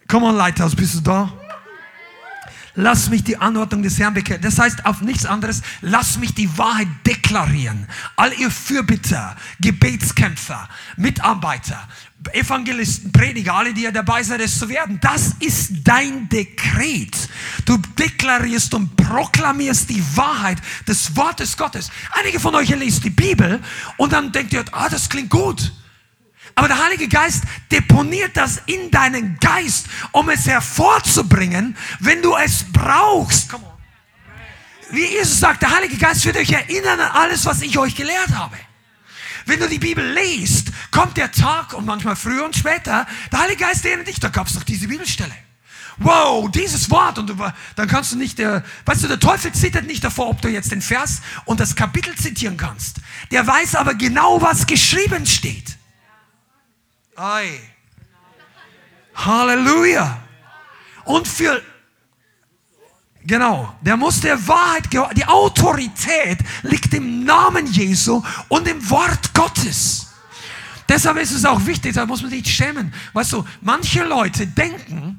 Komm 0.09 0.25
on, 0.25 0.35
Lighthouse, 0.35 0.75
bist 0.75 0.97
du 0.97 1.01
da? 1.01 1.33
Lass 2.75 3.11
mich 3.11 3.25
die 3.25 3.37
Anordnung 3.37 3.83
des 3.83 3.99
Herrn 3.99 4.15
bekennen. 4.15 4.43
Das 4.43 4.59
heißt 4.59 4.87
auf 4.87 5.01
nichts 5.01 5.27
anderes, 5.27 5.63
lass 5.81 6.19
mich 6.19 6.35
die 6.35 6.59
Wahrheit 6.59 6.89
deklarieren. 7.07 7.87
All 8.17 8.33
ihr 8.33 8.51
Fürbitter, 8.51 9.37
Gebetskämpfer, 9.61 10.69
Mitarbeiter, 10.97 11.89
Evangelisten, 12.33 13.13
Prediger, 13.13 13.55
alle, 13.55 13.73
die 13.73 13.83
ja 13.83 13.91
dabei 13.91 14.23
sind, 14.23 14.41
es 14.41 14.59
zu 14.59 14.69
werden. 14.69 14.99
Das 15.01 15.35
ist 15.41 15.71
dein 15.85 16.29
Dekret. 16.29 17.17
Du 17.65 17.77
deklarierst 17.77 18.75
und 18.75 18.97
proklamierst 18.97 19.89
die 19.89 20.03
Wahrheit 20.17 20.59
des 20.87 21.17
Wortes 21.17 21.57
Gottes. 21.57 21.91
Einige 22.13 22.41
von 22.41 22.55
euch 22.55 22.69
lesen 22.71 23.03
die 23.03 23.11
Bibel 23.11 23.61
und 23.97 24.13
dann 24.13 24.33
denkt 24.33 24.53
ihr, 24.53 24.65
ah, 24.73 24.89
das 24.89 25.09
klingt 25.09 25.31
gut. 25.31 25.73
Aber 26.55 26.67
der 26.67 26.83
Heilige 26.85 27.09
Geist 27.09 27.45
deponiert 27.71 28.37
das 28.37 28.63
in 28.67 28.91
deinen 28.91 29.39
Geist, 29.39 29.87
um 30.11 30.29
es 30.29 30.47
hervorzubringen, 30.47 31.77
wenn 32.01 32.21
du 32.21 32.35
es 32.37 32.65
brauchst. 32.73 33.55
Wie 34.91 35.05
Jesus 35.05 35.39
sagt, 35.39 35.63
der 35.63 35.71
Heilige 35.71 35.97
Geist 35.97 36.25
wird 36.25 36.37
euch 36.37 36.51
erinnern 36.51 36.99
an 36.99 37.13
alles, 37.13 37.47
was 37.47 37.63
ich 37.63 37.79
euch 37.79 37.95
gelehrt 37.95 38.31
habe. 38.35 38.57
Wenn 39.49 39.61
du 39.61 39.69
die 39.69 39.79
Bibel 39.79 40.05
liest, 40.13 40.69
kommt 40.91 41.17
der 41.17 41.33
Tag 41.33 41.73
und 41.73 41.87
manchmal 41.87 42.17
früher 42.17 42.45
und 42.45 42.55
später, 42.55 43.07
der 43.33 43.39
Heilige 43.41 43.65
Geist 43.65 43.83
erinnert 43.85 44.07
dich, 44.07 44.21
da 44.21 44.29
gab 44.29 44.47
es 44.47 44.53
doch 44.53 44.63
diese 44.63 44.87
Bibelstelle. 44.89 45.35
Wow, 45.97 46.51
dieses 46.51 46.91
Wort. 46.91 47.19
Und 47.19 47.29
du, 47.29 47.53
dann 47.75 47.89
kannst 47.89 48.13
du 48.13 48.17
nicht, 48.17 48.39
der, 48.39 48.63
weißt 48.85 49.05
du, 49.05 49.09
der 49.09 49.19
Teufel 49.19 49.53
zittert 49.53 49.87
nicht 49.87 50.05
davor, 50.05 50.29
ob 50.29 50.43
du 50.43 50.49
jetzt 50.49 50.71
den 50.71 50.83
Vers 50.83 51.23
und 51.47 51.61
das 51.61 51.75
Kapitel 51.75 52.15
zitieren 52.15 52.59
kannst. 52.59 52.99
Der 53.31 53.47
weiß 53.47 53.75
aber 53.77 53.95
genau, 53.95 54.41
was 54.43 54.67
geschrieben 54.67 55.25
steht. 55.25 55.79
Ei. 57.17 57.59
Halleluja. 59.15 60.23
Und 61.05 61.27
für, 61.27 61.63
genau, 63.25 63.75
der 63.81 63.97
muss 63.97 64.21
der 64.21 64.47
Wahrheit, 64.47 64.85
die 64.93 65.25
Autorität 65.25 66.39
liegt 66.63 66.93
im 66.95 67.25
Namen 67.25 67.67
Jesu 67.67 68.23
und 68.49 68.67
im 68.69 68.91
Wort 68.91 69.35
Gottes. 69.35 70.07
Deshalb 70.89 71.19
ist 71.19 71.33
es 71.33 71.45
auch 71.45 71.65
wichtig, 71.67 71.95
da 71.95 72.07
muss 72.07 72.23
man 72.23 72.31
sich 72.31 72.47
schämen. 72.47 72.95
Weißt 73.13 73.33
du, 73.33 73.45
manche 73.61 74.05
Leute 74.05 74.47
denken, 74.47 75.19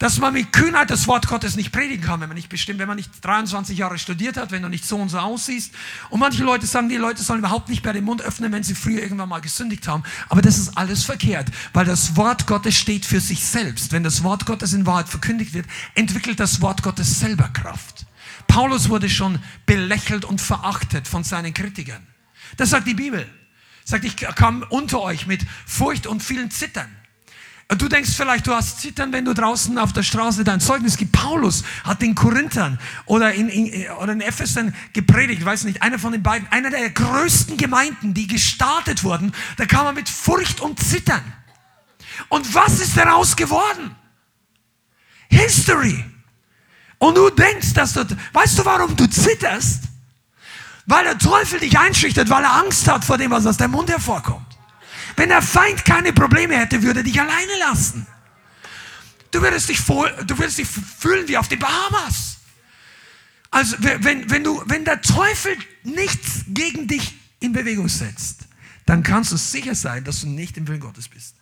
dass 0.00 0.18
man 0.18 0.32
mit 0.32 0.50
Kühnheit 0.52 0.88
das 0.88 1.06
Wort 1.06 1.28
Gottes 1.28 1.56
nicht 1.56 1.72
predigen 1.72 2.02
kann, 2.02 2.20
wenn 2.20 2.28
man 2.30 2.36
nicht 2.36 2.48
bestimmt, 2.48 2.78
wenn 2.78 2.88
man 2.88 2.96
nicht 2.96 3.10
23 3.20 3.76
Jahre 3.76 3.98
studiert 3.98 4.38
hat, 4.38 4.50
wenn 4.50 4.62
du 4.62 4.70
nicht 4.70 4.86
so 4.86 4.96
und 4.96 5.10
so 5.10 5.18
aussiehst. 5.18 5.74
Und 6.08 6.20
manche 6.20 6.42
Leute 6.42 6.66
sagen, 6.66 6.88
die 6.88 6.96
Leute 6.96 7.22
sollen 7.22 7.40
überhaupt 7.40 7.68
nicht 7.68 7.84
mehr 7.84 7.92
den 7.92 8.04
Mund 8.04 8.22
öffnen, 8.22 8.50
wenn 8.50 8.62
sie 8.62 8.74
früher 8.74 9.02
irgendwann 9.02 9.28
mal 9.28 9.40
gesündigt 9.40 9.86
haben. 9.86 10.02
Aber 10.30 10.40
das 10.40 10.56
ist 10.56 10.78
alles 10.78 11.04
verkehrt, 11.04 11.48
weil 11.74 11.84
das 11.84 12.16
Wort 12.16 12.46
Gottes 12.46 12.78
steht 12.78 13.04
für 13.04 13.20
sich 13.20 13.44
selbst. 13.44 13.92
Wenn 13.92 14.02
das 14.02 14.24
Wort 14.24 14.46
Gottes 14.46 14.72
in 14.72 14.86
Wahrheit 14.86 15.10
verkündigt 15.10 15.52
wird, 15.52 15.66
entwickelt 15.94 16.40
das 16.40 16.62
Wort 16.62 16.82
Gottes 16.82 17.20
selber 17.20 17.50
Kraft. 17.50 18.06
Paulus 18.48 18.88
wurde 18.88 19.10
schon 19.10 19.38
belächelt 19.66 20.24
und 20.24 20.40
verachtet 20.40 21.08
von 21.08 21.24
seinen 21.24 21.52
Kritikern. 21.52 22.06
Das 22.56 22.70
sagt 22.70 22.86
die 22.86 22.94
Bibel. 22.94 23.28
Sagt, 23.84 24.04
ich 24.04 24.16
kam 24.16 24.64
unter 24.70 25.02
euch 25.02 25.26
mit 25.26 25.44
Furcht 25.66 26.06
und 26.06 26.22
vielen 26.22 26.50
Zittern. 26.50 26.88
Du 27.78 27.88
denkst 27.88 28.10
vielleicht, 28.16 28.48
du 28.48 28.52
hast 28.52 28.80
Zittern, 28.80 29.12
wenn 29.12 29.24
du 29.24 29.32
draußen 29.32 29.78
auf 29.78 29.92
der 29.92 30.02
Straße 30.02 30.42
dein 30.42 30.58
Zeugnis 30.58 30.96
gibst. 30.96 31.12
Paulus 31.12 31.62
hat 31.84 32.02
in 32.02 32.16
Korinthern 32.16 32.80
oder 33.06 33.32
in, 33.32 33.48
in, 33.48 33.88
oder 33.92 34.12
in 34.12 34.20
Epheser 34.20 34.72
gepredigt, 34.92 35.44
weiß 35.44 35.64
nicht, 35.64 35.80
einer 35.80 36.00
von 36.00 36.10
den 36.10 36.22
beiden, 36.22 36.48
einer 36.50 36.70
der 36.70 36.90
größten 36.90 37.56
Gemeinden, 37.56 38.12
die 38.12 38.26
gestartet 38.26 39.04
wurden, 39.04 39.32
da 39.56 39.66
kam 39.66 39.86
er 39.86 39.92
mit 39.92 40.08
Furcht 40.08 40.60
und 40.60 40.80
Zittern. 40.80 41.22
Und 42.28 42.52
was 42.54 42.80
ist 42.80 42.96
daraus 42.96 43.36
geworden? 43.36 43.94
History. 45.28 46.04
Und 46.98 47.16
du 47.16 47.30
denkst, 47.30 47.72
dass 47.74 47.92
du, 47.92 48.04
weißt 48.32 48.58
du, 48.58 48.64
warum 48.64 48.96
du 48.96 49.08
zitterst? 49.08 49.84
Weil 50.86 51.04
der 51.04 51.18
Teufel 51.18 51.60
dich 51.60 51.78
einschüchtert, 51.78 52.28
weil 52.30 52.42
er 52.42 52.52
Angst 52.56 52.88
hat 52.88 53.04
vor 53.04 53.16
dem, 53.16 53.30
was 53.30 53.46
aus 53.46 53.56
deinem 53.56 53.72
Mund 53.72 53.88
hervorkommt. 53.88 54.49
Wenn 55.20 55.28
der 55.28 55.42
Feind 55.42 55.84
keine 55.84 56.14
Probleme 56.14 56.56
hätte, 56.56 56.82
würde 56.82 57.00
er 57.00 57.04
dich 57.04 57.20
alleine 57.20 57.58
lassen. 57.58 58.06
Du 59.30 59.42
würdest 59.42 59.68
dich, 59.68 59.84
du 59.84 60.38
würdest 60.38 60.56
dich 60.56 60.66
fühlen 60.66 61.28
wie 61.28 61.36
auf 61.36 61.46
den 61.46 61.58
Bahamas. 61.58 62.38
Also 63.50 63.76
wenn, 63.80 64.30
wenn, 64.30 64.42
du, 64.42 64.62
wenn 64.64 64.86
der 64.86 65.02
Teufel 65.02 65.54
nichts 65.82 66.44
gegen 66.48 66.88
dich 66.88 67.18
in 67.38 67.52
Bewegung 67.52 67.90
setzt, 67.90 68.46
dann 68.86 69.02
kannst 69.02 69.30
du 69.30 69.36
sicher 69.36 69.74
sein, 69.74 70.04
dass 70.04 70.22
du 70.22 70.26
nicht 70.26 70.56
im 70.56 70.66
Willen 70.66 70.80
Gottes 70.80 71.06
bist. 71.06 71.34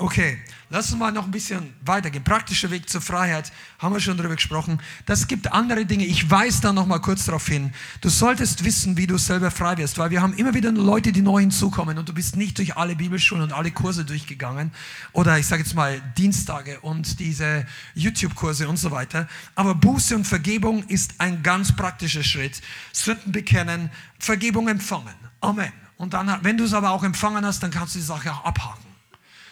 Okay, 0.00 0.38
lass 0.70 0.92
uns 0.92 1.00
mal 1.00 1.10
noch 1.10 1.24
ein 1.24 1.32
bisschen 1.32 1.74
weitergehen. 1.84 2.22
Praktischer 2.22 2.70
Weg 2.70 2.88
zur 2.88 3.00
Freiheit, 3.00 3.50
haben 3.80 3.92
wir 3.92 4.00
schon 4.00 4.16
darüber 4.16 4.36
gesprochen. 4.36 4.80
Das 5.06 5.26
gibt 5.26 5.52
andere 5.52 5.86
Dinge. 5.86 6.04
Ich 6.04 6.30
weise 6.30 6.62
da 6.62 6.72
noch 6.72 6.86
mal 6.86 7.00
kurz 7.00 7.24
darauf 7.24 7.48
hin. 7.48 7.72
Du 8.00 8.08
solltest 8.08 8.62
wissen, 8.62 8.96
wie 8.96 9.08
du 9.08 9.18
selber 9.18 9.50
frei 9.50 9.76
wirst, 9.76 9.98
weil 9.98 10.10
wir 10.10 10.22
haben 10.22 10.34
immer 10.34 10.54
wieder 10.54 10.70
Leute, 10.70 11.10
die 11.10 11.20
neu 11.20 11.40
hinzukommen 11.40 11.98
und 11.98 12.08
du 12.08 12.14
bist 12.14 12.36
nicht 12.36 12.58
durch 12.58 12.76
alle 12.76 12.94
Bibelschulen 12.94 13.42
und 13.42 13.52
alle 13.52 13.72
Kurse 13.72 14.04
durchgegangen 14.04 14.70
oder 15.14 15.36
ich 15.36 15.48
sage 15.48 15.64
jetzt 15.64 15.74
mal 15.74 16.00
Dienstage 16.16 16.78
und 16.78 17.18
diese 17.18 17.66
YouTube-Kurse 17.96 18.68
und 18.68 18.76
so 18.76 18.92
weiter. 18.92 19.26
Aber 19.56 19.74
Buße 19.74 20.14
und 20.14 20.28
Vergebung 20.28 20.84
ist 20.84 21.14
ein 21.18 21.42
ganz 21.42 21.74
praktischer 21.74 22.22
Schritt. 22.22 22.62
Sünden 22.92 23.32
bekennen, 23.32 23.90
Vergebung 24.20 24.68
empfangen. 24.68 25.14
Amen. 25.40 25.72
Und 25.96 26.14
dann, 26.14 26.38
wenn 26.42 26.56
du 26.56 26.62
es 26.62 26.72
aber 26.72 26.92
auch 26.92 27.02
empfangen 27.02 27.44
hast, 27.44 27.64
dann 27.64 27.72
kannst 27.72 27.96
du 27.96 27.98
die 27.98 28.04
Sache 28.04 28.30
auch 28.32 28.44
abhaken. 28.44 28.87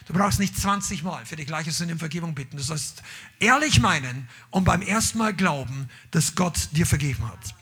Du 0.07 0.13
brauchst 0.13 0.39
nicht 0.39 0.57
20 0.57 1.03
Mal 1.03 1.27
für 1.27 1.37
die 1.37 1.45
gleiche 1.45 1.73
Sünde 1.73 1.95
um 1.95 1.99
Vergebung 1.99 2.35
bitten. 2.35 2.57
Du 2.57 2.63
sollst 2.63 3.03
ehrlich 3.41 3.81
meinen 3.81 4.29
und 4.51 4.65
beim 4.65 4.83
ersten 4.83 5.19
Mal 5.19 5.35
glauben, 5.35 5.89
dass 6.13 6.37
Gott 6.37 6.69
dir 6.73 6.87
vergeben 6.87 7.29
hat. 7.29 7.55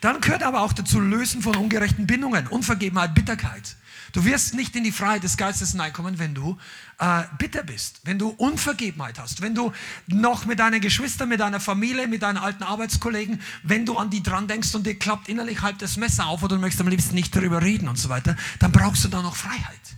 Dann 0.00 0.20
gehört 0.20 0.42
aber 0.42 0.62
auch 0.62 0.72
dazu 0.72 0.98
Lösen 0.98 1.42
von 1.42 1.56
ungerechten 1.56 2.06
Bindungen, 2.06 2.46
Unvergebenheit, 2.46 3.14
Bitterkeit. 3.14 3.76
Du 4.12 4.24
wirst 4.24 4.54
nicht 4.54 4.74
in 4.76 4.84
die 4.84 4.92
Freiheit 4.92 5.24
des 5.24 5.36
Geistes 5.36 5.72
hineinkommen, 5.72 6.18
wenn 6.18 6.34
du 6.34 6.56
äh, 6.98 7.24
bitter 7.36 7.62
bist, 7.62 8.00
wenn 8.04 8.18
du 8.18 8.30
Unvergebenheit 8.30 9.18
hast, 9.18 9.42
wenn 9.42 9.54
du 9.54 9.72
noch 10.06 10.46
mit 10.46 10.58
deinen 10.58 10.80
Geschwistern, 10.80 11.28
mit 11.28 11.40
deiner 11.40 11.60
Familie, 11.60 12.06
mit 12.06 12.22
deinen 12.22 12.38
alten 12.38 12.62
Arbeitskollegen, 12.62 13.42
wenn 13.62 13.84
du 13.84 13.98
an 13.98 14.08
die 14.08 14.22
dran 14.22 14.48
denkst 14.48 14.74
und 14.74 14.86
dir 14.86 14.98
klappt 14.98 15.28
innerlich 15.28 15.60
halb 15.60 15.78
das 15.80 15.98
Messer 15.98 16.28
auf 16.28 16.42
oder 16.42 16.56
du 16.56 16.62
möchtest 16.62 16.80
am 16.80 16.88
liebsten 16.88 17.14
nicht 17.14 17.36
darüber 17.36 17.60
reden 17.60 17.88
und 17.88 17.98
so 17.98 18.08
weiter, 18.08 18.36
dann 18.58 18.72
brauchst 18.72 19.04
du 19.04 19.08
da 19.08 19.20
noch 19.20 19.36
Freiheit. 19.36 19.96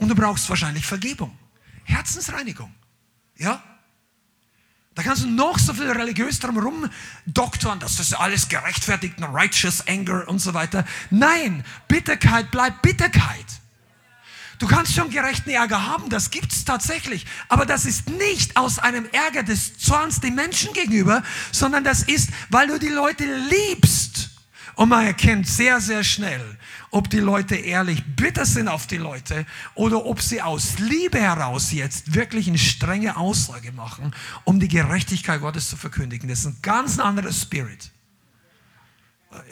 Und 0.00 0.08
du 0.08 0.14
brauchst 0.14 0.48
wahrscheinlich 0.48 0.84
Vergebung. 0.84 1.38
Herzensreinigung. 1.84 2.74
Ja? 3.36 3.62
Da 4.94 5.02
kannst 5.02 5.22
du 5.22 5.28
noch 5.28 5.58
so 5.58 5.72
viel 5.72 5.90
religiös 5.90 6.40
drum 6.40 6.58
rumdoktern, 6.58 7.78
dass 7.78 7.96
das 7.96 8.12
alles 8.12 8.48
gerechtfertigt, 8.48 9.14
righteous 9.20 9.86
anger 9.86 10.26
und 10.26 10.40
so 10.40 10.52
weiter. 10.52 10.84
Nein, 11.10 11.64
Bitterkeit 11.86 12.50
bleibt 12.50 12.82
Bitterkeit. 12.82 13.46
Du 14.58 14.66
kannst 14.66 14.94
schon 14.94 15.10
gerechten 15.10 15.48
Ärger 15.48 15.86
haben, 15.86 16.10
das 16.10 16.30
gibt 16.30 16.52
es 16.52 16.64
tatsächlich. 16.64 17.24
Aber 17.48 17.64
das 17.64 17.86
ist 17.86 18.08
nicht 18.10 18.56
aus 18.56 18.78
einem 18.78 19.06
Ärger 19.12 19.42
des 19.42 19.78
Zorns 19.78 20.20
den 20.20 20.34
Menschen 20.34 20.72
gegenüber, 20.74 21.22
sondern 21.50 21.84
das 21.84 22.02
ist, 22.02 22.30
weil 22.50 22.66
du 22.66 22.78
die 22.78 22.88
Leute 22.88 23.24
liebst. 23.24 24.30
Und 24.74 24.90
man 24.90 25.06
erkennt 25.06 25.46
sehr, 25.46 25.80
sehr 25.80 26.04
schnell, 26.04 26.58
ob 26.90 27.08
die 27.10 27.18
Leute 27.18 27.56
ehrlich 27.56 28.02
bitter 28.16 28.44
sind 28.44 28.68
auf 28.68 28.86
die 28.86 28.96
Leute 28.96 29.46
oder 29.74 30.06
ob 30.06 30.20
sie 30.20 30.42
aus 30.42 30.78
Liebe 30.78 31.18
heraus 31.18 31.72
jetzt 31.72 32.14
wirklich 32.14 32.48
eine 32.48 32.58
strenge 32.58 33.16
Aussage 33.16 33.72
machen, 33.72 34.14
um 34.44 34.60
die 34.60 34.68
Gerechtigkeit 34.68 35.40
Gottes 35.40 35.70
zu 35.70 35.76
verkündigen. 35.76 36.28
Das 36.28 36.40
ist 36.40 36.46
ein 36.46 36.58
ganz 36.62 36.98
anderer 36.98 37.32
Spirit. 37.32 37.90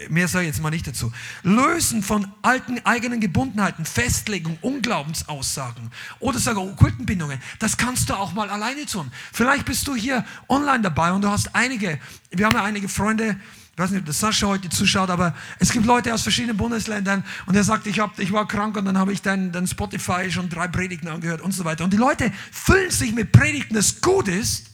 Mehr 0.09 0.27
sage 0.27 0.47
ich 0.47 0.55
jetzt 0.55 0.61
mal 0.61 0.71
nicht 0.71 0.89
dazu. 0.89 1.13
Lösen 1.45 2.03
von 2.03 2.27
alten 2.43 2.85
eigenen 2.85 3.21
Gebundenheiten, 3.21 3.85
Festlegung, 3.85 4.59
Unglaubensaussagen 4.61 5.93
oder 6.19 6.41
sogar 6.41 6.65
okkulten 6.65 7.07
Bindungen, 7.07 7.41
das 7.61 7.77
kannst 7.77 8.11
du 8.11 8.15
auch 8.15 8.33
mal 8.33 8.51
alleine 8.51 8.87
tun. 8.87 9.13
Vielleicht 9.33 9.67
bist 9.67 9.87
du 9.87 9.95
hier 9.95 10.25
online 10.49 10.81
dabei 10.81 11.13
und 11.13 11.23
du 11.23 11.29
hast 11.29 11.55
einige, 11.55 12.01
wir 12.33 12.47
haben 12.47 12.57
ja 12.57 12.65
einige 12.65 12.89
Freunde, 12.89 13.39
ich 13.79 13.81
weiß 13.85 13.91
nicht, 13.93 14.01
ob 14.01 14.07
der 14.07 14.15
Sascha 14.15 14.49
heute 14.49 14.69
zuschaut, 14.71 15.09
aber 15.09 15.37
es 15.61 15.71
gibt 15.71 15.87
Leute 15.87 16.13
aus 16.13 16.23
verschiedenen 16.23 16.57
Bundesländern 16.57 17.23
und 17.47 17.55
er 17.55 17.63
sagt, 17.63 17.87
ich, 17.87 18.01
hab, 18.01 18.19
ich 18.19 18.33
war 18.33 18.49
krank 18.49 18.77
und 18.77 18.87
dann 18.87 18.99
habe 18.99 19.13
ich 19.13 19.23
dein, 19.23 19.53
dein 19.53 19.69
Spotify 19.69 20.33
schon 20.33 20.49
drei 20.49 20.67
Predigten 20.67 21.07
angehört 21.07 21.41
und 21.41 21.53
so 21.53 21.65
weiter. 21.65 21.85
Und 21.85 21.93
die 21.93 21.97
Leute 21.97 22.33
füllen 22.51 22.91
sich 22.91 23.13
mit 23.13 23.31
Predigten, 23.31 23.75
das 23.75 24.01
gut 24.01 24.27
ist, 24.27 24.67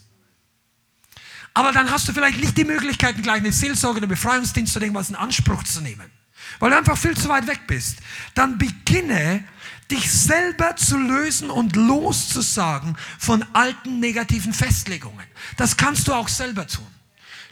aber 1.52 1.72
dann 1.72 1.90
hast 1.90 2.08
du 2.08 2.14
vielleicht 2.14 2.40
nicht 2.40 2.56
die 2.56 2.64
Möglichkeit, 2.64 3.22
gleich 3.22 3.40
eine 3.40 3.52
Seelsorge 3.52 3.98
oder 3.98 4.06
Befreiungsdienst 4.06 4.74
oder 4.74 4.86
irgendwas 4.86 5.10
in 5.10 5.16
Anspruch 5.16 5.64
zu 5.64 5.82
nehmen, 5.82 6.10
weil 6.58 6.70
du 6.70 6.78
einfach 6.78 6.96
viel 6.96 7.14
zu 7.14 7.28
weit 7.28 7.46
weg 7.46 7.60
bist. 7.66 7.98
Dann 8.34 8.56
beginne, 8.56 9.44
dich 9.90 10.10
selber 10.10 10.76
zu 10.76 10.96
lösen 10.96 11.50
und 11.50 11.76
loszusagen 11.76 12.96
von 13.18 13.44
alten 13.52 14.00
negativen 14.00 14.54
Festlegungen. 14.54 15.26
Das 15.58 15.76
kannst 15.76 16.08
du 16.08 16.14
auch 16.14 16.28
selber 16.28 16.66
tun. 16.66 16.93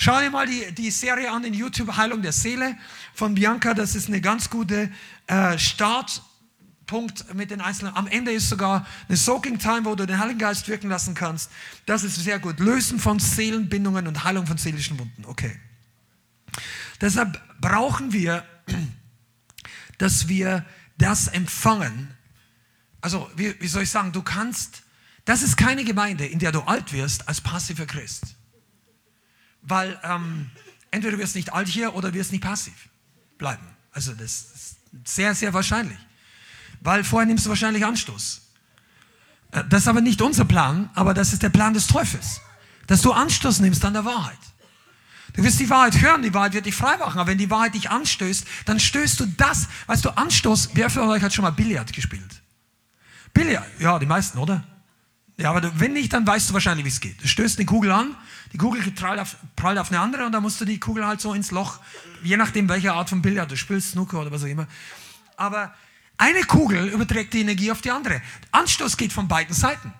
Schau 0.04 0.18
dir 0.18 0.30
mal 0.30 0.48
die, 0.48 0.72
die 0.72 0.90
Serie 0.90 1.30
an 1.30 1.44
in 1.44 1.54
YouTube, 1.54 1.96
Heilung 1.96 2.22
der 2.22 2.32
Seele 2.32 2.76
von 3.14 3.36
Bianca. 3.36 3.72
Das 3.72 3.94
ist 3.94 4.08
eine 4.08 4.20
ganz 4.20 4.50
gute 4.50 4.90
äh, 5.28 5.56
Startpunkt 5.56 7.32
mit 7.36 7.52
den 7.52 7.60
Einzelnen. 7.60 7.94
Am 7.94 8.08
Ende 8.08 8.32
ist 8.32 8.48
sogar 8.48 8.84
eine 9.06 9.16
Soaking 9.16 9.60
Time, 9.60 9.84
wo 9.84 9.94
du 9.94 10.04
den 10.04 10.18
Heiligen 10.18 10.40
Geist 10.40 10.66
wirken 10.66 10.88
lassen 10.88 11.14
kannst. 11.14 11.52
Das 11.86 12.02
ist 12.02 12.16
sehr 12.16 12.40
gut. 12.40 12.58
Lösen 12.58 12.98
von 12.98 13.20
Seelenbindungen 13.20 14.08
und 14.08 14.24
Heilung 14.24 14.44
von 14.44 14.58
seelischen 14.58 14.98
Wunden. 14.98 15.24
Okay. 15.24 15.56
Deshalb 17.00 17.40
brauchen 17.60 18.12
wir, 18.12 18.44
dass 19.98 20.26
wir 20.26 20.64
das 20.98 21.28
empfangen. 21.28 22.12
Also, 23.00 23.30
wie, 23.36 23.54
wie 23.60 23.68
soll 23.68 23.84
ich 23.84 23.90
sagen, 23.90 24.10
du 24.10 24.22
kannst, 24.22 24.82
das 25.26 25.42
ist 25.42 25.56
keine 25.56 25.84
Gemeinde, 25.84 26.26
in 26.26 26.40
der 26.40 26.50
du 26.50 26.62
alt 26.62 26.92
wirst 26.92 27.28
als 27.28 27.40
passiver 27.40 27.86
Christ. 27.86 28.34
Weil 29.62 29.98
ähm, 30.02 30.50
entweder 30.90 31.16
du 31.16 31.22
wirst 31.22 31.34
nicht 31.34 31.52
alt 31.52 31.68
hier 31.68 31.94
oder 31.94 32.12
wirst 32.14 32.32
nicht 32.32 32.42
passiv 32.42 32.88
bleiben. 33.38 33.66
Also 33.92 34.12
das 34.12 34.46
ist 34.54 34.76
sehr, 35.04 35.34
sehr 35.34 35.52
wahrscheinlich. 35.52 35.98
Weil 36.80 37.04
vorher 37.04 37.26
nimmst 37.26 37.46
du 37.46 37.50
wahrscheinlich 37.50 37.84
Anstoß. 37.84 38.42
Äh, 39.52 39.64
das 39.68 39.82
ist 39.82 39.88
aber 39.88 40.00
nicht 40.00 40.20
unser 40.20 40.44
Plan, 40.44 40.90
aber 40.94 41.14
das 41.14 41.32
ist 41.32 41.42
der 41.42 41.50
Plan 41.50 41.74
des 41.74 41.86
Teufels. 41.86 42.40
Dass 42.86 43.02
du 43.02 43.12
Anstoß 43.12 43.60
nimmst 43.60 43.84
an 43.84 43.94
der 43.94 44.04
Wahrheit. 44.04 44.38
Du 45.34 45.42
wirst 45.42 45.60
die 45.60 45.70
Wahrheit 45.70 46.00
hören, 46.00 46.22
die 46.22 46.34
Wahrheit 46.34 46.52
wird 46.52 46.66
dich 46.66 46.74
frei 46.74 46.96
machen. 46.98 47.18
Aber 47.18 47.30
wenn 47.30 47.38
die 47.38 47.50
Wahrheit 47.50 47.74
dich 47.74 47.90
anstößt, 47.90 48.44
dann 48.66 48.78
stößt 48.78 49.20
du 49.20 49.26
das. 49.26 49.68
Weißt 49.86 50.04
du, 50.04 50.10
Anstoß, 50.10 50.70
wer 50.74 50.90
von 50.90 51.08
euch 51.08 51.22
hat 51.22 51.32
schon 51.32 51.44
mal 51.44 51.50
Billard 51.50 51.92
gespielt? 51.92 52.42
Billard, 53.32 53.66
ja, 53.78 53.98
die 53.98 54.06
meisten, 54.06 54.38
oder? 54.38 54.62
Ja, 55.42 55.50
aber 55.50 55.80
wenn 55.80 55.92
nicht, 55.94 56.12
dann 56.12 56.24
weißt 56.24 56.50
du 56.50 56.54
wahrscheinlich, 56.54 56.84
wie 56.84 56.88
es 56.90 57.00
geht. 57.00 57.20
Du 57.20 57.26
stößt 57.26 57.58
eine 57.58 57.66
Kugel 57.66 57.90
an, 57.90 58.14
die 58.52 58.58
Kugel 58.58 58.80
prallt 58.92 59.18
auf, 59.18 59.36
prallt 59.56 59.76
auf 59.76 59.90
eine 59.90 59.98
andere 59.98 60.24
und 60.24 60.30
dann 60.30 60.40
musst 60.40 60.60
du 60.60 60.64
die 60.64 60.78
Kugel 60.78 61.04
halt 61.04 61.20
so 61.20 61.34
ins 61.34 61.50
Loch, 61.50 61.80
je 62.22 62.36
nachdem, 62.36 62.68
welche 62.68 62.92
Art 62.92 63.08
von 63.08 63.22
Billard 63.22 63.50
du 63.50 63.56
spielst, 63.56 63.90
Snooker 63.90 64.20
oder 64.20 64.30
was 64.30 64.44
auch 64.44 64.46
immer. 64.46 64.68
Aber 65.36 65.74
eine 66.16 66.44
Kugel 66.44 66.86
überträgt 66.86 67.34
die 67.34 67.40
Energie 67.40 67.72
auf 67.72 67.80
die 67.80 67.90
andere. 67.90 68.22
Anstoß 68.52 68.96
geht 68.96 69.12
von 69.12 69.26
beiden 69.26 69.52
Seiten. 69.52 69.92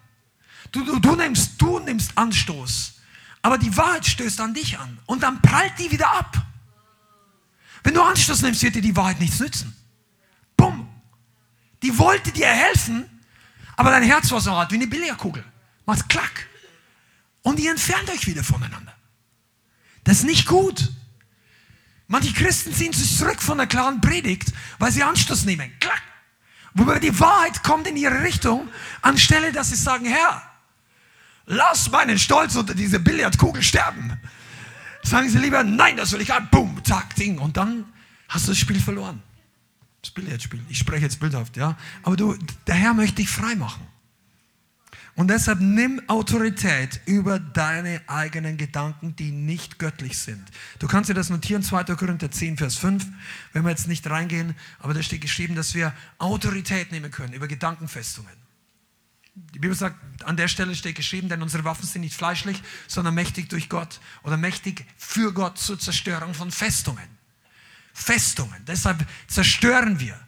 Du, 0.70 0.84
du, 0.84 1.01
du, 1.01 1.16
nimmst, 1.16 1.61
du 1.61 1.80
nimmst 1.80 2.16
Anstoß, 2.16 3.01
aber 3.43 3.59
die 3.59 3.76
Wahrheit 3.76 4.07
stößt 4.07 4.40
an 4.40 4.55
dich 4.55 4.78
an 4.78 4.97
und 5.07 5.24
dann 5.24 5.43
prallt 5.43 5.76
die 5.80 5.90
wieder 5.90 6.09
ab. 6.09 6.40
Wenn 7.82 7.95
du 7.95 8.03
Anstoß 8.03 8.43
nimmst, 8.43 8.62
wird 8.62 8.76
dir 8.76 8.82
die 8.82 8.95
Wahrheit 8.95 9.18
nichts 9.18 9.40
nützen. 9.40 9.74
Bumm. 10.57 10.88
Die 11.82 11.99
wollte 11.99 12.30
dir 12.30 12.47
helfen, 12.47 13.07
aber 13.77 13.91
dein 13.91 14.03
Herz 14.03 14.31
war 14.31 14.41
so 14.41 14.53
hart 14.53 14.70
wie 14.73 14.77
eine 14.77 14.87
Billardkugel. 14.87 15.45
Macht 15.87 16.09
klack. 16.09 16.49
Und 17.43 17.59
ihr 17.59 17.70
entfernt 17.70 18.09
euch 18.11 18.27
wieder 18.27 18.45
voneinander. 18.45 18.95
Das 20.05 20.18
ist 20.18 20.25
nicht 20.25 20.47
gut. 20.47 20.93
Manche 22.07 22.33
Christen 22.33 22.75
ziehen 22.75 22.93
sich 22.93 23.16
zurück 23.16 23.41
von 23.41 23.59
der 23.59 23.66
klaren 23.66 24.01
Predigt, 24.01 24.53
weil 24.79 24.93
sie 24.93 25.03
Anstoß 25.03 25.45
nehmen. 25.45 25.73
Klack. 25.81 26.03
Wobei 26.75 26.99
die 26.99 27.18
Wahrheit 27.18 27.62
kommt 27.62 27.87
in 27.87 27.97
ihre 27.97 28.23
Richtung, 28.23 28.68
anstelle 29.03 29.53
dass 29.53 29.70
sie 29.70 29.77
sagen, 29.77 30.07
Herr, 30.07 30.43
lass 31.47 31.91
meinen 31.91 32.18
Stolz 32.18 32.57
unter 32.57 32.75
diese 32.75 32.99
Billardkugel 32.99 33.62
sterben. 33.62 34.18
Sagen 35.03 35.29
sie 35.29 35.39
lieber, 35.39 35.64
nein, 35.64 35.97
das 35.97 36.12
will 36.12 36.20
ich 36.20 36.33
an. 36.33 36.49
Boom, 36.51 36.83
zack, 36.85 37.14
ding. 37.16 37.39
Und 37.39 37.57
dann 37.57 37.85
hast 38.29 38.47
du 38.47 38.53
das 38.53 38.59
Spiel 38.59 38.81
verloren. 38.81 39.23
Das 40.03 40.11
Billardspiel. 40.11 40.61
Ich 40.68 40.78
spreche 40.78 41.05
jetzt 41.05 41.20
bildhaft, 41.20 41.57
ja. 41.57 41.78
Aber 42.03 42.16
du, 42.16 42.36
der 42.66 42.74
Herr 42.74 42.92
möchte 42.94 43.16
dich 43.16 43.28
frei 43.28 43.55
machen. 43.55 43.86
Und 45.14 45.28
deshalb 45.28 45.61
nimm 45.61 46.00
Autorität 46.09 47.00
über 47.05 47.38
deine 47.38 48.00
eigenen 48.07 48.57
Gedanken, 48.57 49.14
die 49.14 49.30
nicht 49.30 49.78
göttlich 49.78 50.18
sind. 50.18 50.42
Du 50.78 50.86
kannst 50.86 51.11
dir 51.11 51.14
das 51.14 51.28
notieren, 51.28 51.62
2. 51.62 51.84
Korinther 51.96 52.30
10, 52.30 52.57
Vers 52.57 52.76
5, 52.76 53.07
wenn 53.53 53.62
wir 53.62 53.70
jetzt 53.70 53.88
nicht 53.88 54.09
reingehen, 54.09 54.55
aber 54.78 54.94
da 54.94 55.03
steht 55.03 55.20
geschrieben, 55.20 55.55
dass 55.55 55.74
wir 55.74 55.92
Autorität 56.18 56.92
nehmen 56.92 57.11
können 57.11 57.34
über 57.34 57.46
Gedankenfestungen. 57.46 58.32
Die 59.34 59.59
Bibel 59.59 59.76
sagt, 59.76 59.96
an 60.24 60.36
der 60.36 60.48
Stelle 60.48 60.74
steht 60.74 60.96
geschrieben, 60.96 61.28
denn 61.28 61.42
unsere 61.42 61.64
Waffen 61.64 61.86
sind 61.86 62.03
nicht 62.03 62.14
fleischlich, 62.14 62.62
sondern 62.86 63.14
mächtig 63.14 63.50
durch 63.50 63.68
Gott 63.68 64.00
oder 64.22 64.38
mächtig 64.38 64.86
für 64.96 65.32
Gott 65.32 65.59
zur 65.59 65.78
Zerstörung 65.78 66.32
von 66.32 66.50
Festungen. 66.50 67.11
Festungen. 67.93 68.64
Deshalb 68.66 69.07
zerstören 69.28 70.01
wir 70.01 70.18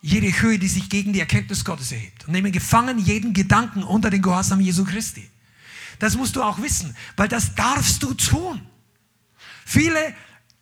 jede 0.00 0.40
Höhe, 0.40 0.58
die 0.58 0.68
sich 0.68 0.88
gegen 0.88 1.12
die 1.12 1.20
Erkenntnis 1.20 1.64
Gottes 1.64 1.92
erhebt 1.92 2.26
und 2.26 2.32
nehmen 2.32 2.52
gefangen 2.52 2.98
jeden 2.98 3.32
Gedanken 3.32 3.82
unter 3.82 4.10
den 4.10 4.22
Gehorsam 4.22 4.60
Jesu 4.60 4.84
Christi. 4.84 5.28
Das 5.98 6.16
musst 6.16 6.36
du 6.36 6.42
auch 6.42 6.60
wissen, 6.60 6.96
weil 7.16 7.28
das 7.28 7.54
darfst 7.54 8.02
du 8.02 8.14
tun. 8.14 8.64
Viele 9.64 10.14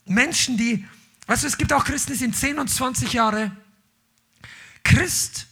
Menschen, 0.07 0.57
die, 0.57 0.87
weißt 1.27 1.43
du, 1.43 1.47
es 1.47 1.59
gibt 1.59 1.73
auch 1.73 1.85
Christen, 1.85 2.13
die 2.13 2.19
sind 2.19 2.37
10 2.37 2.59
und 2.59 2.69
20 2.69 3.13
Jahre 3.13 3.55
Christ, 4.83 5.47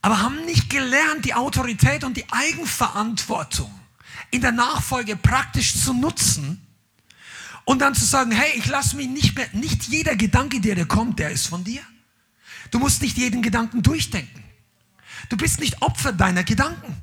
aber 0.00 0.20
haben 0.20 0.44
nicht 0.44 0.70
gelernt, 0.70 1.24
die 1.24 1.34
Autorität 1.34 2.04
und 2.04 2.16
die 2.16 2.30
Eigenverantwortung 2.30 3.72
in 4.30 4.40
der 4.40 4.52
Nachfolge 4.52 5.16
praktisch 5.16 5.76
zu 5.76 5.92
nutzen 5.92 6.65
und 7.66 7.80
dann 7.80 7.94
zu 7.94 8.04
sagen, 8.04 8.30
hey, 8.30 8.52
ich 8.56 8.66
lasse 8.66 8.96
mich 8.96 9.08
nicht 9.08 9.36
mehr, 9.36 9.48
nicht 9.52 9.88
jeder 9.88 10.14
Gedanke, 10.16 10.60
der 10.60 10.76
dir 10.76 10.86
kommt, 10.86 11.18
der 11.18 11.30
ist 11.30 11.48
von 11.48 11.64
dir. 11.64 11.82
Du 12.70 12.78
musst 12.78 13.02
nicht 13.02 13.18
jeden 13.18 13.42
Gedanken 13.42 13.82
durchdenken. 13.82 14.42
Du 15.28 15.36
bist 15.36 15.58
nicht 15.58 15.82
Opfer 15.82 16.12
deiner 16.12 16.44
Gedanken. 16.44 16.96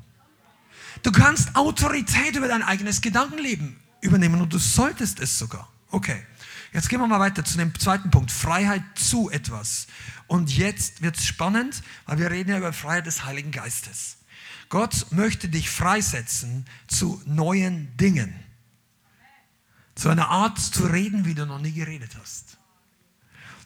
Du 1.04 1.12
kannst 1.12 1.56
Autorität 1.58 2.38
über 2.38 2.48
dein 2.48 2.64
eigenes 2.64 3.02
Gedankenleben 3.02 3.76
übernehmen 4.00 4.40
und 4.42 4.54
du 4.54 4.58
solltest 4.58 5.20
es 5.20 5.38
sogar. 5.38 5.70
Okay, 5.92 6.26
jetzt 6.72 6.88
gehen 6.88 7.02
wir 7.02 7.08
mal 7.08 7.20
weiter 7.20 7.44
zu 7.44 7.58
dem 7.58 7.78
zweiten 7.78 8.10
Punkt. 8.10 8.32
Freiheit 8.32 8.84
zu 8.96 9.30
etwas. 9.30 9.88
Und 10.28 10.56
jetzt 10.56 11.02
wird 11.02 11.18
es 11.18 11.26
spannend, 11.26 11.84
weil 12.06 12.20
wir 12.20 12.32
reden 12.32 12.52
ja 12.52 12.58
über 12.58 12.72
Freiheit 12.72 13.06
des 13.06 13.26
Heiligen 13.26 13.52
Geistes. 13.52 14.16
Gott 14.70 15.08
möchte 15.12 15.50
dich 15.50 15.70
freisetzen 15.70 16.66
zu 16.88 17.22
neuen 17.26 17.96
Dingen. 17.98 18.43
Zu 19.96 20.10
einer 20.10 20.30
Art 20.30 20.60
zu 20.60 20.86
reden, 20.86 21.26
wie 21.26 21.36
du 21.36 21.46
noch 21.46 21.60
nie 21.60 21.72
geredet 21.72 22.12
hast 22.20 22.58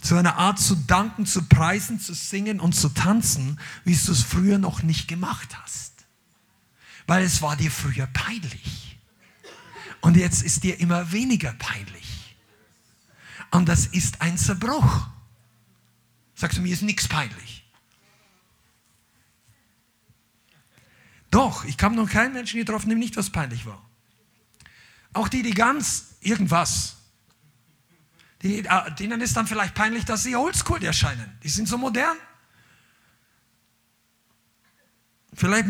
zu 0.01 0.15
einer 0.15 0.38
Art 0.38 0.59
zu 0.59 0.75
danken, 0.75 1.25
zu 1.25 1.43
preisen, 1.43 1.99
zu 1.99 2.13
singen 2.13 2.59
und 2.59 2.73
zu 2.73 2.89
tanzen, 2.89 3.59
wie 3.84 3.95
du 3.95 4.11
es 4.11 4.23
früher 4.23 4.57
noch 4.57 4.84
nicht 4.84 5.07
gemacht 5.07 5.57
hast. 5.61 5.93
Weil 7.07 7.23
es 7.23 7.41
war 7.41 7.55
dir 7.55 7.71
früher 7.71 8.07
peinlich. 8.07 8.97
Und 10.01 10.17
jetzt 10.17 10.43
ist 10.43 10.63
dir 10.63 10.80
immer 10.80 11.11
weniger 11.11 11.53
peinlich. 11.53 12.36
Und 13.51 13.67
das 13.67 13.88
ist 13.88 14.21
ein 14.21 14.38
Zerbruch. 14.38 15.07
Sagst 16.36 16.57
du, 16.57 16.61
mir 16.61 16.73
ist 16.73 16.84
nichts 16.84 17.07
peinlich. 17.07 17.65
Doch, 21.32 21.65
ich 21.65 21.78
habe 21.82 21.95
noch 21.95 22.09
keinen 22.09 22.34
Menschen 22.34 22.59
getroffen, 22.59 22.89
dem 22.89 22.99
nicht 22.99 23.17
was 23.17 23.30
peinlich 23.30 23.65
war. 23.65 23.84
Auch 25.13 25.28
die, 25.28 25.41
die 25.41 25.53
ganz 25.53 26.16
irgendwas 26.28 26.97
die, 28.41 28.65
äh, 28.65 28.91
denen 28.95 29.21
ist 29.21 29.36
dann 29.36 29.47
vielleicht 29.47 29.73
peinlich, 29.73 30.05
dass 30.05 30.23
sie 30.23 30.36
oldschool 30.36 30.84
erscheinen. 30.84 31.38
Die 31.43 31.49
sind 31.49 31.67
so 31.67 31.78
modern. 31.78 32.17
Vielleicht, 35.34 35.67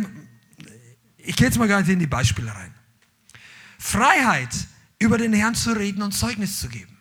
ich 1.17 1.35
gehe 1.35 1.47
jetzt 1.47 1.57
mal 1.57 1.67
gar 1.67 1.79
nicht 1.79 1.89
in 1.89 1.99
die 1.99 2.07
Beispiele 2.07 2.53
rein. 2.53 2.73
Freiheit, 3.79 4.53
über 4.99 5.17
den 5.17 5.33
Herrn 5.33 5.55
zu 5.55 5.71
reden 5.71 6.01
und 6.01 6.11
Zeugnis 6.11 6.59
zu 6.59 6.67
geben. 6.67 6.97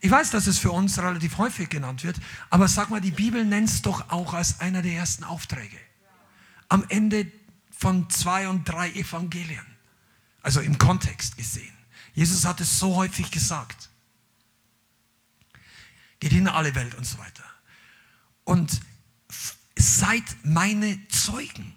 Ich 0.00 0.10
weiß, 0.10 0.30
dass 0.30 0.48
es 0.48 0.58
für 0.58 0.72
uns 0.72 0.98
relativ 0.98 1.38
häufig 1.38 1.68
genannt 1.68 2.02
wird, 2.02 2.16
aber 2.50 2.66
sag 2.66 2.90
mal, 2.90 3.00
die 3.00 3.12
Bibel 3.12 3.44
nennt 3.44 3.68
es 3.68 3.82
doch 3.82 4.10
auch 4.10 4.34
als 4.34 4.60
einer 4.60 4.82
der 4.82 4.94
ersten 4.94 5.22
Aufträge. 5.22 5.78
Am 6.68 6.84
Ende 6.88 7.30
von 7.70 8.10
zwei 8.10 8.48
und 8.48 8.64
drei 8.64 8.90
Evangelien. 8.92 9.64
Also 10.42 10.60
im 10.60 10.78
Kontext 10.78 11.36
gesehen. 11.36 11.81
Jesus 12.14 12.44
hat 12.44 12.60
es 12.60 12.78
so 12.78 12.96
häufig 12.96 13.30
gesagt 13.30 13.88
geht 16.22 16.32
in 16.32 16.46
alle 16.46 16.72
Welt 16.76 16.94
und 16.94 17.04
so 17.04 17.18
weiter. 17.18 17.42
Und 18.44 18.80
seid 19.76 20.22
meine 20.44 20.96
Zeugen. 21.08 21.74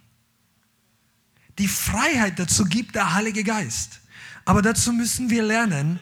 Die 1.58 1.68
Freiheit 1.68 2.38
dazu 2.38 2.66
gibt 2.66 2.94
der 2.94 3.16
Heilige 3.16 3.44
Geist. 3.44 4.02
Aber 4.46 4.62
dazu 4.62 4.94
müssen 4.94 5.32
wir 5.32 5.42
lernen, 5.42 6.00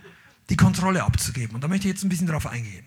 die 0.50 0.58
Kontrolle 0.58 1.06
abzugeben. 1.06 1.56
Und 1.56 1.62
da 1.62 1.70
möchte 1.70 1.88
ich 1.88 1.94
jetzt 1.94 2.04
ein 2.04 2.10
bisschen 2.10 2.28
darauf 2.28 2.46
eingehen. 2.46 2.86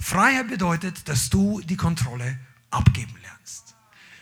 Freiheit 0.00 0.48
bedeutet, 0.48 1.06
dass 1.06 1.28
du 1.28 1.60
die 1.60 1.76
Kontrolle 1.76 2.38
abgeben 2.70 3.14
lernst. 3.20 3.67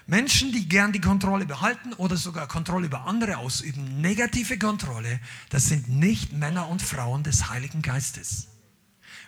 Menschen, 0.06 0.52
die 0.52 0.68
gern 0.68 0.92
die 0.92 1.00
Kontrolle 1.00 1.46
behalten 1.46 1.92
oder 1.94 2.16
sogar 2.16 2.46
Kontrolle 2.46 2.86
über 2.86 3.06
andere 3.06 3.38
ausüben, 3.38 4.00
negative 4.00 4.56
Kontrolle, 4.56 5.20
das 5.50 5.66
sind 5.66 5.88
nicht 5.88 6.32
Männer 6.32 6.68
und 6.68 6.80
Frauen 6.80 7.24
des 7.24 7.48
Heiligen 7.48 7.82
Geistes. 7.82 8.46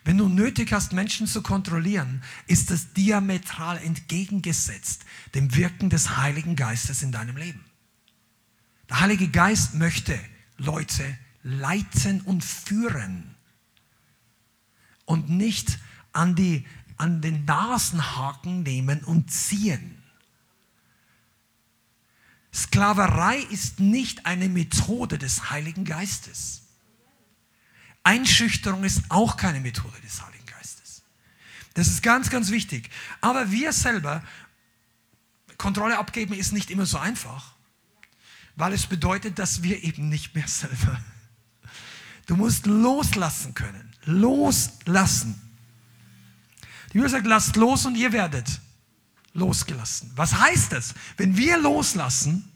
Wenn 0.05 0.18
du 0.18 0.29
nötig 0.29 0.72
hast, 0.72 0.93
Menschen 0.93 1.26
zu 1.26 1.43
kontrollieren, 1.43 2.22
ist 2.47 2.70
das 2.70 2.93
diametral 2.93 3.79
entgegengesetzt 3.79 5.05
dem 5.35 5.55
Wirken 5.57 5.91
des 5.91 6.16
Heiligen 6.16 6.55
Geistes 6.55 7.03
in 7.03 7.11
deinem 7.11 7.37
Leben. 7.37 7.64
Der 8.89 9.01
Heilige 9.01 9.29
Geist 9.29 9.74
möchte 9.74 10.18
Leute 10.57 11.05
leiten 11.43 12.20
und 12.20 12.45
führen 12.45 13.35
und 15.05 15.29
nicht 15.29 15.79
an, 16.12 16.37
die, 16.37 16.64
an 16.97 17.20
den 17.20 17.45
Nasenhaken 17.45 18.62
nehmen 18.62 19.03
und 19.05 19.31
ziehen. 19.33 19.97
Sklaverei 22.59 23.39
ist 23.39 23.79
nicht 23.79 24.27
eine 24.27 24.49
Methode 24.49 25.17
des 25.17 25.51
Heiligen 25.51 25.85
Geistes. 25.85 26.63
Einschüchterung 28.03 28.83
ist 28.83 29.03
auch 29.11 29.37
keine 29.37 29.61
Methode 29.61 30.01
des 30.01 30.25
Heiligen 30.25 30.47
Geistes. 30.47 31.03
Das 31.75 31.87
ist 31.87 32.03
ganz, 32.03 32.31
ganz 32.31 32.51
wichtig. 32.51 32.91
Aber 33.21 33.53
wir 33.53 33.73
selber, 33.73 34.25
Kontrolle 35.57 35.99
abgeben 35.99 36.35
ist 36.35 36.53
nicht 36.53 36.73
immer 36.73 36.85
so 36.85 36.99
einfach, 36.99 37.55
weil 38.57 38.73
es 38.73 38.87
bedeutet, 38.87 39.39
dass 39.39 39.63
wir 39.63 39.85
eben 39.85 40.09
nicht 40.09 40.35
mehr 40.35 40.49
selber. 40.49 41.01
Du 42.27 42.35
musst 42.35 42.67
loslassen 42.67 43.55
können. 43.55 43.95
Loslassen. 44.05 45.41
Die 46.89 46.95
Bibel 46.95 47.09
sagt, 47.09 47.27
lasst 47.27 47.55
los 47.55 47.87
und 47.87 47.95
ihr 47.95 48.13
werdet 48.13 48.61
losgelassen. 49.33 50.12
Was 50.16 50.35
heißt 50.35 50.72
das? 50.72 50.95
Wenn 51.16 51.37
wir 51.37 51.59
loslassen, 51.59 52.51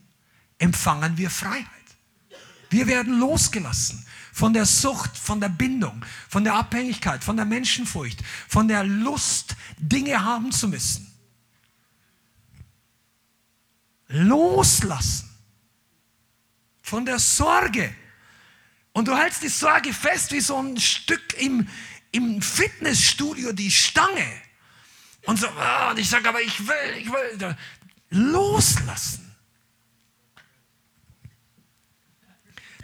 empfangen 0.57 1.17
wir 1.17 1.29
Freiheit. 1.29 1.67
Wir 2.69 2.87
werden 2.87 3.19
losgelassen 3.19 4.05
von 4.33 4.51
der 4.51 4.65
Sucht, 4.65 5.15
von 5.15 5.39
der 5.39 5.49
Bindung, 5.49 6.03
von 6.27 6.43
der 6.43 6.55
Abhängigkeit, 6.55 7.23
von 7.23 7.35
der 7.37 7.45
Menschenfurcht, 7.45 8.19
von 8.47 8.67
der 8.67 8.83
Lust, 8.83 9.55
Dinge 9.77 10.23
haben 10.23 10.51
zu 10.51 10.67
müssen. 10.67 11.07
Loslassen. 14.07 15.29
Von 16.81 17.05
der 17.05 17.19
Sorge. 17.19 17.93
Und 18.91 19.07
du 19.07 19.15
hältst 19.15 19.43
die 19.43 19.49
Sorge 19.49 19.93
fest 19.93 20.31
wie 20.31 20.41
so 20.41 20.57
ein 20.57 20.79
Stück 20.79 21.39
im, 21.39 21.67
im 22.11 22.41
Fitnessstudio, 22.41 23.51
die 23.53 23.71
Stange. 23.71 24.25
Und 25.25 25.39
so, 25.39 25.47
ah, 25.47 25.91
und 25.91 25.99
ich 25.99 26.09
sage, 26.09 26.27
aber 26.27 26.41
ich 26.41 26.67
will, 26.67 26.97
ich 26.97 27.09
will. 27.09 27.55
Loslassen. 28.09 29.35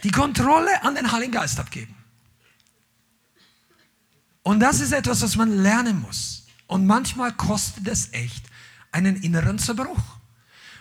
Die 0.03 0.11
Kontrolle 0.11 0.83
an 0.83 0.95
den 0.95 1.11
Heiligen 1.11 1.33
Geist 1.33 1.59
abgeben. 1.59 1.95
Und 4.43 4.61
das 4.61 4.79
ist 4.79 4.93
etwas, 4.93 5.21
was 5.21 5.35
man 5.35 5.61
lernen 5.61 6.01
muss. 6.01 6.47
Und 6.67 6.85
manchmal 6.85 7.33
kostet 7.33 7.87
es 7.87 8.13
echt 8.13 8.45
einen 8.91 9.17
inneren 9.17 9.59
Zerbruch. 9.59 10.18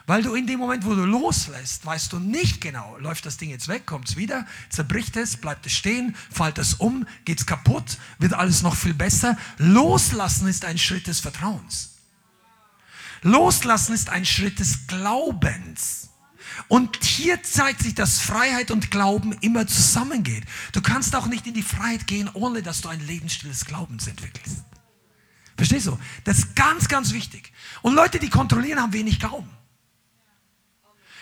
Weil 0.09 0.22
du 0.22 0.34
in 0.34 0.46
dem 0.46 0.59
Moment, 0.59 0.86
wo 0.86 0.94
du 0.94 1.04
loslässt, 1.04 1.84
weißt 1.84 2.14
du 2.14 2.18
nicht 2.18 2.62
genau, 2.62 2.96
läuft 2.96 3.26
das 3.26 3.36
Ding 3.36 3.50
jetzt 3.50 3.68
weg, 3.68 3.84
kommt 3.84 4.09
es 4.09 4.16
wieder, 4.16 4.46
zerbricht 4.70 5.14
es, 5.18 5.36
bleibt 5.36 5.66
es 5.66 5.72
stehen, 5.72 6.16
fällt 6.30 6.56
es 6.56 6.72
um, 6.72 7.06
geht 7.26 7.40
es 7.40 7.44
kaputt, 7.44 7.98
wird 8.18 8.32
alles 8.32 8.62
noch 8.62 8.74
viel 8.74 8.94
besser. 8.94 9.36
Loslassen 9.59 10.48
ist 10.48 10.64
ein 10.64 10.78
Schritt 10.78 11.09
des 11.09 11.20
Vertrauens. 11.20 11.90
Loslassen 13.20 13.92
ist 13.92 14.09
ein 14.09 14.24
Schritt 14.24 14.61
des 14.61 14.86
Glaubens. 14.86 16.09
Und 16.68 17.04
hier 17.04 17.42
zeigt 17.42 17.82
sich, 17.82 17.94
dass 17.94 18.18
Freiheit 18.18 18.70
und 18.70 18.90
Glauben 18.90 19.32
immer 19.42 19.66
zusammengeht. 19.66 20.44
Du 20.72 20.80
kannst 20.80 21.14
auch 21.16 21.26
nicht 21.26 21.46
in 21.46 21.52
die 21.52 21.62
Freiheit 21.62 22.06
gehen, 22.06 22.30
ohne 22.32 22.62
dass 22.62 22.80
du 22.80 22.88
ein 22.88 23.06
Lebensstil 23.06 23.50
des 23.50 23.66
Glaubens 23.66 24.06
entwickelst. 24.06 24.64
Verstehst 25.59 25.86
du? 25.86 25.98
Das 26.24 26.38
ist 26.38 26.56
ganz, 26.56 26.88
ganz 26.88 27.12
wichtig. 27.12 27.52
Und 27.82 27.94
Leute, 27.94 28.18
die 28.18 28.30
kontrollieren, 28.30 28.80
haben 28.80 28.94
wenig 28.94 29.20
Glauben. 29.20 29.50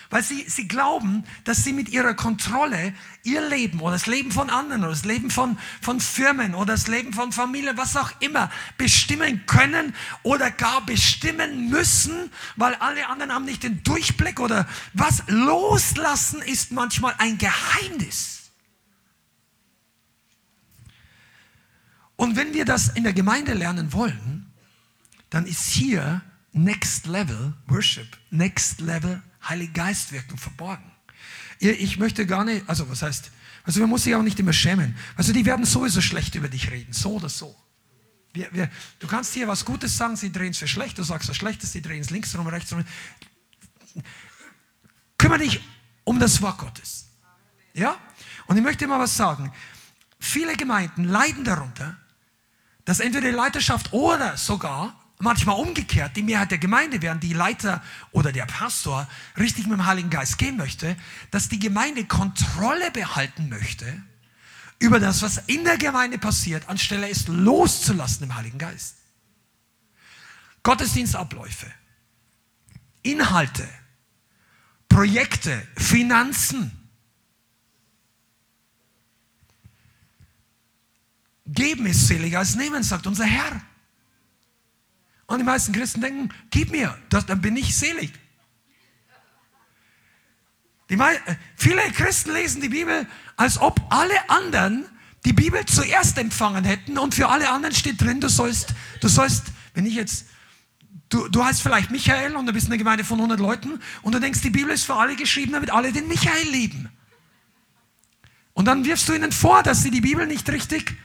Weil 0.09 0.23
sie, 0.23 0.45
sie 0.47 0.67
glauben, 0.67 1.25
dass 1.43 1.63
sie 1.63 1.73
mit 1.73 1.89
ihrer 1.89 2.13
Kontrolle 2.13 2.93
ihr 3.23 3.47
Leben 3.47 3.81
oder 3.81 3.91
das 3.91 4.07
Leben 4.07 4.31
von 4.31 4.49
anderen 4.49 4.83
oder 4.83 4.91
das 4.91 5.03
Leben 5.03 5.29
von, 5.29 5.57
von 5.81 5.99
Firmen 5.99 6.55
oder 6.55 6.73
das 6.73 6.87
Leben 6.87 7.11
von 7.11 7.33
Familien, 7.33 7.77
was 7.77 7.97
auch 7.97 8.11
immer, 8.21 8.49
bestimmen 8.77 9.45
können 9.47 9.93
oder 10.23 10.49
gar 10.49 10.85
bestimmen 10.85 11.69
müssen, 11.69 12.31
weil 12.55 12.75
alle 12.75 13.07
anderen 13.07 13.33
haben 13.33 13.45
nicht 13.45 13.63
den 13.63 13.83
Durchblick 13.83 14.39
oder 14.39 14.65
was. 14.93 15.23
Loslassen 15.27 16.41
ist 16.41 16.71
manchmal 16.71 17.13
ein 17.17 17.37
Geheimnis. 17.37 18.51
Und 22.15 22.35
wenn 22.35 22.53
wir 22.53 22.65
das 22.65 22.89
in 22.89 23.03
der 23.03 23.13
Gemeinde 23.13 23.53
lernen 23.53 23.93
wollen, 23.93 24.51
dann 25.29 25.45
ist 25.45 25.69
hier 25.69 26.21
Next 26.53 27.05
Level 27.05 27.53
Worship, 27.67 28.17
Next 28.31 28.81
Level 28.81 29.21
Heilige 29.49 29.73
Geistwirkung 29.73 30.37
verborgen. 30.37 30.91
Ich 31.59 31.97
möchte 31.97 32.25
gar 32.25 32.45
nicht, 32.45 32.67
also 32.69 32.89
was 32.89 33.01
heißt, 33.01 33.31
also 33.63 33.79
man 33.81 33.89
muss 33.89 34.03
sich 34.03 34.15
auch 34.15 34.21
nicht 34.21 34.39
immer 34.39 34.53
schämen. 34.53 34.95
Also 35.15 35.33
die 35.33 35.45
werden 35.45 35.65
sowieso 35.65 36.01
schlecht 36.01 36.35
über 36.35 36.47
dich 36.47 36.71
reden, 36.71 36.93
so 36.93 37.13
oder 37.13 37.29
so. 37.29 37.55
Wir, 38.33 38.53
wir, 38.53 38.69
du 38.99 39.07
kannst 39.07 39.33
hier 39.33 39.47
was 39.47 39.65
Gutes 39.65 39.97
sagen, 39.97 40.15
sie 40.15 40.31
drehen 40.31 40.51
es 40.51 40.59
für 40.59 40.67
schlecht, 40.67 40.97
du 40.97 41.03
sagst 41.03 41.27
was 41.27 41.35
Schlechtes, 41.35 41.71
sie 41.71 41.81
drehen 41.81 42.01
es 42.01 42.09
links 42.09 42.37
rum, 42.37 42.47
rechts 42.47 42.71
rum. 42.71 42.85
Kümmere 45.17 45.39
dich 45.39 45.61
um 46.03 46.19
das 46.19 46.41
Wort 46.41 46.59
Gottes. 46.59 47.07
Ja? 47.73 47.97
Und 48.45 48.57
ich 48.57 48.63
möchte 48.63 48.87
mal 48.87 48.99
was 48.99 49.17
sagen. 49.17 49.51
Viele 50.19 50.55
Gemeinden 50.55 51.03
leiden 51.05 51.43
darunter, 51.43 51.97
dass 52.85 52.99
entweder 52.99 53.29
die 53.29 53.35
Leiterschaft 53.35 53.91
oder 53.91 54.37
sogar 54.37 54.97
manchmal 55.19 55.55
umgekehrt, 55.55 56.15
die 56.15 56.23
Mehrheit 56.23 56.51
der 56.51 56.57
Gemeinde, 56.57 57.01
während 57.01 57.23
die 57.23 57.33
Leiter 57.33 57.83
oder 58.11 58.31
der 58.31 58.45
Pastor 58.45 59.07
richtig 59.37 59.65
mit 59.65 59.79
dem 59.79 59.85
Heiligen 59.85 60.09
Geist 60.09 60.37
gehen 60.37 60.57
möchte, 60.57 60.95
dass 61.31 61.49
die 61.49 61.59
Gemeinde 61.59 62.05
Kontrolle 62.05 62.91
behalten 62.91 63.49
möchte 63.49 64.03
über 64.79 64.99
das, 64.99 65.21
was 65.21 65.39
in 65.47 65.63
der 65.63 65.77
Gemeinde 65.77 66.19
passiert, 66.19 66.69
anstelle 66.69 67.09
es 67.09 67.27
loszulassen 67.27 68.25
im 68.25 68.35
Heiligen 68.35 68.59
Geist. 68.59 68.97
Gottesdienstabläufe, 70.61 71.71
Inhalte, 73.01 73.67
Projekte, 74.89 75.65
Finanzen. 75.75 76.71
Geben 81.45 81.85
ist 81.85 82.07
seliger 82.07 82.39
als 82.39 82.55
nehmen, 82.55 82.83
sagt 82.83 83.07
unser 83.07 83.25
Herr. 83.25 83.61
Und 85.27 85.39
die 85.39 85.43
meisten 85.43 85.73
Christen 85.73 86.01
denken, 86.01 86.29
gib 86.49 86.71
mir, 86.71 86.97
das, 87.09 87.25
dann 87.25 87.41
bin 87.41 87.55
ich 87.57 87.75
selig. 87.75 88.13
Die, 90.89 90.95
äh, 90.95 91.35
viele 91.57 91.81
Christen 91.91 92.31
lesen 92.31 92.61
die 92.61 92.69
Bibel, 92.69 93.05
als 93.35 93.59
ob 93.59 93.79
alle 93.89 94.29
anderen 94.29 94.85
die 95.25 95.33
Bibel 95.33 95.65
zuerst 95.65 96.17
empfangen 96.17 96.63
hätten 96.63 96.97
und 96.97 97.13
für 97.13 97.27
alle 97.27 97.49
anderen 97.49 97.75
steht 97.75 98.01
drin, 98.01 98.21
du 98.21 98.29
sollst, 98.29 98.73
du 99.01 99.09
sollst, 99.09 99.47
wenn 99.73 99.85
ich 99.85 99.95
jetzt, 99.95 100.27
du, 101.09 101.27
du 101.27 101.43
heißt 101.43 101.61
vielleicht 101.61 101.91
Michael 101.91 102.37
und 102.37 102.45
du 102.45 102.53
bist 102.53 102.67
eine 102.67 102.77
Gemeinde 102.77 103.03
von 103.03 103.17
100 103.17 103.37
Leuten 103.37 103.81
und 104.03 104.15
du 104.15 104.19
denkst, 104.19 104.39
die 104.41 104.49
Bibel 104.49 104.71
ist 104.71 104.85
für 104.85 104.95
alle 104.95 105.17
geschrieben, 105.17 105.51
damit 105.51 105.71
alle 105.71 105.91
den 105.91 106.07
Michael 106.07 106.49
lieben. 106.49 106.89
Und 108.53 108.65
dann 108.65 108.85
wirfst 108.85 109.09
du 109.09 109.13
ihnen 109.13 109.33
vor, 109.33 109.61
dass 109.61 109.83
sie 109.83 109.91
die 109.91 110.01
Bibel 110.01 110.25
nicht 110.25 110.49
richtig, 110.49 110.95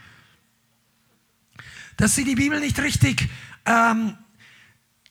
dass 1.96 2.14
sie 2.14 2.24
die 2.24 2.36
Bibel 2.36 2.60
nicht 2.60 2.78
richtig 2.78 3.28
ähm, 3.66 4.16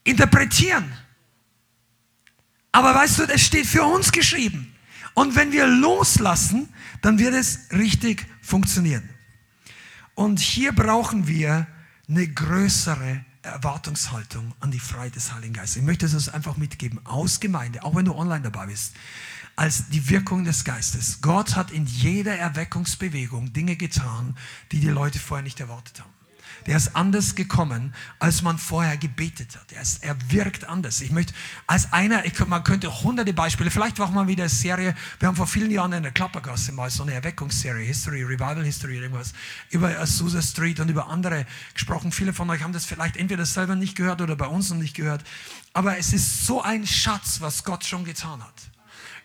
interpretieren. 0.03 0.91
Aber 2.71 2.95
weißt 2.95 3.19
du, 3.19 3.23
es 3.23 3.41
steht 3.41 3.65
für 3.65 3.83
uns 3.83 4.11
geschrieben. 4.11 4.73
Und 5.13 5.35
wenn 5.35 5.51
wir 5.51 5.67
loslassen, 5.67 6.69
dann 7.01 7.19
wird 7.19 7.33
es 7.33 7.67
richtig 7.71 8.25
funktionieren. 8.41 9.09
Und 10.15 10.39
hier 10.39 10.71
brauchen 10.71 11.27
wir 11.27 11.67
eine 12.07 12.27
größere 12.27 13.25
Erwartungshaltung 13.41 14.53
an 14.59 14.71
die 14.71 14.79
Freiheit 14.79 15.15
des 15.15 15.33
Heiligen 15.33 15.53
Geistes. 15.53 15.77
Ich 15.77 15.83
möchte 15.83 16.05
es 16.05 16.29
einfach 16.29 16.57
mitgeben, 16.57 16.99
aus 17.05 17.39
Gemeinde, 17.39 17.83
auch 17.83 17.95
wenn 17.95 18.05
du 18.05 18.13
online 18.13 18.43
dabei 18.43 18.67
bist, 18.67 18.93
als 19.55 19.89
die 19.89 20.09
Wirkung 20.09 20.43
des 20.43 20.63
Geistes. 20.63 21.21
Gott 21.21 21.55
hat 21.55 21.71
in 21.71 21.85
jeder 21.85 22.35
Erweckungsbewegung 22.35 23.51
Dinge 23.53 23.75
getan, 23.75 24.37
die 24.71 24.79
die 24.79 24.89
Leute 24.89 25.19
vorher 25.19 25.43
nicht 25.43 25.59
erwartet 25.59 25.99
haben. 25.99 26.20
Der 26.65 26.77
ist 26.77 26.95
anders 26.95 27.35
gekommen, 27.35 27.93
als 28.19 28.41
man 28.41 28.57
vorher 28.57 28.97
gebetet 28.97 29.55
hat. 29.55 29.71
Er, 29.71 29.81
ist, 29.81 30.03
er 30.03 30.15
wirkt 30.29 30.65
anders. 30.65 31.01
Ich 31.01 31.11
möchte 31.11 31.33
als 31.67 31.91
einer, 31.91 32.25
ich, 32.25 32.37
man 32.47 32.63
könnte 32.63 33.03
hunderte 33.03 33.33
Beispiele, 33.33 33.71
vielleicht 33.71 33.97
machen 33.99 34.15
wir 34.15 34.27
wieder 34.27 34.43
eine 34.43 34.49
Serie. 34.49 34.95
Wir 35.19 35.27
haben 35.27 35.35
vor 35.35 35.47
vielen 35.47 35.71
Jahren 35.71 35.93
in 35.93 36.03
der 36.03 36.11
Klappergasse 36.11 36.71
mal 36.71 36.89
so 36.89 37.03
eine 37.03 37.13
Erweckungsserie, 37.13 37.85
History, 37.85 38.23
Revival 38.23 38.63
History, 38.63 38.97
irgendwas, 38.97 39.33
über 39.69 39.99
Azusa 39.99 40.41
Street 40.41 40.79
und 40.79 40.89
über 40.89 41.07
andere 41.07 41.45
gesprochen. 41.73 42.11
Viele 42.11 42.33
von 42.33 42.49
euch 42.49 42.61
haben 42.61 42.73
das 42.73 42.85
vielleicht 42.85 43.17
entweder 43.17 43.45
selber 43.45 43.75
nicht 43.75 43.95
gehört 43.95 44.21
oder 44.21 44.35
bei 44.35 44.47
uns 44.47 44.69
noch 44.69 44.77
nicht 44.77 44.95
gehört. 44.95 45.23
Aber 45.73 45.97
es 45.97 46.13
ist 46.13 46.45
so 46.45 46.61
ein 46.61 46.85
Schatz, 46.85 47.41
was 47.41 47.63
Gott 47.63 47.85
schon 47.85 48.03
getan 48.03 48.41
hat 48.43 48.70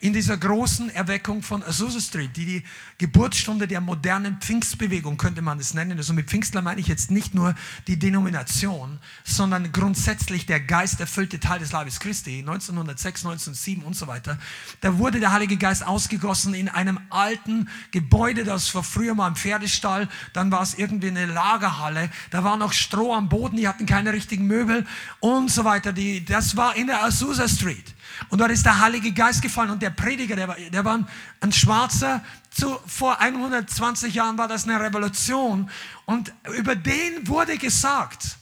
in 0.01 0.13
dieser 0.13 0.37
großen 0.37 0.91
Erweckung 0.91 1.43
von 1.43 1.63
Azusa 1.63 2.01
Street, 2.01 2.37
die 2.37 2.47
die 2.47 2.63
Geburtsstunde 2.99 3.67
der 3.67 3.81
modernen 3.81 4.39
Pfingstbewegung, 4.41 5.17
könnte 5.17 5.43
man 5.43 5.59
es 5.59 5.75
nennen. 5.75 5.97
Also 5.97 6.13
mit 6.13 6.29
Pfingstler 6.29 6.63
meine 6.63 6.81
ich 6.81 6.87
jetzt 6.87 7.11
nicht 7.11 7.35
nur 7.35 7.55
die 7.87 7.99
Denomination, 7.99 8.99
sondern 9.25 9.73
grundsätzlich 9.73 10.47
der 10.47 10.61
geisterfüllte 10.61 11.41
Teil 11.41 11.61
des 11.61 11.73
Leibes 11.73 12.01
Christi, 12.01 12.41
1906, 12.41 13.25
1907 13.25 13.85
und 13.85 13.95
so 13.95 14.07
weiter. 14.07 14.39
Da 14.81 14.99
wurde 14.99 15.21
der 15.21 15.33
Heilige 15.33 15.57
Geist 15.57 15.87
ausgegossen 15.87 16.55
in 16.55 16.69
einem 16.69 17.01
alten 17.11 17.69
Gebäude, 17.91 18.45
das 18.45 18.75
war 18.75 18.83
früher 18.83 19.15
mal 19.15 19.29
ein 19.29 19.37
Pferdestall, 19.37 20.09
dann 20.33 20.51
war 20.51 20.63
es 20.63 20.75
irgendwie 20.75 21.09
eine 21.09 21.27
Lagerhalle, 21.27 22.11
da 22.31 22.45
war 22.45 22.57
noch 22.57 22.73
Stroh 22.73 23.15
am 23.15 23.29
Boden, 23.29 23.57
die 23.57 23.67
hatten 23.67 23.87
keine 23.87 24.13
richtigen 24.13 24.47
Möbel 24.47 24.87
und 25.21 25.51
so 25.51 25.65
weiter. 25.65 25.93
Die, 25.93 26.25
das 26.25 26.57
war 26.57 26.77
in 26.77 26.87
der 26.87 27.03
Azusa 27.03 27.49
Street. 27.49 27.96
Und 28.29 28.41
dort 28.41 28.51
ist 28.51 28.65
der 28.65 28.81
Heilige 28.81 29.13
Geist 29.13 29.43
gefallen 29.43 29.71
und 29.71 29.83
der 29.83 29.91
Prediger, 29.91 30.37
der 30.37 30.49
war, 30.49 30.57
der 30.57 30.85
war 30.85 31.07
ein, 31.41 31.53
Schwarzer. 31.53 32.23
Zu, 32.51 32.79
vor 32.87 33.21
120 33.21 34.15
Jahren 34.15 34.39
war 34.39 34.49
das 34.49 34.65
eine 34.65 34.81
Revolution. 34.81 35.71
Und 36.05 36.33
über 36.57 36.75
den 36.75 37.27
wurde 37.29 37.59
gesagt, 37.59 38.37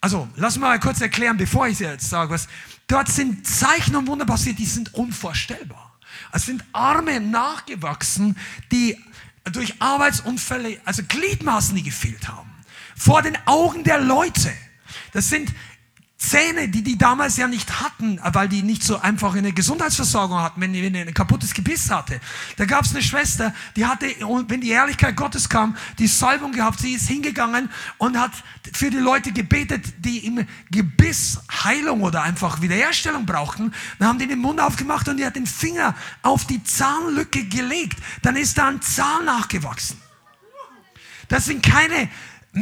also 0.00 0.28
lass 0.36 0.58
mal 0.58 0.78
kurz 0.80 1.00
erklären, 1.00 1.36
bevor 1.36 1.66
ich 1.68 1.78
jetzt 1.78 2.08
sage, 2.08 2.30
was. 2.30 2.48
Dort 2.86 3.08
sind 3.08 3.46
Zeichen 3.46 3.96
und 3.96 4.06
Wunder 4.06 4.24
passiert, 4.24 4.58
die 4.58 4.64
sind 4.64 4.94
unvorstellbar. 4.94 5.98
Es 6.32 6.46
sind 6.46 6.64
Arme 6.72 7.20
nachgewachsen, 7.20 8.36
die 8.72 8.96
durch 9.52 9.80
Arbeitsunfälle, 9.80 10.80
also 10.84 11.02
Gliedmaßen, 11.06 11.74
die 11.76 11.82
gefehlt 11.82 12.28
haben. 12.28 12.50
Vor 12.96 13.22
den 13.22 13.36
Augen 13.46 13.84
der 13.84 14.00
Leute. 14.00 14.52
Das 15.12 15.28
sind 15.28 15.52
Zähne, 16.18 16.68
die 16.68 16.82
die 16.82 16.98
damals 16.98 17.36
ja 17.36 17.46
nicht 17.46 17.80
hatten, 17.80 18.18
weil 18.32 18.48
die 18.48 18.64
nicht 18.64 18.82
so 18.82 18.98
einfach 18.98 19.36
eine 19.36 19.52
Gesundheitsversorgung 19.52 20.40
hatten, 20.40 20.60
wenn 20.60 20.72
die 20.72 20.84
ein 20.84 21.14
kaputtes 21.14 21.54
Gebiss 21.54 21.90
hatte. 21.90 22.20
Da 22.56 22.64
gab 22.64 22.84
es 22.84 22.90
eine 22.90 23.04
Schwester, 23.04 23.54
die 23.76 23.86
hatte, 23.86 24.06
wenn 24.48 24.60
die 24.60 24.74
Herrlichkeit 24.74 25.14
Gottes 25.14 25.48
kam, 25.48 25.76
die 26.00 26.08
Salbung 26.08 26.50
gehabt. 26.50 26.80
Sie 26.80 26.94
ist 26.94 27.06
hingegangen 27.06 27.70
und 27.98 28.18
hat 28.18 28.32
für 28.72 28.90
die 28.90 28.98
Leute 28.98 29.30
gebetet, 29.30 29.84
die 29.98 30.26
im 30.26 30.44
Gebiss 30.72 31.38
Heilung 31.62 32.02
oder 32.02 32.24
einfach 32.24 32.60
Wiederherstellung 32.60 33.24
brauchten. 33.24 33.72
Dann 34.00 34.08
haben 34.08 34.18
die 34.18 34.26
den 34.26 34.40
Mund 34.40 34.60
aufgemacht 34.60 35.08
und 35.08 35.18
die 35.18 35.24
hat 35.24 35.36
den 35.36 35.46
Finger 35.46 35.94
auf 36.22 36.46
die 36.46 36.64
Zahnlücke 36.64 37.44
gelegt. 37.44 38.00
Dann 38.22 38.34
ist 38.34 38.58
da 38.58 38.66
ein 38.66 38.82
Zahn 38.82 39.24
nachgewachsen. 39.24 40.02
Das 41.28 41.44
sind 41.44 41.62
keine 41.62 42.08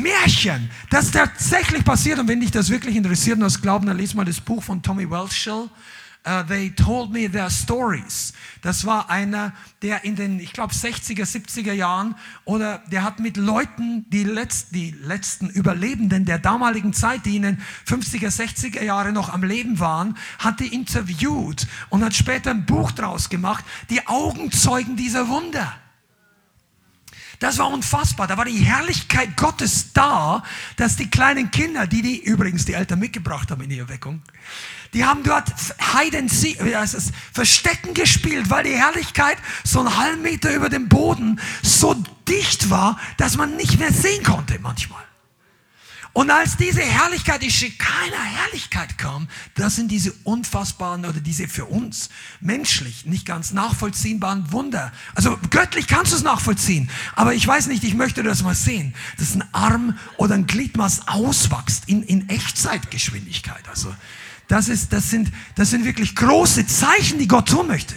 Märchen, 0.03 0.70
das 0.90 1.11
tatsächlich 1.11 1.84
passiert. 1.84 2.18
Und 2.18 2.28
wenn 2.28 2.40
dich 2.40 2.51
das 2.51 2.70
wirklich 2.70 2.97
interessiert 2.97 3.36
und 3.36 3.44
das 3.44 3.61
glauben, 3.61 3.86
dann 3.86 3.97
lies 3.97 4.14
mal 4.14 4.24
das 4.24 4.40
Buch 4.40 4.62
von 4.62 4.82
Tommy 4.82 5.11
Welshel. 5.11 5.68
Uh, 6.28 6.42
they 6.42 6.70
told 6.70 7.12
me 7.12 7.30
their 7.30 7.49
stories. 7.49 8.32
Das 8.61 8.84
war 8.84 9.11
einer, 9.11 9.53
der 9.80 10.03
in 10.03 10.16
den, 10.16 10.40
ich 10.40 10.53
glaube, 10.53 10.74
60er, 10.74 11.22
70er 11.22 11.72
Jahren 11.72 12.16
oder 12.44 12.82
der 12.90 13.05
hat 13.05 13.20
mit 13.20 13.36
Leuten, 13.36 14.11
die, 14.11 14.24
letzt, 14.24 14.74
die 14.74 14.90
letzten 14.90 15.49
Überlebenden 15.49 16.24
der 16.24 16.40
damaligen 16.40 16.92
Zeit, 16.92 17.26
die 17.26 17.36
in 17.36 17.42
den 17.42 17.62
50er, 17.86 18.26
60er 18.26 18.82
Jahre 18.82 19.12
noch 19.12 19.32
am 19.32 19.44
Leben 19.44 19.78
waren, 19.78 20.16
hat 20.40 20.59
die 20.59 20.74
interviewt 20.74 21.68
und 21.90 22.05
hat 22.05 22.14
später 22.14 22.51
ein 22.51 22.66
Buch 22.66 22.90
draus 22.90 23.28
gemacht, 23.28 23.64
die 23.88 24.05
Augenzeugen 24.09 24.97
dieser 24.97 25.28
Wunder. 25.28 25.76
Das 27.39 27.59
war 27.59 27.68
unfassbar. 27.68 28.26
Da 28.26 28.37
war 28.37 28.45
die 28.45 28.59
Herrlichkeit 28.59 29.37
Gottes 29.37 29.93
da, 29.93 30.43
dass 30.76 30.97
die 30.97 31.11
kleinen 31.11 31.51
Kinder, 31.51 31.87
die 31.87 32.03
die 32.03 32.22
übrigens 32.22 32.64
die 32.64 32.74
Eltern 32.74 32.99
mitgebracht 32.99 33.51
haben 33.51 33.62
in 33.62 33.70
die 33.70 33.78
Erweckung, 33.78 34.22
die 34.95 35.05
haben 35.05 35.22
dort 35.22 35.53
Heiden, 35.95 36.30
wie 36.30 36.76
heißt 36.76 36.95
es, 36.95 37.12
Verstecken 37.32 37.93
gespielt, 37.95 38.49
weil 38.49 38.64
die 38.64 38.76
Herrlichkeit 38.76 39.37
so 39.64 39.80
einen 39.80 39.97
halben 39.97 40.22
Meter 40.22 40.55
über 40.55 40.68
dem 40.68 40.89
Boden 40.89 41.41
so 41.62 41.95
dicht 42.28 42.70
war, 42.70 42.99
dass 43.16 43.37
man 43.37 43.57
nicht 43.57 43.78
mehr 43.78 43.93
sehen 43.93 44.22
konnte 44.22 44.59
manchmal. 44.61 45.05
Und 46.16 46.30
als 46.30 46.56
diese 46.56 46.80
Herrlichkeit, 46.80 47.42
die 47.42 47.50
Shekinah 47.50 48.16
Herrlichkeit 48.16 48.96
kam, 48.96 49.28
das 49.54 49.76
sind 49.76 49.90
diese 49.90 50.14
unfassbaren 50.24 51.04
oder 51.04 51.20
diese 51.20 51.46
für 51.46 51.66
uns 51.66 52.08
menschlich 52.40 53.04
nicht 53.04 53.26
ganz 53.26 53.52
nachvollziehbaren 53.52 54.50
Wunder. 54.50 54.92
Also 55.14 55.38
göttlich 55.50 55.86
kannst 55.86 56.12
du 56.12 56.16
es 56.16 56.22
nachvollziehen, 56.22 56.88
aber 57.16 57.34
ich 57.34 57.46
weiß 57.46 57.66
nicht, 57.66 57.84
ich 57.84 57.92
möchte 57.92 58.22
das 58.22 58.42
mal 58.42 58.54
sehen, 58.54 58.94
dass 59.18 59.34
ein 59.34 59.44
Arm 59.52 59.98
oder 60.16 60.36
ein 60.36 60.46
Gliedmaß 60.46 61.06
auswächst 61.08 61.86
in, 61.86 62.02
in 62.02 62.30
Echtzeitgeschwindigkeit. 62.30 63.68
Also 63.68 63.94
das, 64.48 64.70
ist, 64.70 64.94
das, 64.94 65.10
sind, 65.10 65.30
das 65.54 65.68
sind 65.68 65.84
wirklich 65.84 66.16
große 66.16 66.66
Zeichen, 66.66 67.18
die 67.18 67.28
Gott 67.28 67.50
tun 67.50 67.66
möchte. 67.66 67.94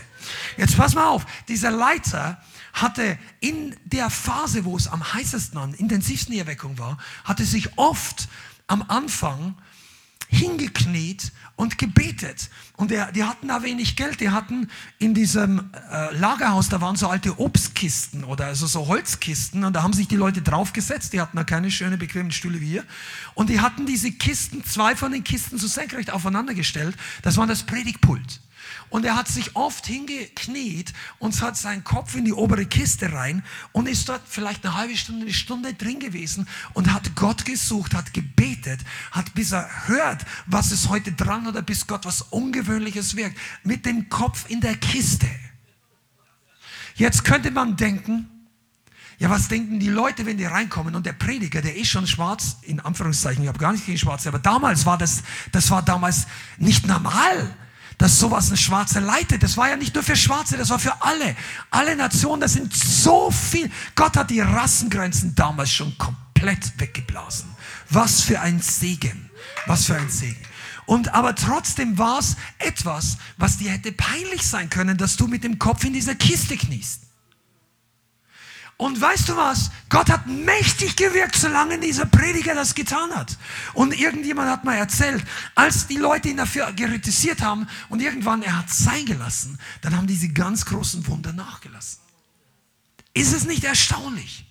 Jetzt 0.57 0.76
pass 0.76 0.93
mal 0.93 1.07
auf, 1.07 1.26
dieser 1.47 1.72
Leiter, 1.72 2.43
hatte 2.74 3.17
in 3.39 3.76
der 3.86 4.09
Phase, 4.09 4.65
wo 4.65 4.78
es 4.78 4.88
am 4.88 5.13
heißesten, 5.13 5.57
am 5.57 5.74
intensivsten 5.74 6.34
die 6.34 6.39
Erweckung 6.39 6.78
war, 6.78 6.97
hatte 7.24 7.45
sich 7.45 7.78
oft 7.78 8.28
am 8.67 8.84
Anfang 8.88 9.55
hingekniet 10.30 11.32
und 11.55 11.78
gebetet. 11.80 12.49
Und 12.78 12.91
der, 12.91 13.11
die 13.11 13.24
hatten 13.24 13.47
da 13.47 13.63
wenig 13.63 13.95
Geld. 13.95 14.22
Die 14.22 14.30
hatten 14.30 14.70
in 14.99 15.15
diesem 15.15 15.72
äh, 15.91 16.15
Lagerhaus, 16.15 16.70
da 16.70 16.80
waren 16.80 16.95
so 16.95 17.07
alte 17.07 17.39
Obstkisten 17.39 18.24
oder 18.24 18.45
also 18.45 18.67
so 18.67 18.88
Holzkisten. 18.88 19.63
Und 19.63 19.74
da 19.74 19.82
haben 19.82 19.93
sich 19.93 20.07
die 20.07 20.15
Leute 20.15 20.43
draufgesetzt. 20.43 21.13
Die 21.13 21.20
hatten 21.20 21.36
da 21.36 21.43
keine 21.43 21.72
schönen, 21.72 21.97
bequemen 21.97 22.32
Stühle 22.32 22.61
wie 22.61 22.67
hier. 22.67 22.86
Und 23.34 23.49
die 23.49 23.59
hatten 23.59 23.88
diese 23.88 24.11
Kisten, 24.11 24.63
zwei 24.63 24.95
von 24.95 25.11
den 25.11 25.24
Kisten 25.24 25.57
so 25.57 25.67
senkrecht 25.67 26.11
aufeinander 26.11 26.53
gestellt. 26.53 26.95
Das 27.24 27.38
war 27.38 27.47
das 27.47 27.63
Predigtpult. 27.63 28.39
Und 28.90 29.06
er 29.06 29.16
hat 29.16 29.28
sich 29.28 29.56
oft 29.56 29.86
hingekniet 29.86 30.94
und 31.20 31.40
hat 31.42 31.58
seinen 31.58 31.84
Kopf 31.84 32.16
in 32.16 32.26
die 32.26 32.34
obere 32.34 32.66
Kiste 32.66 33.12
rein 33.14 33.44
und 33.72 33.88
ist 33.88 34.10
dort 34.10 34.22
vielleicht 34.28 34.66
eine 34.66 34.76
halbe 34.76 34.98
Stunde, 34.98 35.22
eine 35.24 35.34
Stunde 35.34 35.74
drin 35.74 36.00
gewesen 36.00 36.48
und 36.74 36.92
hat 36.92 37.16
Gott 37.16 37.46
gesucht, 37.46 37.94
hat 37.94 38.14
gebetet, 38.14 38.80
hat 39.12 39.34
bis 39.36 39.52
er 39.52 39.70
hört, 39.88 40.26
was 40.48 40.72
ist 40.72 40.90
heute 40.90 41.12
dran 41.12 41.48
oder 41.48 41.62
bis 41.62 41.86
Gott 41.86 42.06
was 42.06 42.24
Ungewöhnliches 42.24 43.16
wirkt, 43.16 43.38
mit 43.64 43.86
dem 43.86 44.10
Kopf 44.10 44.50
in 44.50 44.62
der 44.62 44.76
Kiste. 44.76 45.30
Jetzt 46.96 47.24
könnte 47.24 47.52
man 47.52 47.78
denken, 47.78 48.30
ja, 49.20 49.30
was 49.30 49.50
denken 49.50 49.80
die 49.80 49.90
Leute, 49.90 50.26
wenn 50.26 50.38
die 50.38 50.46
reinkommen 50.46 50.96
und 50.96 51.06
der 51.06 51.14
Prediger, 51.14 51.62
der 51.62 51.76
ist 51.76 51.90
schon 51.90 52.08
schwarz, 52.08 52.58
in 52.62 52.80
Anführungszeichen, 52.80 53.44
ich 53.44 53.50
habe 53.50 53.60
gar 53.60 53.74
nicht 53.74 53.86
gegen 53.86 53.98
Schwarze, 53.98 54.30
aber 54.30 54.40
damals 54.40 54.86
war 54.86 54.98
das, 54.98 55.24
das 55.52 55.70
war 55.70 55.84
damals 55.84 56.26
nicht 56.58 56.88
normal 56.88 57.56
dass 58.00 58.18
sowas 58.18 58.50
ein 58.50 58.58
Schwarze 58.58 59.00
leitet. 59.00 59.43
Das 59.43 59.58
war 59.58 59.70
ja 59.70 59.76
nicht 59.76 59.93
nur 59.93 60.04
für 60.04 60.16
Schwarze, 60.16 60.58
das 60.58 60.72
war 60.72 60.80
für 60.80 61.02
alle. 61.04 61.36
Alle 61.70 61.95
Nationen, 61.95 62.41
das 62.41 62.54
sind 62.54 62.74
so 62.76 63.30
viel. 63.30 63.70
Gott 63.93 64.18
hat 64.18 64.32
die 64.32 64.39
Rassengrenzen 64.39 65.36
damals 65.36 65.72
schon 65.72 65.95
komplett 65.97 66.80
weggeblasen. 66.80 67.50
Was 67.89 68.22
für 68.22 68.39
ein 68.39 68.62
Segen. 68.62 69.30
Was 69.68 69.86
für 69.86 69.95
ein 69.95 70.10
Segen. 70.10 70.39
Und 70.86 71.14
aber 71.14 71.36
trotzdem 71.36 71.97
war 71.97 72.20
es 72.20 72.36
etwas, 72.58 73.18
was 73.38 73.58
dir 73.58 73.70
hätte 73.72 73.91
peinlich 73.91 74.41
sein 74.41 74.70
können, 74.70 74.97
dass 74.97 75.18
du 75.18 75.28
mit 75.28 75.43
dem 75.43 75.60
Kopf 75.60 75.84
in 75.84 75.93
dieser 75.93 76.16
Kiste 76.16 76.58
kniest. 76.58 77.02
Und 78.80 79.01
weißt 79.01 79.27
du 79.27 79.36
was? 79.36 79.71
Gott 79.89 80.09
hat 80.09 80.25
mächtig 80.25 80.95
gewirkt, 80.95 81.36
solange 81.36 81.80
dieser 81.80 82.05
Prediger 82.05 82.55
das 82.55 82.75
getan 82.75 83.13
hat. 83.13 83.38
Und 83.73 83.93
irgendjemand 83.99 84.49
hat 84.49 84.63
mal 84.63 84.77
erzählt, 84.77 85.21
als 85.53 85.88
die 85.88 85.97
Leute 85.97 86.30
ihn 86.30 86.38
dafür 86.38 86.71
kritisiert 86.73 87.41
haben 87.41 87.67
und 87.89 88.01
irgendwann 88.01 88.41
er 88.41 88.57
hat 88.57 88.69
sein 88.69 89.05
gelassen, 89.05 89.59
dann 89.82 89.97
haben 89.97 90.07
diese 90.07 90.30
ganz 90.30 90.65
großen 90.65 91.05
Wunder 91.07 91.34
nachgelassen. 91.34 91.99
Ist 93.13 93.34
es 93.34 93.43
nicht 93.43 93.65
erstaunlich? 93.65 94.45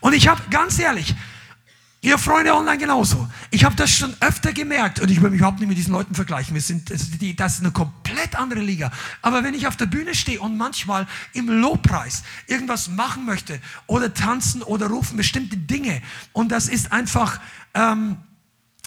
Und 0.00 0.12
ich 0.12 0.28
habe 0.28 0.42
ganz 0.50 0.78
ehrlich, 0.78 1.14
Ihr 2.04 2.18
Freunde 2.18 2.54
online 2.54 2.76
genauso. 2.76 3.26
Ich 3.50 3.64
habe 3.64 3.76
das 3.76 3.90
schon 3.90 4.14
öfter 4.20 4.52
gemerkt 4.52 5.00
und 5.00 5.10
ich 5.10 5.22
will 5.22 5.30
mich 5.30 5.38
überhaupt 5.38 5.60
nicht 5.60 5.70
mit 5.70 5.78
diesen 5.78 5.94
Leuten 5.94 6.14
vergleichen. 6.14 6.52
Wir 6.52 6.60
sind, 6.60 6.90
das 6.90 7.00
ist 7.00 7.60
eine 7.60 7.70
komplett 7.70 8.36
andere 8.36 8.60
Liga. 8.60 8.92
Aber 9.22 9.42
wenn 9.42 9.54
ich 9.54 9.66
auf 9.66 9.78
der 9.78 9.86
Bühne 9.86 10.14
stehe 10.14 10.38
und 10.38 10.58
manchmal 10.58 11.06
im 11.32 11.48
Lobpreis 11.48 12.22
irgendwas 12.46 12.88
machen 12.88 13.24
möchte 13.24 13.58
oder 13.86 14.12
tanzen 14.12 14.62
oder 14.62 14.88
rufen 14.88 15.16
bestimmte 15.16 15.56
Dinge 15.56 16.02
und 16.34 16.52
das 16.52 16.68
ist 16.68 16.92
einfach, 16.92 17.40
ähm, 17.72 18.18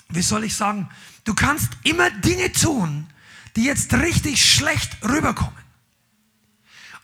wie 0.09 0.21
soll 0.21 0.43
ich 0.43 0.55
sagen, 0.55 0.87
du 1.23 1.33
kannst 1.33 1.69
immer 1.85 2.11
Dinge 2.11 2.51
tun, 2.51 3.07
die 3.55 3.63
jetzt 3.63 3.95
richtig 3.95 4.45
schlecht 4.45 4.95
rüberkommen. 5.03 5.57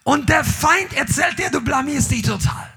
Und 0.03 0.29
der 0.29 0.43
Feind 0.43 0.93
erzählt 0.93 1.39
dir, 1.39 1.49
du 1.49 1.59
blamierst 1.59 2.11
dich 2.11 2.21
total. 2.21 2.72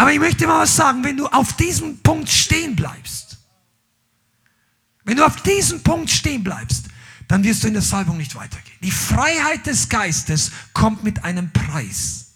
Aber 0.00 0.14
ich 0.14 0.18
möchte 0.18 0.46
mal 0.46 0.60
was 0.60 0.74
sagen, 0.74 1.04
wenn 1.04 1.18
du 1.18 1.26
auf 1.26 1.52
diesem 1.58 1.98
Punkt 1.98 2.30
stehen 2.30 2.74
bleibst, 2.74 3.36
wenn 5.04 5.18
du 5.18 5.26
auf 5.26 5.42
diesem 5.42 5.82
Punkt 5.82 6.08
stehen 6.08 6.42
bleibst, 6.42 6.86
dann 7.28 7.44
wirst 7.44 7.62
du 7.62 7.66
in 7.68 7.74
der 7.74 7.82
Salbung 7.82 8.16
nicht 8.16 8.34
weitergehen. 8.34 8.78
Die 8.82 8.92
Freiheit 8.92 9.66
des 9.66 9.90
Geistes 9.90 10.52
kommt 10.72 11.04
mit 11.04 11.22
einem 11.22 11.52
Preis. 11.52 12.32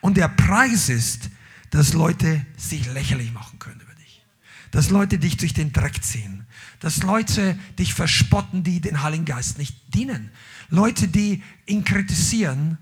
Und 0.00 0.16
der 0.16 0.28
Preis 0.28 0.88
ist, 0.88 1.28
dass 1.68 1.92
Leute 1.92 2.46
sich 2.56 2.90
lächerlich 2.94 3.34
machen 3.34 3.58
können 3.58 3.82
über 3.82 3.94
dich. 3.96 4.22
Dass 4.70 4.88
Leute 4.88 5.18
dich 5.18 5.36
durch 5.36 5.52
den 5.52 5.74
Dreck 5.74 6.02
ziehen. 6.02 6.46
Dass 6.80 7.02
Leute 7.02 7.58
dich 7.78 7.92
verspotten, 7.92 8.64
die 8.64 8.80
den 8.80 9.02
Heiligen 9.02 9.26
Geist 9.26 9.58
nicht 9.58 9.76
dienen. 9.92 10.30
Leute, 10.70 11.06
die 11.06 11.42
ihn 11.66 11.84
kritisieren 11.84 12.78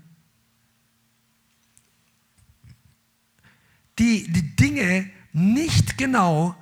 die 3.99 4.31
die 4.31 4.55
Dinge 4.55 5.09
nicht 5.33 5.97
genau 5.97 6.55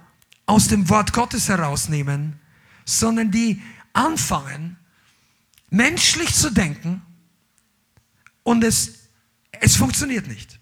aus 0.45 0.67
dem 0.67 0.89
Wort 0.89 1.13
Gottes 1.13 1.49
herausnehmen, 1.49 2.39
sondern 2.85 3.31
die 3.31 3.61
anfangen, 3.93 4.77
menschlich 5.69 6.33
zu 6.33 6.51
denken 6.51 7.01
und 8.43 8.63
es, 8.63 9.09
es 9.51 9.75
funktioniert 9.75 10.27
nicht. 10.27 10.59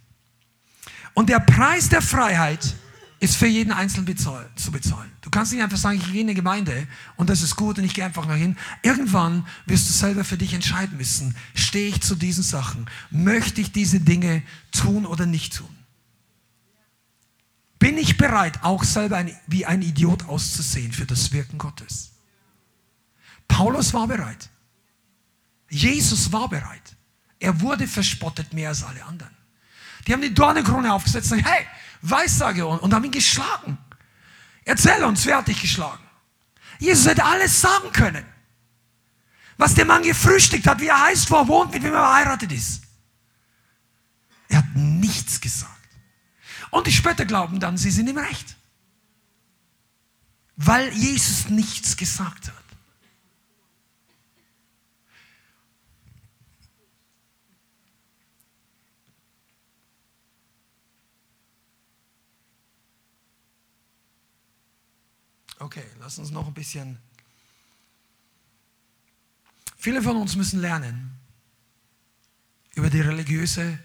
Und 1.13 1.29
der 1.29 1.39
Preis 1.39 1.89
der 1.89 2.01
Freiheit 2.01 2.75
ist 3.19 3.37
für 3.37 3.47
jeden 3.47 3.71
Einzelnen 3.71 4.05
bezahl 4.05 4.49
zu 4.55 4.71
bezahlen. 4.71 5.11
Du 5.21 5.29
kannst 5.29 5.53
nicht 5.53 5.61
einfach 5.61 5.77
sagen, 5.77 5.97
ich 5.97 6.11
gehe 6.11 6.21
in 6.21 6.27
eine 6.27 6.35
Gemeinde 6.35 6.87
und 7.15 7.29
das 7.29 7.41
ist 7.41 7.55
gut 7.55 7.77
und 7.77 7.85
ich 7.85 7.93
gehe 7.93 8.03
einfach 8.03 8.25
noch 8.27 8.35
hin. 8.35 8.57
Irgendwann 8.81 9.47
wirst 9.65 9.87
du 9.87 9.93
selber 9.93 10.23
für 10.23 10.37
dich 10.37 10.53
entscheiden 10.53 10.97
müssen, 10.97 11.35
stehe 11.55 11.87
ich 11.87 12.01
zu 12.01 12.15
diesen 12.15 12.43
Sachen? 12.43 12.89
Möchte 13.11 13.61
ich 13.61 13.71
diese 13.71 13.99
Dinge 13.99 14.43
tun 14.71 15.05
oder 15.05 15.25
nicht 15.25 15.55
tun? 15.55 15.69
Bin 17.83 17.97
ich 17.97 18.15
bereit, 18.15 18.63
auch 18.63 18.81
selber 18.85 19.17
ein, 19.17 19.37
wie 19.45 19.65
ein 19.65 19.81
Idiot 19.81 20.29
auszusehen 20.29 20.93
für 20.93 21.05
das 21.05 21.33
Wirken 21.33 21.57
Gottes. 21.57 22.13
Paulus 23.49 23.93
war 23.93 24.07
bereit. 24.07 24.49
Jesus 25.69 26.31
war 26.31 26.47
bereit. 26.47 26.95
Er 27.39 27.59
wurde 27.59 27.85
verspottet 27.85 28.53
mehr 28.53 28.69
als 28.69 28.85
alle 28.85 29.03
anderen. 29.03 29.35
Die 30.07 30.13
haben 30.13 30.21
die 30.21 30.33
Dornenkrone 30.33 30.93
aufgesetzt 30.93 31.29
und 31.33 31.39
gesagt, 31.39 31.57
hey, 31.57 31.67
Weissage 32.01 32.65
und, 32.65 32.79
und 32.79 32.93
haben 32.93 33.03
ihn 33.03 33.11
geschlagen. 33.11 33.77
Erzähl 34.63 35.03
uns, 35.03 35.25
wer 35.25 35.39
hat 35.39 35.49
dich 35.49 35.59
geschlagen? 35.59 36.05
Jesus 36.79 37.05
hätte 37.05 37.25
alles 37.25 37.59
sagen 37.59 37.91
können. 37.91 38.25
Was 39.57 39.75
der 39.75 39.83
Mann 39.83 40.03
gefrühstückt 40.03 40.67
hat, 40.67 40.79
wie 40.79 40.87
er 40.87 41.01
heißt, 41.01 41.29
wo 41.29 41.35
er 41.35 41.47
wohnt, 41.49 41.73
mit 41.73 41.83
wem 41.83 41.93
er 41.93 41.99
verheiratet 41.99 42.53
ist. 42.53 42.83
Er 44.47 44.59
hat 44.59 44.73
nichts 44.73 45.41
gesagt. 45.41 45.72
Und 46.73 46.87
die 46.87 46.91
Spötter 46.91 47.25
glauben 47.25 47.59
dann, 47.59 47.77
sie 47.77 47.91
sind 47.91 48.09
im 48.09 48.17
Recht. 48.17 48.55
Weil 50.55 50.91
Jesus 50.91 51.49
nichts 51.49 51.95
gesagt 51.95 52.47
hat. 52.47 52.63
Okay, 65.59 65.85
lass 65.99 66.17
uns 66.17 66.31
noch 66.31 66.47
ein 66.47 66.55
bisschen. 66.55 66.97
Viele 69.77 70.01
von 70.01 70.15
uns 70.15 70.35
müssen 70.35 70.59
lernen, 70.59 71.19
über 72.73 72.89
die 72.89 73.01
religiöse 73.01 73.77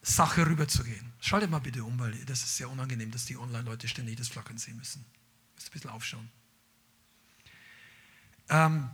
Sache 0.00 0.46
rüberzugehen. 0.46 1.11
Schaltet 1.24 1.50
mal 1.50 1.60
bitte 1.60 1.84
um, 1.84 1.96
weil 2.00 2.12
das 2.24 2.42
ist 2.42 2.56
sehr 2.56 2.68
unangenehm, 2.68 3.12
dass 3.12 3.26
die 3.26 3.36
Online-Leute 3.36 3.86
ständig 3.86 4.16
das 4.16 4.26
Flackern 4.26 4.58
sehen 4.58 4.76
müssen. 4.76 5.04
Müsst 5.54 5.68
ein 5.68 5.70
bisschen 5.70 5.90
aufschauen. 5.90 6.28
Ähm, 8.48 8.90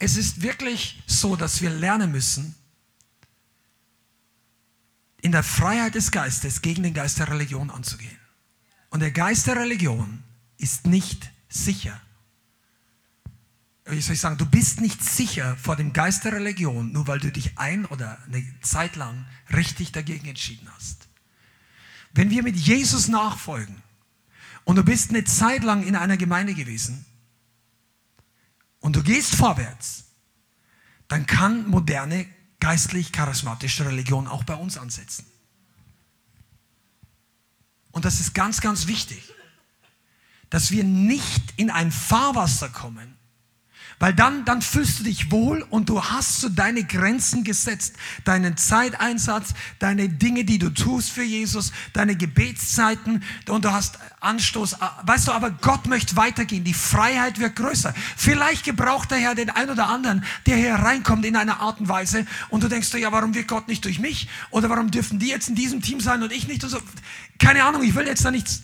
es 0.00 0.16
ist 0.16 0.42
wirklich 0.42 1.00
so, 1.06 1.36
dass 1.36 1.62
wir 1.62 1.70
lernen 1.70 2.10
müssen, 2.10 2.56
in 5.20 5.30
der 5.30 5.44
Freiheit 5.44 5.94
des 5.94 6.10
Geistes 6.10 6.62
gegen 6.62 6.82
den 6.82 6.94
Geist 6.94 7.20
der 7.20 7.30
Religion 7.30 7.70
anzugehen. 7.70 8.18
Und 8.90 8.98
der 8.98 9.12
Geist 9.12 9.46
der 9.46 9.54
Religion 9.54 10.24
ist 10.58 10.88
nicht 10.88 11.30
sicher. 11.48 12.00
Wie 13.84 14.00
soll 14.00 14.14
ich 14.14 14.20
sagen, 14.20 14.36
du 14.36 14.46
bist 14.46 14.80
nicht 14.80 15.04
sicher 15.04 15.56
vor 15.58 15.76
dem 15.76 15.92
Geist 15.92 16.24
der 16.24 16.32
Religion, 16.32 16.90
nur 16.90 17.06
weil 17.06 17.20
du 17.20 17.30
dich 17.30 17.56
ein 17.56 17.86
oder 17.86 18.20
eine 18.24 18.44
Zeit 18.62 18.96
lang 18.96 19.28
richtig 19.52 19.92
dagegen 19.92 20.26
entschieden 20.26 20.68
hast. 20.74 21.06
Wenn 22.14 22.30
wir 22.30 22.42
mit 22.42 22.56
Jesus 22.56 23.08
nachfolgen 23.08 23.82
und 24.64 24.76
du 24.76 24.84
bist 24.84 25.10
eine 25.10 25.24
Zeit 25.24 25.64
lang 25.64 25.82
in 25.82 25.96
einer 25.96 26.16
Gemeinde 26.16 26.54
gewesen 26.54 27.04
und 28.80 28.96
du 28.96 29.02
gehst 29.02 29.34
vorwärts, 29.34 30.04
dann 31.08 31.26
kann 31.26 31.68
moderne 31.68 32.26
geistlich-charismatische 32.60 33.86
Religion 33.86 34.28
auch 34.28 34.44
bei 34.44 34.54
uns 34.54 34.78
ansetzen. 34.78 35.26
Und 37.90 38.04
das 38.04 38.20
ist 38.20 38.34
ganz, 38.34 38.60
ganz 38.60 38.86
wichtig 38.86 39.34
dass 40.52 40.70
wir 40.70 40.84
nicht 40.84 41.54
in 41.56 41.70
ein 41.70 41.90
Fahrwasser 41.90 42.68
kommen, 42.68 43.16
weil 43.98 44.14
dann, 44.14 44.44
dann 44.44 44.62
fühlst 44.62 45.00
du 45.00 45.04
dich 45.04 45.30
wohl 45.30 45.64
und 45.70 45.88
du 45.88 46.02
hast 46.02 46.40
so 46.40 46.48
deine 46.48 46.84
Grenzen 46.84 47.44
gesetzt, 47.44 47.96
deinen 48.24 48.56
Zeiteinsatz, 48.56 49.54
deine 49.78 50.08
Dinge, 50.08 50.44
die 50.44 50.58
du 50.58 50.70
tust 50.70 51.10
für 51.10 51.22
Jesus, 51.22 51.72
deine 51.92 52.16
Gebetszeiten 52.16 53.22
und 53.48 53.64
du 53.64 53.72
hast 53.72 53.98
Anstoß. 54.20 54.76
Weißt 55.04 55.28
du, 55.28 55.32
aber 55.32 55.50
Gott 55.50 55.86
möchte 55.86 56.16
weitergehen. 56.16 56.64
Die 56.64 56.74
Freiheit 56.74 57.38
wird 57.38 57.56
größer. 57.56 57.94
Vielleicht 58.16 58.64
gebraucht 58.64 59.10
der 59.10 59.18
Herr 59.18 59.34
den 59.34 59.50
einen 59.50 59.70
oder 59.70 59.88
anderen, 59.88 60.24
der 60.46 60.56
hier 60.56 60.74
reinkommt 60.74 61.24
in 61.24 61.36
einer 61.36 61.60
Art 61.60 61.80
und 61.80 61.88
Weise 61.88 62.26
und 62.48 62.62
du 62.62 62.68
denkst 62.68 62.90
dir, 62.90 62.98
ja, 62.98 63.12
warum 63.12 63.34
wird 63.34 63.48
Gott 63.48 63.68
nicht 63.68 63.84
durch 63.84 63.98
mich? 63.98 64.28
Oder 64.50 64.70
warum 64.70 64.90
dürfen 64.90 65.18
die 65.18 65.28
jetzt 65.28 65.48
in 65.48 65.54
diesem 65.54 65.82
Team 65.82 66.00
sein 66.00 66.22
und 66.22 66.32
ich 66.32 66.46
nicht? 66.46 66.64
Und 66.64 66.70
so. 66.70 66.78
Keine 67.38 67.64
Ahnung, 67.64 67.82
ich 67.82 67.94
will 67.94 68.06
jetzt 68.06 68.24
da 68.24 68.30
nichts 68.30 68.62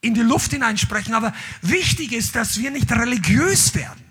in 0.00 0.14
die 0.14 0.22
Luft 0.22 0.52
hineinsprechen, 0.52 1.14
aber 1.14 1.32
wichtig 1.62 2.12
ist, 2.12 2.34
dass 2.34 2.58
wir 2.58 2.70
nicht 2.70 2.90
religiös 2.90 3.74
werden. 3.74 4.09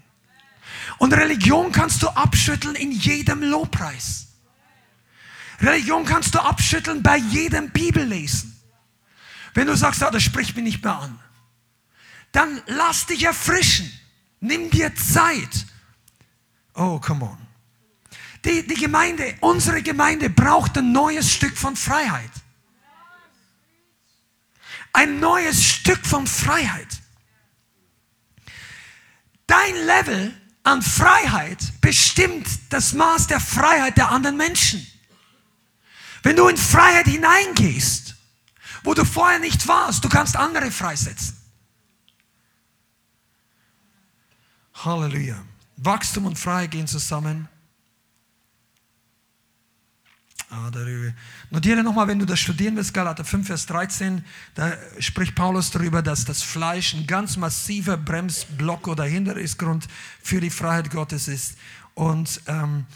Und 0.99 1.13
Religion 1.13 1.71
kannst 1.71 2.03
du 2.03 2.09
abschütteln 2.09 2.75
in 2.75 2.91
jedem 2.91 3.41
Lobpreis. 3.41 4.27
Religion 5.61 6.05
kannst 6.05 6.35
du 6.35 6.39
abschütteln 6.39 7.01
bei 7.01 7.17
jedem 7.17 7.71
Bibellesen. 7.71 8.55
Wenn 9.53 9.67
du 9.67 9.75
sagst, 9.75 10.03
ah, 10.03 10.11
das 10.11 10.23
spricht 10.23 10.55
mich 10.55 10.63
nicht 10.63 10.83
mehr 10.83 10.95
an, 10.95 11.19
dann 12.31 12.61
lass 12.67 13.07
dich 13.07 13.23
erfrischen. 13.23 13.91
Nimm 14.39 14.69
dir 14.69 14.93
Zeit. 14.95 15.65
Oh, 16.75 16.99
come 16.99 17.25
on. 17.25 17.37
Die, 18.45 18.65
die 18.65 18.75
Gemeinde, 18.75 19.35
unsere 19.41 19.81
Gemeinde 19.81 20.29
braucht 20.29 20.77
ein 20.77 20.91
neues 20.91 21.31
Stück 21.31 21.57
von 21.57 21.75
Freiheit 21.75 22.31
ein 24.93 25.19
neues 25.19 25.63
Stück 25.63 26.05
von 26.05 26.27
Freiheit. 26.27 26.87
Dein 29.47 29.75
Level 29.85 30.38
an 30.63 30.81
Freiheit 30.81 31.57
bestimmt 31.81 32.47
das 32.69 32.93
Maß 32.93 33.27
der 33.27 33.39
Freiheit 33.39 33.97
der 33.97 34.11
anderen 34.11 34.37
Menschen. 34.37 34.85
Wenn 36.23 36.35
du 36.35 36.47
in 36.47 36.57
Freiheit 36.57 37.05
hineingehst, 37.07 38.15
wo 38.83 38.93
du 38.93 39.05
vorher 39.05 39.39
nicht 39.39 39.67
warst, 39.67 40.03
du 40.03 40.09
kannst 40.09 40.35
andere 40.35 40.71
freisetzen. 40.71 41.37
Halleluja. 44.73 45.35
Wachstum 45.77 46.25
und 46.25 46.37
Freiheit 46.37 46.71
gehen 46.71 46.87
zusammen. 46.87 47.47
Ah, 50.51 50.71
darüber. 50.71 51.13
Notiere 51.51 51.83
nochmal, 51.83 52.07
wenn 52.07 52.17
du 52.17 52.25
das 52.25 52.39
studieren 52.39 52.75
willst, 52.75 52.91
Galater 52.91 53.23
5, 53.23 53.45
Vers 53.45 53.67
13, 53.67 54.25
da 54.55 54.73
spricht 54.97 55.35
Paulus 55.35 55.69
darüber, 55.69 56.01
dass 56.01 56.25
das 56.25 56.41
Fleisch 56.41 56.95
ein 56.95 57.05
ganz 57.05 57.37
massiver 57.37 57.97
Bremsblock 57.97 58.87
oder 58.87 59.03
Hindernisgrund 59.03 59.87
für 60.23 60.41
die 60.41 60.49
Freiheit 60.49 60.89
Gottes 60.89 61.27
ist. 61.27 61.55
Und, 61.93 62.41
ähm, 62.47 62.87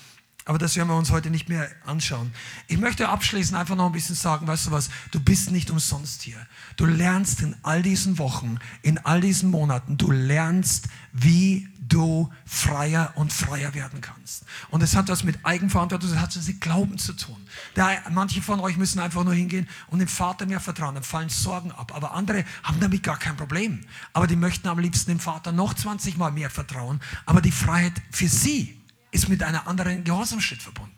aber 0.45 0.58
das 0.58 0.76
werden 0.76 0.88
wir 0.88 0.97
uns 0.97 1.12
heute 1.12 1.30
nicht 1.30 1.47
mehr 1.47 1.70
anschauen. 1.86 2.34
Ich 2.68 2.80
möchte 2.80 3.08
abschließend 3.08 3.56
einfach 3.56 3.76
noch 3.76 3.86
ein 3.86 3.91
bisschen 3.91 4.16
sagen, 4.16 4.47
weißt 4.47 4.68
du 4.68 4.72
was, 4.72 4.89
du 5.12 5.20
bist 5.20 5.51
nicht 5.51 5.70
umsonst 5.70 6.24
hier. 6.24 6.47
Du 6.76 6.88
lernst 6.88 7.41
in 7.41 7.56
all 7.62 7.84
diesen 7.84 8.18
Wochen, 8.18 8.58
in 8.82 8.97
all 8.97 9.22
diesen 9.22 9.51
Monaten, 9.51 9.95
du 9.97 10.10
lernst, 10.10 10.88
wie 11.12 11.70
du 11.94 12.30
freier 12.46 13.14
und 13.16 13.32
freier 13.32 13.74
werden 13.76 14.02
kannst. 14.02 14.46
Und 14.72 14.82
es 14.82 14.96
hat 14.96 15.10
das 15.10 15.24
mit 15.24 15.46
Eigenverantwortung, 15.46 16.10
das 16.10 16.20
hat 16.20 16.36
das 16.36 16.48
mit 16.48 16.60
Glauben 16.60 16.98
zu 16.98 17.14
tun. 17.14 17.38
Da, 17.76 17.91
manche 18.10 18.41
von 18.41 18.60
euch 18.60 18.78
müssen 18.78 19.00
einfach 19.00 19.24
nur 19.24 19.36
hingehen 19.36 19.70
und 19.88 20.00
dem 20.00 20.08
Vater 20.08 20.48
mehr 20.48 20.60
vertrauen, 20.60 20.96
dann 20.96 21.04
fallen 21.04 21.30
Sorgen 21.30 21.72
ab. 21.72 21.96
Aber 21.96 22.14
andere 22.14 22.46
haben 22.64 22.80
damit 22.80 23.04
gar 23.04 23.20
kein 23.20 23.38
Problem. 23.38 23.82
Aber 24.12 24.26
die 24.26 24.36
möchten 24.36 24.68
am 24.68 24.80
liebsten 24.80 25.12
dem 25.12 25.20
Vater 25.20 25.52
noch 25.52 25.76
20 25.76 26.18
Mal 26.18 26.32
mehr 26.32 26.50
vertrauen. 26.50 27.00
Aber 27.28 27.41
die 27.41 27.52
Freiheit 27.52 27.94
für 28.10 28.28
sie 28.28 28.82
ist 29.12 29.30
mit 29.30 29.44
einer 29.44 29.68
anderen 29.68 30.04
Gehorsamschritt 30.04 30.64
verbunden. 30.64 30.91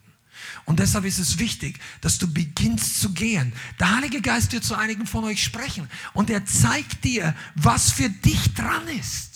Und 0.63 0.79
deshalb 0.79 1.03
ist 1.03 1.19
es 1.19 1.39
wichtig, 1.39 1.79
dass 1.99 2.17
du 2.19 2.31
beginnst 2.31 3.01
zu 3.01 3.13
gehen. 3.13 3.51
Der 3.79 3.97
Heilige 3.97 4.21
Geist 4.21 4.53
wird 4.53 4.63
zu 4.63 4.75
einigen 4.75 5.07
von 5.07 5.25
euch 5.25 5.43
sprechen 5.43 5.89
und 6.13 6.29
er 6.29 6.45
zeigt 6.45 7.03
dir, 7.03 7.35
was 7.55 7.91
für 7.91 8.09
dich 8.09 8.53
dran 8.53 8.87
ist 8.87 9.35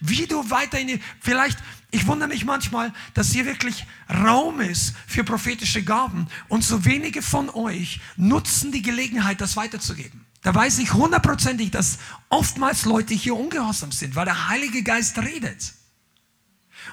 wie 0.00 0.26
du 0.26 0.50
weiter 0.50 0.78
in 0.78 0.88
die, 0.88 1.00
vielleicht, 1.20 1.58
ich 1.90 2.06
wundere 2.06 2.28
mich 2.28 2.44
manchmal, 2.44 2.92
dass 3.14 3.32
hier 3.32 3.46
wirklich 3.46 3.86
Raum 4.08 4.60
ist 4.60 4.94
für 5.06 5.24
prophetische 5.24 5.82
Gaben 5.82 6.26
und 6.48 6.64
so 6.64 6.84
wenige 6.84 7.22
von 7.22 7.50
euch 7.50 8.00
nutzen 8.16 8.72
die 8.72 8.82
Gelegenheit, 8.82 9.40
das 9.40 9.56
weiterzugeben. 9.56 10.24
Da 10.42 10.54
weiß 10.54 10.78
ich 10.78 10.94
hundertprozentig, 10.94 11.70
dass 11.70 11.98
oftmals 12.30 12.84
Leute 12.84 13.12
hier 13.14 13.36
ungehorsam 13.36 13.92
sind, 13.92 14.16
weil 14.16 14.24
der 14.24 14.48
Heilige 14.48 14.82
Geist 14.82 15.18
redet. 15.18 15.74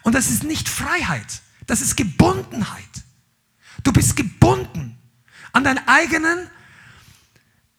Und 0.04 0.16
das 0.16 0.30
ist 0.30 0.44
nicht 0.44 0.68
Freiheit, 0.68 1.42
das 1.66 1.82
ist 1.82 1.96
Gebundenheit. 1.96 2.84
Du 3.84 3.94
bist 3.94 4.16
gebunden 4.16 4.98
an 5.54 5.64
deinen 5.64 5.88
eigenen 5.88 6.50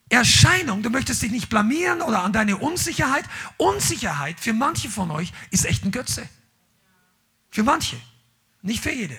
Erscheinung, 0.08 0.82
du 0.82 0.90
möchtest 0.90 1.22
dich 1.22 1.30
nicht 1.30 1.48
blamieren 1.48 2.00
oder 2.00 2.22
an 2.22 2.32
deine 2.32 2.56
Unsicherheit. 2.56 3.24
Unsicherheit 3.56 4.40
für 4.40 4.52
manche 4.52 4.88
von 4.88 5.10
euch 5.10 5.32
ist 5.50 5.66
echt 5.66 5.84
ein 5.84 5.90
Götze. 5.90 6.28
Für 7.50 7.62
manche, 7.62 7.96
nicht 8.62 8.82
für 8.82 8.92
jede. 8.92 9.16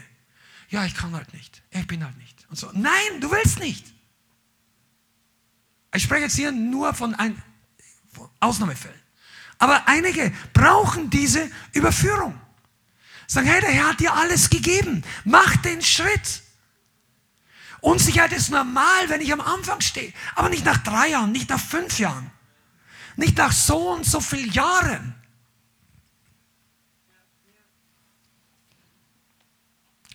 Ja, 0.70 0.86
ich 0.86 0.96
kann 0.96 1.14
halt 1.14 1.34
nicht. 1.34 1.62
Ich 1.72 1.88
bin 1.88 2.04
halt 2.04 2.18
nicht. 2.18 2.46
Und 2.50 2.58
so. 2.58 2.70
Nein, 2.74 3.22
du 3.22 3.32
willst 3.32 3.60
nicht. 3.60 3.86
Ich 5.94 6.04
spreche 6.04 6.24
jetzt 6.24 6.36
hier 6.36 6.52
nur 6.52 6.94
von, 6.94 7.16
ein, 7.16 7.42
von 8.12 8.30
Ausnahmefällen. 8.40 9.00
Aber 9.58 9.88
einige 9.88 10.32
brauchen 10.54 11.10
diese 11.10 11.50
Überführung. 11.74 12.40
Sagen, 13.28 13.48
hey, 13.48 13.62
der 13.62 13.72
Herr 13.72 13.90
hat 13.90 14.00
dir 14.00 14.14
alles 14.14 14.50
gegeben. 14.50 15.04
Mach 15.24 15.56
den 15.58 15.82
Schritt. 15.82 16.44
Unsicherheit 17.82 18.34
ist 18.34 18.50
normal, 18.50 19.08
wenn 19.08 19.22
ich 19.22 19.32
am 19.32 19.42
Anfang 19.42 19.82
stehe, 19.82 20.14
aber 20.36 20.50
nicht 20.50 20.66
nach 20.66 20.78
drei 20.78 21.10
Jahren, 21.10 21.32
nicht 21.32 21.50
nach 21.50 21.60
fünf 21.60 22.00
Jahren, 22.00 22.30
nicht 23.16 23.38
nach 23.38 23.52
so 23.52 23.94
und 23.94 24.06
so 24.06 24.20
vielen 24.20 24.52
Jahren. 24.52 25.16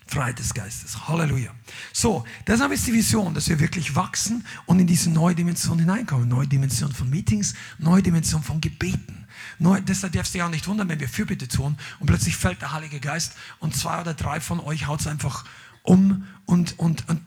Freiheit 0.07 0.39
des 0.39 0.53
Geistes. 0.53 1.07
Halleluja. 1.09 1.53
So, 1.91 2.23
deshalb 2.47 2.71
ist 2.71 2.87
die 2.87 2.93
Vision, 2.93 3.33
dass 3.33 3.49
wir 3.49 3.59
wirklich 3.59 3.95
wachsen 3.95 4.45
und 4.65 4.79
in 4.79 4.87
diese 4.87 5.09
neue 5.09 5.35
Dimension 5.35 5.77
hineinkommen. 5.77 6.29
Neue 6.29 6.47
Dimension 6.47 6.91
von 6.93 7.09
Meetings, 7.09 7.53
neue 7.79 8.01
Dimension 8.01 8.41
von 8.41 8.61
Gebeten. 8.61 9.27
Neu, 9.59 9.81
deshalb 9.81 10.13
darfst 10.13 10.33
du 10.33 10.37
dich 10.37 10.43
auch 10.43 10.49
nicht 10.49 10.67
wundern, 10.67 10.87
wenn 10.87 11.01
wir 11.01 11.09
Fürbitte 11.09 11.47
tun 11.49 11.77
und 11.99 12.07
plötzlich 12.07 12.37
fällt 12.37 12.61
der 12.61 12.71
Heilige 12.71 13.01
Geist 13.01 13.33
und 13.59 13.75
zwei 13.75 13.99
oder 13.99 14.13
drei 14.13 14.39
von 14.39 14.59
euch 14.61 14.87
haut 14.87 15.01
es 15.01 15.07
einfach 15.07 15.43
um 15.83 16.25
und, 16.45 16.79
und, 16.79 17.07
und 17.09 17.21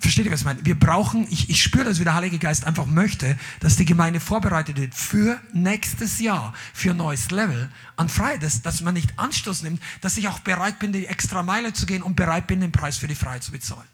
Versteht 0.00 0.26
ihr, 0.26 0.32
was 0.32 0.40
ich 0.40 0.46
meine? 0.46 0.64
Wir 0.64 0.78
brauchen, 0.78 1.26
ich, 1.30 1.50
ich 1.50 1.62
spüre 1.62 1.84
das, 1.84 2.00
wie 2.00 2.04
der 2.04 2.14
Heilige 2.14 2.38
Geist 2.38 2.64
einfach 2.64 2.86
möchte, 2.86 3.38
dass 3.60 3.76
die 3.76 3.84
Gemeinde 3.84 4.18
vorbereitet 4.18 4.76
wird 4.76 4.94
für 4.94 5.40
nächstes 5.52 6.18
Jahr, 6.18 6.52
für 6.74 6.90
ein 6.90 6.96
neues 6.96 7.30
Level 7.30 7.70
an 7.96 8.08
Freiheit, 8.08 8.42
dass, 8.42 8.62
dass 8.62 8.80
man 8.80 8.94
nicht 8.94 9.18
Anstoß 9.18 9.62
nimmt, 9.62 9.80
dass 10.00 10.16
ich 10.16 10.26
auch 10.26 10.40
bereit 10.40 10.80
bin, 10.80 10.92
die 10.92 11.06
extra 11.06 11.44
Meile 11.44 11.72
zu 11.72 11.86
gehen 11.86 12.02
und 12.02 12.16
bereit 12.16 12.48
bin, 12.48 12.60
den 12.60 12.72
Preis 12.72 12.98
für 12.98 13.06
die 13.06 13.14
Freiheit 13.14 13.44
zu 13.44 13.52
bezahlen. 13.52 13.86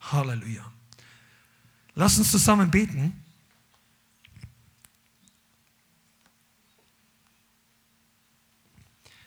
Halleluja. 0.00 0.64
Lass 1.94 2.16
uns 2.16 2.30
zusammen 2.30 2.70
beten. 2.70 3.12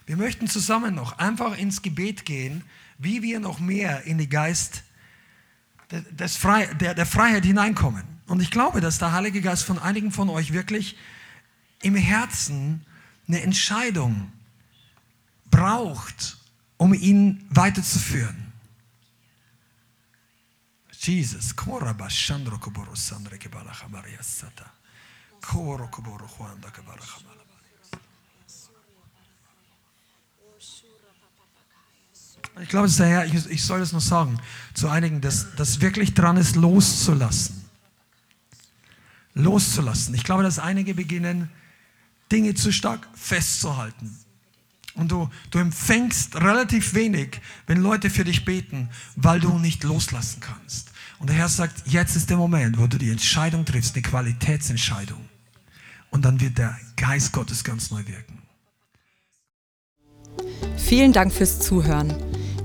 Wir 0.08 0.18
möchten 0.18 0.48
zusammen 0.48 0.96
noch 0.96 1.20
einfach 1.20 1.58
ins 1.58 1.84
Gebet 1.84 2.26
gehen, 2.26 2.64
wie 2.98 3.22
wir 3.22 3.40
noch 3.40 3.60
mehr 3.60 4.04
in 4.04 4.18
die 4.18 4.30
Geist 4.30 4.84
des 5.92 6.38
Frei, 6.38 6.66
der, 6.76 6.94
der 6.94 7.06
Freiheit 7.06 7.46
hineinkommen. 7.46 8.04
Und 8.28 8.42
ich 8.42 8.52
glaube, 8.52 8.82
dass 8.82 8.98
der 8.98 9.12
Heilige 9.12 9.42
Geist 9.42 9.64
von 9.64 9.78
einigen 9.78 10.12
von 10.12 10.30
euch 10.30 10.54
wirklich 10.54 10.98
im 11.82 11.96
Herzen 11.96 12.86
eine 13.28 13.42
Entscheidung 13.42 14.32
braucht, 15.50 16.38
um 16.78 16.94
ihn 16.94 17.46
weiterzuführen. 17.50 18.54
Jesus. 20.92 21.56
Koro 25.42 25.88
Koboro 25.88 26.30
Juan 26.38 26.62
da 26.62 26.70
Ich 32.62 32.70
glaube, 32.70 32.86
es 32.86 32.94
ist 32.94 33.00
der 33.00 33.08
Herr, 33.08 33.26
ich, 33.26 33.50
ich 33.50 33.64
soll 33.64 33.82
es 33.82 33.94
noch 33.94 34.02
sagen, 34.02 34.38
zu 34.74 34.90
einigen, 34.90 35.22
dass 35.22 35.56
das 35.56 35.82
wirklich 35.82 36.14
dran 36.14 36.38
ist, 36.38 36.56
loszulassen. 36.56 37.62
Loszulassen. 39.34 40.14
Ich 40.14 40.24
glaube, 40.24 40.44
dass 40.44 40.60
einige 40.60 40.94
beginnen, 40.94 41.50
Dinge 42.32 42.54
zu 42.54 42.72
stark 42.72 43.08
festzuhalten. 43.14 44.18
Und 44.96 45.12
du, 45.12 45.30
du 45.52 45.60
empfängst 45.60 46.36
relativ 46.36 46.94
wenig, 46.94 47.40
wenn 47.68 47.82
Leute 47.82 48.10
für 48.10 48.26
dich 48.26 48.44
beten, 48.44 48.90
weil 49.16 49.40
du 49.40 49.58
nicht 49.58 49.84
loslassen 49.84 50.42
kannst. 50.42 50.92
Und 51.20 51.30
der 51.30 51.38
Herr 51.38 51.50
sagt, 51.50 51.88
jetzt 51.88 52.16
ist 52.16 52.30
der 52.30 52.38
Moment, 52.38 52.78
wo 52.78 52.88
du 52.88 52.98
die 52.98 53.10
Entscheidung 53.10 53.64
triffst, 53.64 53.96
eine 53.96 54.02
Qualitätsentscheidung. 54.02 55.30
Und 56.10 56.26
dann 56.26 56.42
wird 56.42 56.58
der 56.58 56.78
Geist 56.98 57.32
Gottes 57.32 57.64
ganz 57.64 57.90
neu 57.90 58.06
wirken. 58.06 58.40
Vielen 60.78 61.14
Dank 61.14 61.32
fürs 61.32 61.60
Zuhören. 61.60 62.14